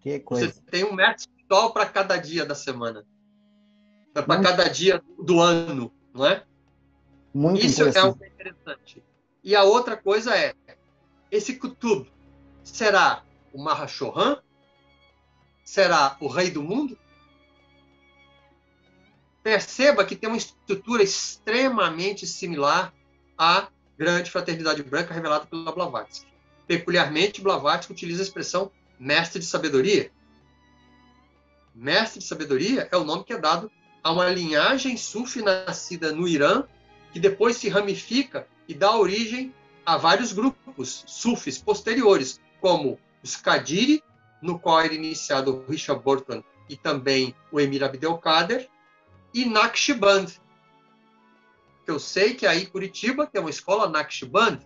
Que 0.00 0.18
coisa. 0.20 0.52
Você 0.52 0.60
tem 0.62 0.84
um 0.84 0.92
mestre 0.92 1.30
espiritual 1.30 1.72
para 1.72 1.86
cada 1.86 2.16
dia 2.16 2.44
da 2.46 2.54
semana. 2.54 3.04
Para 4.12 4.42
cada 4.42 4.68
dia 4.68 5.02
do 5.18 5.40
ano, 5.40 5.92
não 6.12 6.26
é? 6.26 6.44
Muito 7.32 7.64
Isso 7.64 7.82
é 7.82 8.04
o 8.04 8.10
interessante. 8.10 9.04
E 9.42 9.54
a 9.54 9.62
outra 9.62 9.96
coisa 9.96 10.36
é, 10.36 10.54
esse 11.30 11.56
Kutub 11.56 12.10
será 12.64 13.22
o 13.52 13.62
Mahashohan? 13.62 14.42
Será 15.64 16.16
o 16.20 16.26
rei 16.26 16.50
do 16.50 16.62
mundo? 16.62 16.98
Perceba 19.42 20.04
que 20.04 20.16
tem 20.16 20.28
uma 20.28 20.36
estrutura 20.36 21.02
extremamente 21.02 22.26
similar 22.26 22.92
à 23.38 23.68
grande 23.96 24.30
fraternidade 24.30 24.82
branca 24.82 25.14
revelada 25.14 25.46
pela 25.46 25.72
Blavatsky. 25.72 26.30
Peculiarmente, 26.66 27.40
Blavatsky 27.40 27.92
utiliza 27.92 28.22
a 28.22 28.26
expressão 28.26 28.70
mestre 29.00 29.40
de 29.40 29.46
sabedoria. 29.46 30.12
Mestre 31.74 32.18
de 32.18 32.26
sabedoria 32.26 32.86
é 32.92 32.96
o 32.98 33.04
nome 33.04 33.24
que 33.24 33.32
é 33.32 33.38
dado 33.38 33.72
a 34.02 34.12
uma 34.12 34.28
linhagem 34.28 34.96
sufi 34.98 35.40
nascida 35.40 36.12
no 36.12 36.28
Irã, 36.28 36.64
que 37.10 37.18
depois 37.18 37.56
se 37.56 37.70
ramifica 37.70 38.46
e 38.68 38.74
dá 38.74 38.94
origem 38.94 39.54
a 39.86 39.96
vários 39.96 40.32
grupos 40.32 41.02
sufis 41.06 41.56
posteriores, 41.58 42.40
como 42.60 43.00
os 43.22 43.36
Kadiri, 43.36 44.02
no 44.42 44.58
qual 44.58 44.80
era 44.80 44.94
iniciado 44.94 45.56
o 45.56 45.70
Richard 45.70 46.02
Burton 46.02 46.42
e 46.68 46.76
também 46.76 47.34
o 47.50 47.58
Emir 47.58 47.82
Abdelkader, 47.82 48.68
e 49.32 49.44
Naqshband. 49.44 50.26
Eu 51.86 51.98
sei 51.98 52.34
que 52.34 52.46
aí 52.46 52.62
em 52.62 52.66
Curitiba 52.66 53.26
tem 53.26 53.40
uma 53.40 53.50
escola 53.50 53.88
Naqshband, 53.88 54.60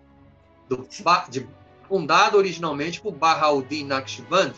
do, 0.69 0.87
de, 1.31 1.49
fundada 1.89 2.37
originalmente 2.37 3.01
por 3.01 3.13
Bahauddin 3.13 3.87
Naqshband. 3.87 4.49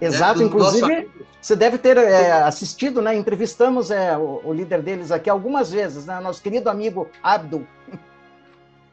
Né, 0.00 0.08
Exato, 0.08 0.40
né, 0.40 0.46
inclusive 0.46 1.10
você 1.40 1.54
deve 1.54 1.78
ter 1.78 1.96
é, 1.96 2.32
assistido, 2.42 3.02
né? 3.02 3.14
Entrevistamos 3.14 3.90
é, 3.90 4.16
o, 4.16 4.40
o, 4.44 4.52
líder 4.52 4.82
deles 4.82 5.10
aqui 5.10 5.28
algumas 5.28 5.70
vezes, 5.70 6.06
né? 6.06 6.18
Nosso 6.20 6.42
querido 6.42 6.70
amigo 6.70 7.08
Abdul. 7.22 7.66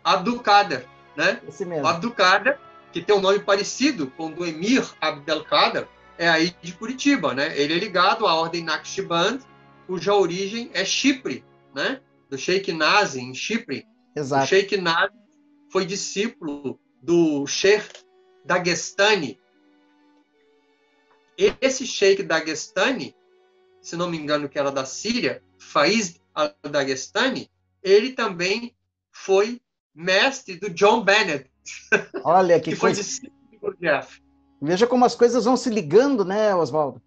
Abdul 0.03 0.39
Kader, 0.39 0.85
né? 1.15 1.39
Esse 1.47 1.65
mesmo. 1.65 1.87
Abdul 1.87 2.11
Kader, 2.11 2.59
que 2.91 3.01
tem 3.01 3.15
um 3.15 3.21
nome 3.21 3.39
parecido 3.39 4.07
com 4.17 4.27
o 4.27 4.31
do 4.31 4.45
Emir 4.45 4.85
Abdelkader, 4.99 5.87
é 6.17 6.27
aí 6.27 6.55
de 6.61 6.73
Curitiba, 6.73 7.33
né? 7.33 7.57
Ele 7.57 7.73
é 7.73 7.77
ligado 7.77 8.25
à 8.27 8.33
ordem 8.35 8.63
Naqshband, 8.63 9.39
cuja 9.85 10.13
origem 10.13 10.69
é 10.73 10.83
Chipre, 10.83 11.43
né? 11.73 12.01
do 12.29 12.37
Sheikh 12.37 12.71
Nazi, 12.71 13.21
em 13.21 13.33
Chipre. 13.33 13.85
Exato. 14.15 14.43
O 14.43 14.47
Sheikh 14.47 14.77
Nazi 14.77 15.13
foi 15.71 15.85
discípulo 15.85 16.79
do 17.07 17.47
Sheikh 17.47 17.87
Dagestani. 18.43 19.39
Esse 21.37 21.87
Sheikh 21.87 22.21
Dagestani, 22.21 23.15
se 23.81 23.95
não 23.95 24.09
me 24.09 24.17
engano 24.17 24.49
que 24.49 24.59
era 24.59 24.71
da 24.71 24.83
Síria, 24.83 25.41
Faiz 25.57 26.19
al-Dagestani, 26.35 27.49
ele 27.81 28.11
também 28.11 28.75
foi 29.09 29.61
mestre 29.95 30.59
do 30.59 30.69
John 30.69 31.01
Bennett. 31.01 31.49
Olha 32.25 32.59
que, 32.59 32.71
que 32.71 32.75
foi 32.75 32.91
discípulo 32.91 33.73
Jeff. 33.79 34.21
Veja 34.61 34.85
como 34.85 35.05
as 35.05 35.15
coisas 35.15 35.45
vão 35.45 35.55
se 35.55 35.69
ligando, 35.69 36.25
né, 36.25 36.53
Oswaldo? 36.53 37.01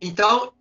Então, 0.00 0.52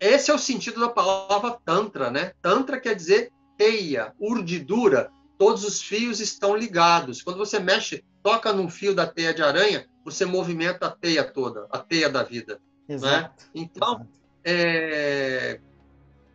esse 0.00 0.30
é 0.30 0.34
o 0.34 0.38
sentido 0.38 0.80
da 0.80 0.88
palavra 0.88 1.58
tantra, 1.64 2.10
né? 2.10 2.32
Tantra 2.40 2.80
quer 2.80 2.94
dizer 2.94 3.30
teia, 3.58 4.14
urdidura, 4.18 5.10
todos 5.42 5.64
os 5.64 5.82
fios 5.82 6.20
estão 6.20 6.54
ligados. 6.54 7.20
Quando 7.20 7.36
você 7.36 7.58
mexe, 7.58 8.04
toca 8.22 8.52
num 8.52 8.70
fio 8.70 8.94
da 8.94 9.08
teia 9.08 9.34
de 9.34 9.42
aranha, 9.42 9.84
você 10.04 10.24
movimenta 10.24 10.86
a 10.86 10.90
teia 10.90 11.24
toda, 11.24 11.66
a 11.68 11.78
teia 11.78 12.08
da 12.08 12.22
vida. 12.22 12.60
Né? 12.88 12.94
Exato. 12.94 13.44
Né? 13.46 13.50
Então. 13.52 14.06
É... 14.44 15.58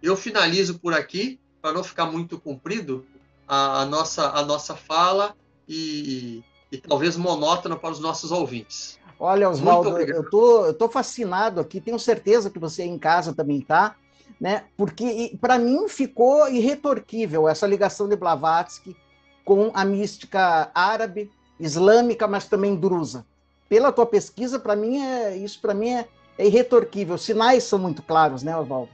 eu 0.03 0.17
finalizo 0.17 0.77
por 0.79 0.93
aqui, 0.93 1.39
para 1.61 1.71
não 1.71 1.85
ficar 1.85 2.05
muito 2.07 2.37
comprido 2.37 3.05
a, 3.47 3.83
a, 3.83 3.85
nossa, 3.85 4.29
a 4.31 4.43
nossa 4.45 4.75
fala 4.75 5.33
e, 5.65 6.43
e, 6.69 6.75
e 6.75 6.77
talvez 6.77 7.15
monótona 7.15 7.77
para 7.77 7.91
os 7.91 8.01
nossos 8.01 8.29
ouvintes. 8.29 8.99
Olha, 9.17 9.49
Oswaldo, 9.49 9.97
eu 9.99 10.29
tô, 10.29 10.65
eu 10.65 10.73
tô 10.73 10.89
fascinado 10.89 11.61
aqui, 11.61 11.79
tenho 11.79 11.97
certeza 11.97 12.49
que 12.49 12.59
você 12.59 12.83
em 12.83 12.99
casa 12.99 13.33
também 13.33 13.61
tá, 13.61 13.95
né? 14.39 14.65
Porque 14.75 15.37
para 15.41 15.57
mim 15.57 15.87
ficou 15.87 16.47
irretorquível 16.49 17.47
essa 17.47 17.67
ligação 17.67 18.07
de 18.07 18.15
Blavatsky 18.15 18.95
com 19.43 19.71
a 19.73 19.83
mística 19.83 20.69
árabe, 20.73 21.31
islâmica, 21.59 22.27
mas 22.27 22.47
também 22.47 22.75
drusa. 22.75 23.25
Pela 23.69 23.91
tua 23.91 24.05
pesquisa, 24.05 24.59
para 24.59 24.75
mim 24.75 25.01
é 25.01 25.35
isso 25.35 25.59
para 25.59 25.73
mim 25.73 25.89
é, 25.89 26.07
é 26.37 26.45
irretorquível. 26.45 27.15
Os 27.15 27.23
sinais 27.23 27.63
são 27.63 27.79
muito 27.79 28.01
claros, 28.01 28.43
né, 28.43 28.55
Oswaldo? 28.55 28.91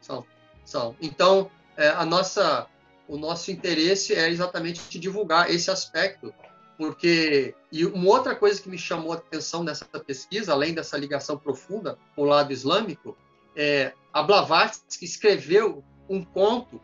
São, 0.00 0.24
são. 0.64 0.96
Então, 1.00 1.50
é, 1.76 1.88
a 1.88 2.04
nossa, 2.04 2.66
o 3.08 3.16
nosso 3.16 3.50
interesse 3.50 4.14
é 4.14 4.28
exatamente 4.28 4.98
divulgar 4.98 5.50
esse 5.50 5.70
aspecto 5.70 6.32
porque 6.76 7.54
e 7.70 7.84
uma 7.86 8.08
outra 8.08 8.34
coisa 8.34 8.60
que 8.60 8.68
me 8.68 8.78
chamou 8.78 9.12
a 9.12 9.16
atenção 9.16 9.62
nessa 9.62 9.84
pesquisa, 9.84 10.52
além 10.52 10.74
dessa 10.74 10.96
ligação 10.96 11.38
profunda 11.38 11.98
com 12.14 12.22
o 12.22 12.26
lado 12.26 12.52
islâmico, 12.52 13.16
é 13.56 13.92
a 14.14 14.22
Blavatsky 14.22 15.04
escreveu 15.04 15.84
um 16.08 16.24
conto 16.24 16.80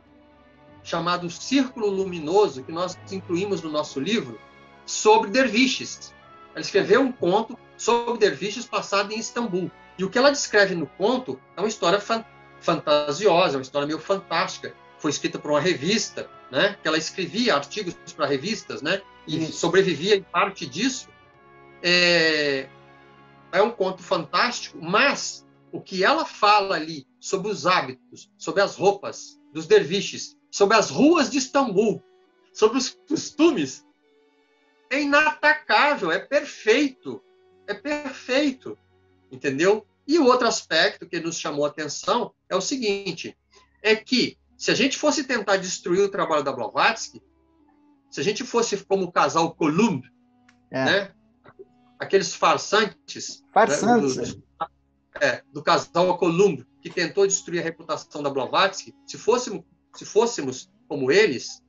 chamado 0.82 1.30
Círculo 1.30 1.86
Luminoso, 1.86 2.64
que 2.64 2.72
nós 2.72 2.98
incluímos 3.10 3.62
no 3.62 3.70
nosso 3.70 4.00
livro, 4.00 4.40
sobre 4.84 5.30
derviches. 5.30 6.12
Ela 6.52 6.60
escreveu 6.60 7.00
um 7.00 7.12
conto 7.12 7.56
sobre 7.76 8.18
derviches 8.18 8.66
passado 8.66 9.12
em 9.12 9.18
Istambul. 9.18 9.70
E 9.96 10.04
o 10.04 10.10
que 10.10 10.18
ela 10.18 10.30
descreve 10.30 10.74
no 10.74 10.86
conto 10.86 11.40
é 11.56 11.60
uma 11.60 11.68
história 11.68 12.00
fan 12.00 12.24
fantasiosa, 12.60 13.56
uma 13.56 13.62
história 13.62 13.86
meio 13.86 13.98
fantástica. 13.98 14.74
Foi 14.98 15.10
escrita 15.10 15.38
por 15.38 15.52
uma 15.52 15.60
revista, 15.60 16.28
né? 16.50 16.76
Que 16.82 16.88
ela 16.88 16.98
escrevia 16.98 17.54
artigos 17.54 17.94
para 18.14 18.26
revistas, 18.26 18.82
né? 18.82 19.00
e 19.26 19.46
sobrevivia 19.46 20.16
em 20.16 20.22
parte 20.22 20.66
disso, 20.66 21.08
é, 21.82 22.68
é 23.52 23.62
um 23.62 23.70
conto 23.70 24.02
fantástico, 24.02 24.78
mas 24.80 25.46
o 25.72 25.80
que 25.80 26.04
ela 26.04 26.24
fala 26.24 26.76
ali 26.76 27.06
sobre 27.20 27.50
os 27.50 27.66
hábitos, 27.66 28.30
sobre 28.38 28.62
as 28.62 28.74
roupas 28.74 29.38
dos 29.52 29.66
derviches, 29.66 30.36
sobre 30.50 30.76
as 30.76 30.90
ruas 30.90 31.30
de 31.30 31.38
Istambul, 31.38 32.02
sobre 32.52 32.78
os 32.78 32.90
costumes, 33.06 33.84
é 34.90 35.02
inatacável, 35.02 36.10
é 36.10 36.18
perfeito. 36.18 37.22
É 37.66 37.74
perfeito. 37.74 38.76
Entendeu? 39.30 39.86
E 40.06 40.18
o 40.18 40.26
outro 40.26 40.48
aspecto 40.48 41.08
que 41.08 41.20
nos 41.20 41.38
chamou 41.38 41.64
a 41.64 41.68
atenção 41.68 42.34
é 42.48 42.56
o 42.56 42.60
seguinte: 42.60 43.36
é 43.80 43.94
que 43.94 44.36
se 44.58 44.72
a 44.72 44.74
gente 44.74 44.98
fosse 44.98 45.22
tentar 45.22 45.56
destruir 45.56 46.00
o 46.00 46.10
trabalho 46.10 46.42
da 46.42 46.52
Blavatsky, 46.52 47.22
se 48.10 48.20
a 48.20 48.24
gente 48.24 48.42
fosse 48.42 48.76
como 48.84 49.04
o 49.04 49.12
casal 49.12 49.54
Columb, 49.54 50.02
é. 50.70 50.84
né? 50.84 51.14
aqueles 52.00 52.34
farsantes, 52.34 53.44
farsantes. 53.54 54.34
Né? 54.34 54.42
É, 55.20 55.42
do 55.52 55.62
casal 55.62 56.16
Columb, 56.16 56.66
que 56.80 56.88
tentou 56.88 57.26
destruir 57.26 57.60
a 57.60 57.62
reputação 57.62 58.22
da 58.22 58.30
Blavatsky, 58.30 58.94
se 59.06 59.18
fôssemos, 59.18 59.62
se 59.94 60.06
fôssemos 60.06 60.70
como 60.88 61.12
eles, 61.12 61.62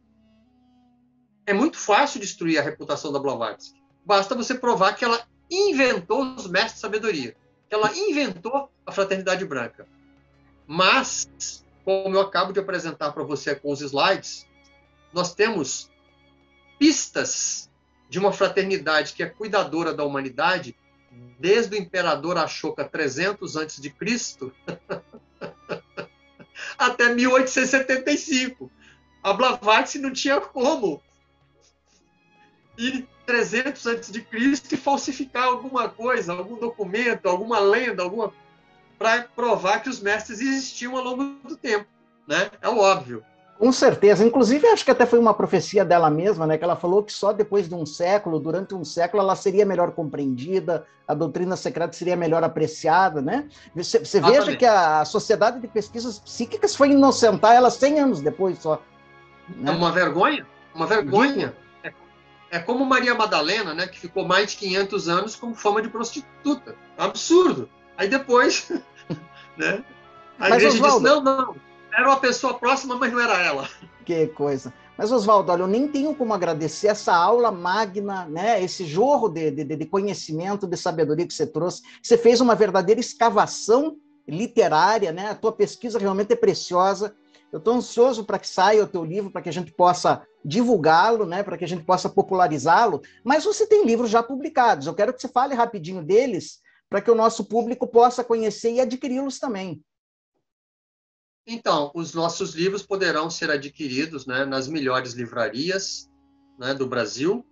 é 1.46 1.54
muito 1.54 1.78
fácil 1.78 2.22
destruir 2.22 2.58
a 2.58 2.62
reputação 2.62 3.12
da 3.12 3.20
Blavatsky. 3.20 3.82
Basta 4.06 4.36
você 4.36 4.56
provar 4.56 4.96
que 4.96 5.04
ela 5.04 5.28
inventou 5.50 6.24
os 6.34 6.48
mestres 6.48 6.76
de 6.76 6.80
sabedoria, 6.80 7.36
que 7.68 7.76
ela 7.76 7.92
inventou 7.96 8.72
a 8.86 8.92
fraternidade 8.92 9.44
branca. 9.46 9.86
Mas, 10.66 11.66
como 11.84 12.16
eu 12.16 12.22
acabo 12.22 12.54
de 12.54 12.60
apresentar 12.60 13.12
para 13.12 13.24
você 13.24 13.54
com 13.54 13.72
os 13.72 13.82
slides, 13.82 14.48
nós 15.12 15.36
temos 15.36 15.92
pistas 16.80 17.70
de 18.10 18.18
uma 18.18 18.32
fraternidade 18.32 19.14
que 19.14 19.24
é 19.24 19.30
cuidadora 19.30 19.94
da 19.94 20.04
humanidade 20.04 20.76
desde 21.40 21.76
o 21.76 21.80
imperador 21.80 22.38
Ashoka 22.38 22.86
300 22.86 23.56
antes 23.56 23.82
de 23.82 23.90
Cristo 23.90 24.54
até 26.78 27.14
1875. 27.14 28.72
A 29.24 29.34
Blavatsky 29.34 30.00
não 30.00 30.12
tinha 30.12 30.40
como 30.40 31.02
ir 32.78 33.08
300 33.26 33.86
antes 33.86 34.12
de 34.12 34.22
Cristo 34.22 34.74
e 34.74 34.78
falsificar 34.78 35.44
alguma 35.44 35.90
coisa, 35.90 36.34
algum 36.34 36.58
documento, 36.58 37.28
alguma 37.28 37.60
lenda, 37.60 38.04
alguma 38.04 38.34
para 38.98 39.24
provar 39.24 39.82
que 39.82 39.90
os 39.90 40.00
mestres 40.00 40.42
existiam 40.42 40.96
ao 40.96 41.04
longo 41.04 41.24
do 41.48 41.58
tempo, 41.58 41.88
né? 42.28 42.52
É 42.62 42.70
óbvio. 42.70 43.26
Com 43.62 43.72
certeza. 43.72 44.26
Inclusive, 44.26 44.66
acho 44.70 44.84
que 44.84 44.90
até 44.90 45.06
foi 45.06 45.20
uma 45.20 45.36
profecia 45.36 45.86
dela 45.86 46.10
mesma, 46.10 46.48
né? 46.48 46.58
Que 46.58 46.64
ela 46.64 46.76
falou 46.76 47.04
que 47.04 47.14
só 47.14 47.32
depois 47.32 47.70
de 47.70 47.76
um 47.76 47.86
século, 47.86 48.40
durante 48.40 48.74
um 48.74 48.84
século, 48.84 49.22
ela 49.22 49.36
seria 49.36 49.68
melhor 49.68 49.92
compreendida, 49.92 50.88
a 51.08 51.14
doutrina 51.14 51.56
secreta 51.56 51.94
seria 51.94 52.16
melhor 52.16 52.44
apreciada, 52.44 53.22
né? 53.22 53.48
Você, 53.76 54.00
você 54.00 54.20
veja 54.20 54.56
que 54.56 54.66
a 54.66 55.06
Sociedade 55.06 55.60
de 55.60 55.68
Pesquisas 55.68 56.18
Psíquicas 56.18 56.76
foi 56.76 56.90
inocentar 56.90 57.54
ela 57.54 57.70
100 57.70 58.00
anos 58.00 58.20
depois 58.20 58.58
só. 58.58 58.82
Né? 59.48 59.72
É 59.72 59.76
uma 59.76 59.92
vergonha, 59.92 60.44
uma 60.74 60.88
vergonha. 60.88 61.56
É 62.50 62.58
como 62.58 62.84
Maria 62.84 63.14
Madalena, 63.14 63.76
né, 63.76 63.86
que 63.86 64.00
ficou 64.00 64.28
mais 64.28 64.50
de 64.50 64.58
500 64.58 65.08
anos 65.08 65.36
com 65.36 65.54
fama 65.54 65.84
de 65.84 65.88
prostituta. 65.88 66.76
Absurdo. 66.98 67.70
Aí 67.96 68.10
depois, 68.10 68.72
né, 69.56 69.84
a 70.40 70.50
mas, 70.50 70.64
igreja 70.64 70.84
Osvaldo, 70.84 71.04
disse, 71.04 71.16
não, 71.16 71.24
não, 71.24 71.71
era 71.94 72.08
uma 72.08 72.20
pessoa 72.20 72.54
próxima, 72.54 72.96
mas 72.96 73.12
não 73.12 73.20
era 73.20 73.42
ela. 73.42 73.70
Que 74.06 74.28
coisa. 74.28 74.74
Mas, 74.98 75.12
Oswaldo, 75.12 75.52
olha, 75.52 75.62
eu 75.62 75.68
nem 75.68 75.88
tenho 75.88 76.14
como 76.14 76.34
agradecer 76.34 76.88
essa 76.88 77.16
aula 77.16 77.52
magna, 77.52 78.26
né, 78.26 78.64
esse 78.64 78.86
jorro 78.86 79.30
de, 79.30 79.50
de, 79.50 79.64
de 79.64 79.86
conhecimento, 79.86 80.68
de 80.68 80.78
sabedoria 80.78 81.26
que 81.26 81.34
você 81.34 81.48
trouxe. 81.48 81.82
Você 82.02 82.18
fez 82.18 82.40
uma 82.40 82.56
verdadeira 82.56 83.00
escavação 83.00 83.98
literária, 84.28 85.12
né? 85.12 85.30
A 85.30 85.36
tua 85.36 85.52
pesquisa 85.52 85.98
realmente 85.98 86.34
é 86.34 86.36
preciosa. 86.36 87.16
Eu 87.52 87.58
estou 87.60 87.74
ansioso 87.74 88.24
para 88.24 88.40
que 88.40 88.48
saia 88.48 88.84
o 88.84 88.88
teu 88.88 89.04
livro, 89.04 89.32
para 89.32 89.42
que 89.42 89.50
a 89.50 89.54
gente 89.54 89.72
possa 89.72 90.26
divulgá-lo, 90.44 91.26
né, 91.26 91.44
para 91.44 91.58
que 91.58 91.66
a 91.66 91.68
gente 91.68 91.84
possa 91.84 92.08
popularizá-lo. 92.08 93.02
Mas 93.24 93.44
você 93.44 93.68
tem 93.68 93.86
livros 93.86 94.10
já 94.10 94.24
publicados. 94.24 94.88
Eu 94.88 94.94
quero 94.94 95.14
que 95.14 95.22
você 95.22 95.28
fale 95.28 95.54
rapidinho 95.54 96.04
deles, 96.04 96.60
para 96.90 97.02
que 97.02 97.12
o 97.12 97.16
nosso 97.16 97.46
público 97.46 97.88
possa 97.88 98.24
conhecer 98.24 98.74
e 98.74 98.82
adquiri-los 98.82 99.40
também. 99.40 99.82
Então, 101.46 101.92
os 101.96 102.14
nossos 102.14 102.54
livros 102.54 102.84
poderão 102.84 103.30
ser 103.30 103.50
adquiridos 103.50 104.26
né, 104.26 104.46
nas 104.46 104.68
melhores 104.68 105.14
livrarias 105.14 106.10
né, 106.60 106.74
do 106.74 106.88
Brasil, 106.88 107.46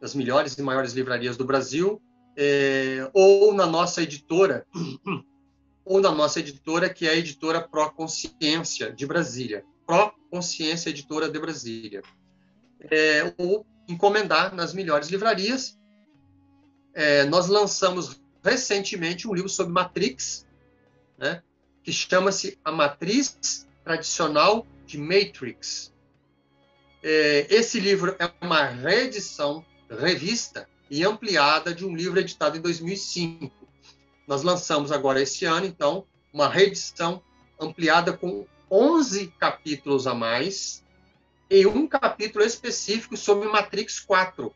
nas 0.00 0.14
melhores 0.14 0.56
e 0.56 0.62
maiores 0.62 0.92
livrarias 0.92 1.36
do 1.36 1.44
Brasil, 1.44 2.00
é, 2.36 3.08
ou 3.12 3.52
na 3.52 3.66
nossa 3.66 4.02
editora 4.02 4.66
ou 5.84 6.00
na 6.00 6.10
nossa 6.10 6.40
editora, 6.40 6.88
que 6.88 7.06
é 7.06 7.10
a 7.10 7.16
editora 7.16 7.60
Pro 7.60 7.90
Consciência 7.92 8.92
de 8.92 9.06
Brasília. 9.06 9.64
Pro 9.86 10.14
Consciência 10.30 10.88
Editora 10.88 11.28
de 11.28 11.38
Brasília. 11.38 12.02
É, 12.90 13.34
ou 13.36 13.66
encomendar 13.86 14.54
nas 14.54 14.72
melhores 14.72 15.08
livrarias. 15.08 15.78
É, 16.94 17.24
nós 17.24 17.48
lançamos 17.48 18.20
recentemente 18.42 19.28
um 19.28 19.34
livro 19.34 19.48
sobre 19.48 19.72
Matrix, 19.72 20.46
né, 21.18 21.42
que 21.84 21.92
chama-se 21.92 22.58
A 22.64 22.72
Matriz 22.72 23.68
Tradicional 23.84 24.66
de 24.84 24.98
Matrix. 24.98 25.92
É, 27.02 27.46
esse 27.50 27.78
livro 27.78 28.16
é 28.18 28.28
uma 28.40 28.64
reedição, 28.64 29.64
revista 29.88 30.68
e 30.90 31.04
ampliada 31.04 31.72
de 31.72 31.84
um 31.84 31.94
livro 31.94 32.18
editado 32.18 32.56
em 32.56 32.60
2005 32.60 33.64
nós 34.26 34.42
lançamos 34.42 34.90
agora 34.90 35.20
esse 35.20 35.44
ano, 35.44 35.66
então, 35.66 36.04
uma 36.32 36.48
reedição 36.48 37.22
ampliada 37.60 38.12
com 38.12 38.46
11 38.70 39.28
capítulos 39.38 40.06
a 40.06 40.14
mais 40.14 40.82
e 41.50 41.66
um 41.66 41.86
capítulo 41.86 42.44
específico 42.44 43.16
sobre 43.16 43.48
Matrix 43.48 44.00
4. 44.00 44.52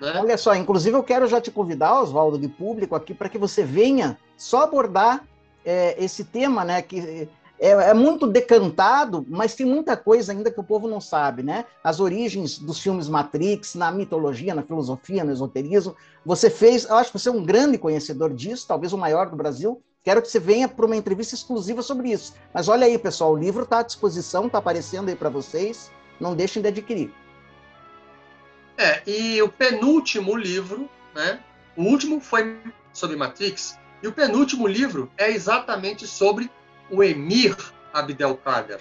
Né? 0.00 0.12
Olha 0.20 0.36
só, 0.36 0.54
inclusive 0.54 0.96
eu 0.96 1.04
quero 1.04 1.28
já 1.28 1.40
te 1.40 1.50
convidar, 1.50 2.00
Oswaldo, 2.00 2.38
de 2.38 2.48
público 2.48 2.96
aqui, 2.96 3.14
para 3.14 3.28
que 3.28 3.38
você 3.38 3.64
venha 3.64 4.18
só 4.36 4.62
abordar 4.62 5.24
é, 5.64 6.02
esse 6.02 6.24
tema, 6.24 6.64
né? 6.64 6.82
Que 6.82 7.28
é, 7.62 7.70
é, 7.70 7.94
muito 7.94 8.26
decantado, 8.26 9.24
mas 9.28 9.54
tem 9.54 9.64
muita 9.64 9.96
coisa 9.96 10.32
ainda 10.32 10.50
que 10.50 10.58
o 10.58 10.64
povo 10.64 10.88
não 10.88 11.00
sabe, 11.00 11.44
né? 11.44 11.64
As 11.84 12.00
origens 12.00 12.58
dos 12.58 12.80
filmes 12.80 13.08
Matrix, 13.08 13.76
na 13.76 13.92
mitologia, 13.92 14.52
na 14.52 14.64
filosofia, 14.64 15.22
no 15.22 15.32
esoterismo. 15.32 15.94
Você 16.26 16.50
fez, 16.50 16.84
eu 16.84 16.96
acho 16.96 17.12
que 17.12 17.18
você 17.20 17.28
é 17.28 17.32
um 17.32 17.44
grande 17.44 17.78
conhecedor 17.78 18.34
disso, 18.34 18.66
talvez 18.66 18.92
o 18.92 18.98
maior 18.98 19.30
do 19.30 19.36
Brasil. 19.36 19.80
Quero 20.02 20.20
que 20.20 20.26
você 20.26 20.40
venha 20.40 20.66
para 20.66 20.84
uma 20.84 20.96
entrevista 20.96 21.36
exclusiva 21.36 21.82
sobre 21.82 22.10
isso. 22.10 22.34
Mas 22.52 22.66
olha 22.66 22.84
aí, 22.84 22.98
pessoal, 22.98 23.32
o 23.32 23.38
livro 23.38 23.62
está 23.62 23.78
à 23.78 23.82
disposição, 23.84 24.46
está 24.46 24.58
aparecendo 24.58 25.08
aí 25.08 25.14
para 25.14 25.30
vocês. 25.30 25.88
Não 26.18 26.34
deixem 26.34 26.60
de 26.60 26.66
adquirir. 26.66 27.14
É, 28.76 29.02
e 29.06 29.40
o 29.40 29.48
penúltimo 29.48 30.36
livro, 30.36 30.90
né? 31.14 31.38
O 31.76 31.84
último 31.84 32.20
foi 32.20 32.58
sobre 32.92 33.16
Matrix, 33.16 33.78
e 34.02 34.08
o 34.08 34.12
penúltimo 34.12 34.66
livro 34.66 35.10
é 35.16 35.30
exatamente 35.30 36.06
sobre 36.06 36.50
o 36.90 37.02
emir 37.02 37.56
Abdelkader, 37.92 38.80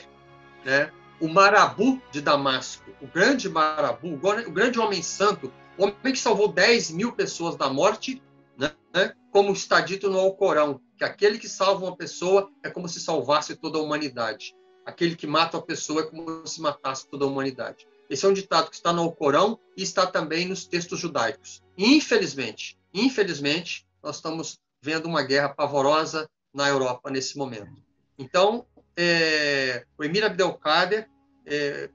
né? 0.65 0.91
o 1.19 1.28
marabu 1.28 2.01
de 2.11 2.22
Damasco, 2.22 2.89
o 2.99 3.07
grande 3.07 3.47
marabu, 3.47 4.13
o 4.15 4.51
grande 4.51 4.80
homem 4.80 5.03
santo, 5.03 5.53
o 5.78 5.84
homem 5.84 5.95
que 6.01 6.17
salvou 6.17 6.47
10 6.47 6.91
mil 6.91 7.11
pessoas 7.11 7.55
da 7.55 7.69
morte, 7.69 8.22
né? 8.57 9.13
como 9.32 9.53
está 9.53 9.80
dito 9.80 10.09
no 10.09 10.19
Alcorão, 10.19 10.82
que 10.97 11.03
aquele 11.03 11.38
que 11.38 11.47
salva 11.47 11.86
uma 11.86 11.95
pessoa 11.95 12.49
é 12.63 12.69
como 12.69 12.89
se 12.89 12.99
salvasse 12.99 13.55
toda 13.55 13.78
a 13.78 13.82
humanidade. 13.82 14.55
Aquele 14.86 15.15
que 15.15 15.28
mata 15.28 15.57
uma 15.57 15.63
pessoa 15.63 16.01
é 16.01 16.05
como 16.05 16.45
se 16.45 16.59
matasse 16.59 17.07
toda 17.07 17.24
a 17.24 17.28
humanidade. 17.28 17.88
Esse 18.09 18.26
é 18.26 18.30
um 18.30 18.34
ditado 18.34 18.69
que 18.69 18.76
está 18.76 18.91
no 18.91 19.03
Alcorão 19.03 19.57
e 19.78 19.84
está 19.84 20.05
também 20.05 20.47
nos 20.47 20.65
textos 20.65 20.99
judaicos. 20.99 21.63
Infelizmente, 21.78 22.78
infelizmente, 22.93 23.88
nós 24.03 24.17
estamos 24.17 24.59
vendo 24.82 25.06
uma 25.06 25.22
guerra 25.22 25.50
pavorosa 25.50 26.28
na 26.54 26.68
Europa 26.68 27.10
nesse 27.10 27.38
momento. 27.38 27.72
Então, 28.18 28.66
é, 28.98 29.86
o 29.98 30.04
Emir 30.04 30.26
Abdelkader, 30.26 31.08
é, 31.46 31.90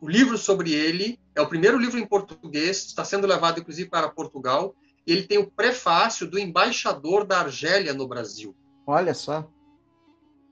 o 0.00 0.08
livro 0.08 0.36
sobre 0.36 0.72
ele 0.72 1.18
é 1.34 1.40
o 1.40 1.48
primeiro 1.48 1.78
livro 1.78 1.98
em 1.98 2.06
português, 2.06 2.84
está 2.84 3.04
sendo 3.04 3.26
levado 3.26 3.60
inclusive 3.60 3.88
para 3.88 4.08
Portugal. 4.08 4.74
E 5.06 5.12
ele 5.12 5.26
tem 5.26 5.38
o 5.38 5.50
prefácio 5.50 6.30
do 6.30 6.38
embaixador 6.38 7.24
da 7.24 7.40
Argélia 7.40 7.94
no 7.94 8.06
Brasil. 8.06 8.54
Olha 8.86 9.14
só. 9.14 9.48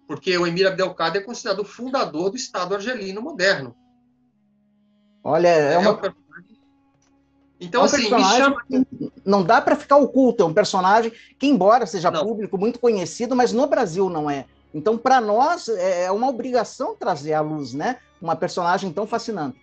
Porque 0.06 0.36
o 0.38 0.46
Emir 0.46 0.66
Abdelkader 0.66 1.20
é 1.20 1.24
considerado 1.24 1.60
o 1.60 1.64
fundador 1.64 2.30
do 2.30 2.36
Estado 2.36 2.74
argelino 2.74 3.20
moderno. 3.20 3.76
Olha, 5.22 5.48
é, 5.48 5.74
é 5.74 5.78
uma, 5.78 6.00
então, 7.60 7.80
é 7.80 7.84
um 7.84 7.86
assim, 7.86 8.14
me 8.14 8.24
chama. 8.24 8.62
Não 9.24 9.42
dá 9.42 9.60
para 9.60 9.76
ficar 9.76 9.96
oculto, 9.96 10.42
é 10.42 10.46
um 10.46 10.54
personagem 10.54 11.12
que, 11.38 11.46
embora 11.46 11.86
seja 11.86 12.10
não. 12.10 12.24
público, 12.24 12.56
muito 12.56 12.78
conhecido, 12.78 13.34
mas 13.34 13.52
no 13.52 13.66
Brasil 13.66 14.08
não 14.08 14.30
é. 14.30 14.46
Então, 14.72 14.96
para 14.96 15.20
nós, 15.20 15.68
é, 15.68 16.04
é 16.04 16.12
uma 16.12 16.28
obrigação 16.28 16.94
trazer 16.94 17.32
à 17.32 17.40
luz, 17.40 17.72
né? 17.72 17.98
Uma 18.20 18.36
personagem 18.36 18.92
tão 18.92 19.06
fascinante. 19.06 19.58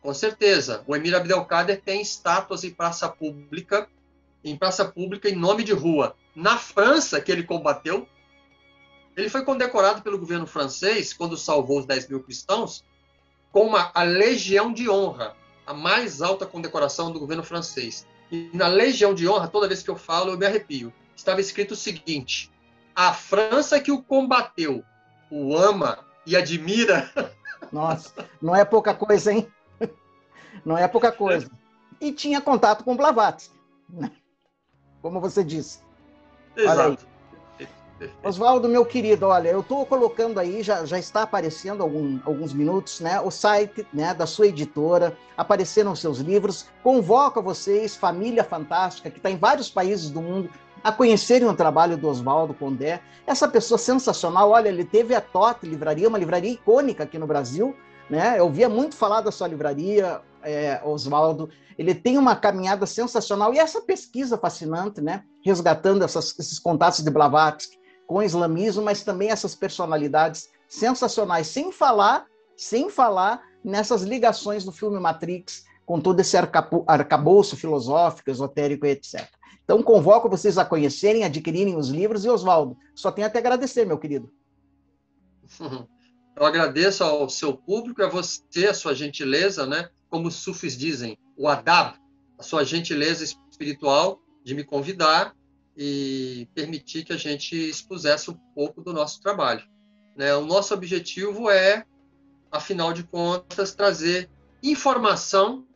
Com 0.00 0.14
certeza. 0.14 0.82
O 0.86 0.94
Emir 0.94 1.14
Abdelkader 1.14 1.80
tem 1.82 2.00
estátuas 2.00 2.64
em 2.64 2.70
praça 2.70 3.08
pública, 3.08 3.88
em 4.42 4.56
praça 4.56 4.84
pública 4.84 5.28
em 5.28 5.34
nome 5.34 5.64
de 5.64 5.72
rua. 5.72 6.14
Na 6.34 6.56
França, 6.56 7.20
que 7.20 7.32
ele 7.32 7.42
combateu, 7.42 8.06
ele 9.16 9.28
foi 9.28 9.44
condecorado 9.44 10.02
pelo 10.02 10.18
governo 10.18 10.46
francês 10.46 11.12
quando 11.12 11.36
salvou 11.36 11.80
os 11.80 11.86
10 11.86 12.08
mil 12.08 12.22
cristãos 12.22 12.84
com 13.52 13.66
uma, 13.66 13.92
a 13.94 14.02
Legião 14.02 14.72
de 14.72 14.90
Honra, 14.90 15.36
a 15.66 15.74
mais 15.74 16.22
alta 16.22 16.46
condecoração 16.46 17.10
do 17.10 17.20
governo 17.20 17.42
francês. 17.42 18.06
E 18.30 18.50
na 18.52 18.66
Legião 18.66 19.14
de 19.14 19.28
Honra, 19.28 19.48
toda 19.48 19.68
vez 19.68 19.82
que 19.82 19.90
eu 19.90 19.96
falo, 19.96 20.32
eu 20.32 20.38
me 20.38 20.46
arrepio. 20.46 20.92
Estava 21.16 21.40
escrito 21.40 21.72
o 21.72 21.76
seguinte: 21.76 22.50
a 22.94 23.12
França 23.12 23.80
que 23.80 23.92
o 23.92 24.02
combateu, 24.02 24.84
o 25.30 25.56
ama 25.56 25.98
e 26.26 26.36
admira. 26.36 27.10
Nossa, 27.72 28.28
não 28.40 28.54
é 28.54 28.64
pouca 28.64 28.94
coisa, 28.94 29.32
hein? 29.32 29.50
Não 30.64 30.78
é 30.78 30.86
pouca 30.86 31.10
coisa. 31.10 31.50
E 32.00 32.12
tinha 32.12 32.40
contato 32.40 32.84
com 32.84 32.96
Blavatsky, 32.96 33.54
né? 33.88 34.12
como 35.02 35.20
você 35.20 35.42
disse. 35.42 35.80
Exato. 36.56 37.06
Oswaldo, 38.22 38.68
meu 38.68 38.84
querido, 38.84 39.26
olha, 39.26 39.48
eu 39.48 39.60
estou 39.60 39.86
colocando 39.86 40.38
aí, 40.38 40.62
já, 40.62 40.84
já 40.84 40.98
está 40.98 41.22
aparecendo 41.22 41.82
algum, 41.82 42.18
alguns 42.24 42.52
minutos, 42.52 43.00
né? 43.00 43.20
O 43.20 43.30
site 43.30 43.86
né, 43.92 44.12
da 44.12 44.26
sua 44.26 44.48
editora, 44.48 45.16
apareceram 45.36 45.92
os 45.92 46.00
seus 46.00 46.18
livros. 46.18 46.66
Convoco 46.82 47.38
a 47.38 47.42
vocês, 47.42 47.94
família 47.94 48.42
fantástica, 48.42 49.10
que 49.10 49.18
está 49.18 49.30
em 49.30 49.36
vários 49.36 49.70
países 49.70 50.10
do 50.10 50.20
mundo, 50.20 50.50
a 50.82 50.90
conhecerem 50.90 51.48
o 51.48 51.54
trabalho 51.54 51.96
do 51.96 52.08
Oswaldo 52.08 52.52
Condé. 52.52 53.00
Essa 53.26 53.48
pessoa 53.48 53.78
sensacional, 53.78 54.50
olha, 54.50 54.68
ele 54.68 54.84
teve 54.84 55.14
a 55.14 55.20
Tote 55.20 55.66
Livraria, 55.66 56.08
uma 56.08 56.18
livraria 56.18 56.52
icônica 56.52 57.04
aqui 57.04 57.18
no 57.18 57.26
Brasil, 57.26 57.76
né? 58.10 58.38
Eu 58.38 58.50
via 58.50 58.68
muito 58.68 58.96
falar 58.96 59.20
da 59.20 59.30
sua 59.30 59.46
livraria, 59.46 60.20
é, 60.42 60.80
Oswaldo. 60.84 61.48
Ele 61.78 61.94
tem 61.94 62.18
uma 62.18 62.36
caminhada 62.36 62.86
sensacional 62.86 63.54
e 63.54 63.58
essa 63.58 63.80
pesquisa 63.80 64.36
fascinante, 64.36 65.00
né? 65.00 65.22
Resgatando 65.44 66.04
essas, 66.04 66.36
esses 66.38 66.58
contatos 66.58 67.02
de 67.02 67.10
Blavatsky 67.10 67.83
com 68.06 68.16
o 68.16 68.22
islamismo, 68.22 68.82
mas 68.82 69.02
também 69.02 69.30
essas 69.30 69.54
personalidades 69.54 70.48
sensacionais, 70.68 71.46
sem 71.46 71.72
falar, 71.72 72.26
sem 72.56 72.90
falar 72.90 73.42
nessas 73.62 74.02
ligações 74.02 74.64
do 74.64 74.72
filme 74.72 75.00
Matrix 75.00 75.64
com 75.86 76.00
todo 76.00 76.20
esse 76.20 76.36
arcabouço 76.36 77.56
filosófico, 77.56 78.30
esotérico 78.30 78.86
etc. 78.86 79.28
Então, 79.64 79.82
convoco 79.82 80.28
vocês 80.28 80.58
a 80.58 80.64
conhecerem, 80.64 81.24
adquirirem 81.24 81.76
os 81.76 81.88
livros. 81.88 82.24
E, 82.24 82.28
Oswaldo, 82.28 82.76
só 82.94 83.10
tenho 83.10 83.26
até 83.26 83.38
agradecer, 83.38 83.86
meu 83.86 83.98
querido. 83.98 84.30
Eu 86.36 86.44
agradeço 86.44 87.04
ao 87.04 87.28
seu 87.30 87.56
público, 87.56 88.02
a 88.02 88.08
você, 88.08 88.66
a 88.66 88.74
sua 88.74 88.92
gentileza, 88.92 89.66
né? 89.66 89.88
Como 90.10 90.26
os 90.26 90.34
sufis 90.34 90.76
dizem, 90.76 91.16
o 91.36 91.46
adab, 91.46 91.96
a 92.36 92.42
sua 92.42 92.64
gentileza 92.64 93.22
espiritual 93.22 94.20
de 94.42 94.52
me 94.52 94.64
convidar 94.64 95.32
e 95.76 96.48
permitir 96.54 97.04
que 97.04 97.12
a 97.12 97.16
gente 97.16 97.56
expusesse 97.56 98.30
um 98.30 98.38
pouco 98.54 98.80
do 98.80 98.92
nosso 98.92 99.20
trabalho. 99.20 99.64
Né? 100.16 100.34
O 100.34 100.44
nosso 100.44 100.72
objetivo 100.72 101.50
é, 101.50 101.84
afinal 102.50 102.92
de 102.92 103.02
contas, 103.02 103.74
trazer 103.74 104.30
informação 104.62 105.66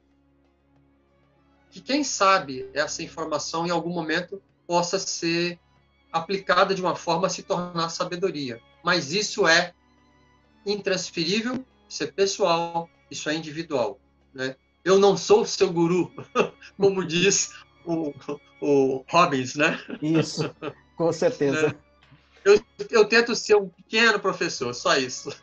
que, 1.71 1.81
quem 1.81 2.03
sabe, 2.03 2.69
essa 2.73 3.03
informação 3.03 3.67
em 3.67 3.71
algum 3.71 3.91
momento 3.91 4.41
possa 4.67 4.99
ser 4.99 5.59
aplicada 6.13 6.75
de 6.75 6.81
uma 6.81 6.97
forma 6.97 7.27
a 7.27 7.31
se 7.31 7.43
tornar 7.43 7.89
sabedoria. 7.91 8.61
Mas 8.83 9.13
isso 9.13 9.47
é 9.47 9.75
intransferível, 10.65 11.65
isso 11.89 12.05
é 12.05 12.07
pessoal, 12.07 12.89
isso 13.11 13.29
é 13.29 13.35
individual. 13.35 13.99
Né? 14.33 14.57
Eu 14.85 14.99
não 14.99 15.17
sou 15.17 15.45
seu 15.45 15.73
guru, 15.73 16.13
como 16.79 17.05
diz 17.05 17.53
o, 17.89 18.15
o 18.61 19.05
Robbins, 19.09 19.55
né? 19.55 19.81
Isso, 20.03 20.55
com 20.97 21.11
certeza. 21.13 21.75
eu, 22.45 22.61
eu 22.91 23.05
tento 23.07 23.35
ser 23.35 23.57
um 23.57 23.69
pequeno 23.69 24.21
professor, 24.21 24.75
só 24.75 24.97
isso. 24.97 25.35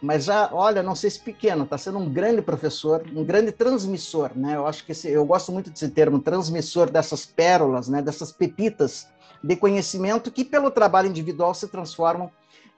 Mas 0.00 0.24
já, 0.24 0.50
olha, 0.52 0.82
não 0.82 0.94
sei 0.94 1.10
se 1.10 1.20
pequeno, 1.20 1.64
está 1.64 1.78
sendo 1.78 1.98
um 1.98 2.10
grande 2.10 2.42
professor, 2.42 3.04
um 3.14 3.24
grande 3.24 3.52
transmissor, 3.52 4.32
né? 4.34 4.56
Eu 4.56 4.66
acho 4.66 4.84
que 4.84 4.92
esse, 4.92 5.08
eu 5.08 5.24
gosto 5.24 5.52
muito 5.52 5.70
desse 5.70 5.88
termo, 5.88 6.18
transmissor 6.18 6.90
dessas 6.90 7.24
pérolas, 7.24 7.88
né? 7.88 8.02
Dessas 8.02 8.30
pepitas 8.32 9.08
de 9.42 9.56
conhecimento 9.56 10.30
que, 10.30 10.44
pelo 10.44 10.70
trabalho 10.70 11.08
individual, 11.08 11.54
se 11.54 11.68
transformam 11.68 12.30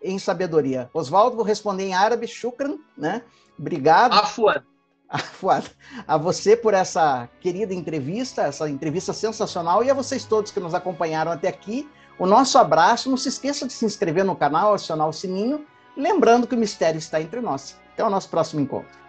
em 0.02 0.18
sabedoria. 0.18 0.88
Oswaldo, 0.92 1.36
vou 1.36 1.44
responder 1.44 1.84
em 1.84 1.94
árabe, 1.94 2.28
shukran, 2.28 2.78
né? 2.96 3.22
Obrigado. 3.58 4.14
A 6.06 6.16
você 6.16 6.56
por 6.56 6.74
essa 6.74 7.28
querida 7.40 7.72
entrevista, 7.72 8.42
essa 8.42 8.68
entrevista 8.68 9.12
sensacional 9.12 9.84
e 9.84 9.90
a 9.90 9.94
vocês 9.94 10.24
todos 10.24 10.50
que 10.50 10.60
nos 10.60 10.74
acompanharam 10.74 11.32
até 11.32 11.48
aqui. 11.48 11.88
O 12.18 12.26
nosso 12.26 12.58
abraço. 12.58 13.10
Não 13.10 13.16
se 13.16 13.28
esqueça 13.28 13.66
de 13.66 13.72
se 13.72 13.84
inscrever 13.84 14.24
no 14.24 14.36
canal, 14.36 14.74
acionar 14.74 15.08
o 15.08 15.12
sininho, 15.12 15.64
lembrando 15.96 16.46
que 16.46 16.54
o 16.54 16.58
mistério 16.58 16.98
está 16.98 17.20
entre 17.20 17.40
nós. 17.40 17.78
Até 17.92 18.04
o 18.04 18.10
nosso 18.10 18.28
próximo 18.28 18.60
encontro. 18.60 19.06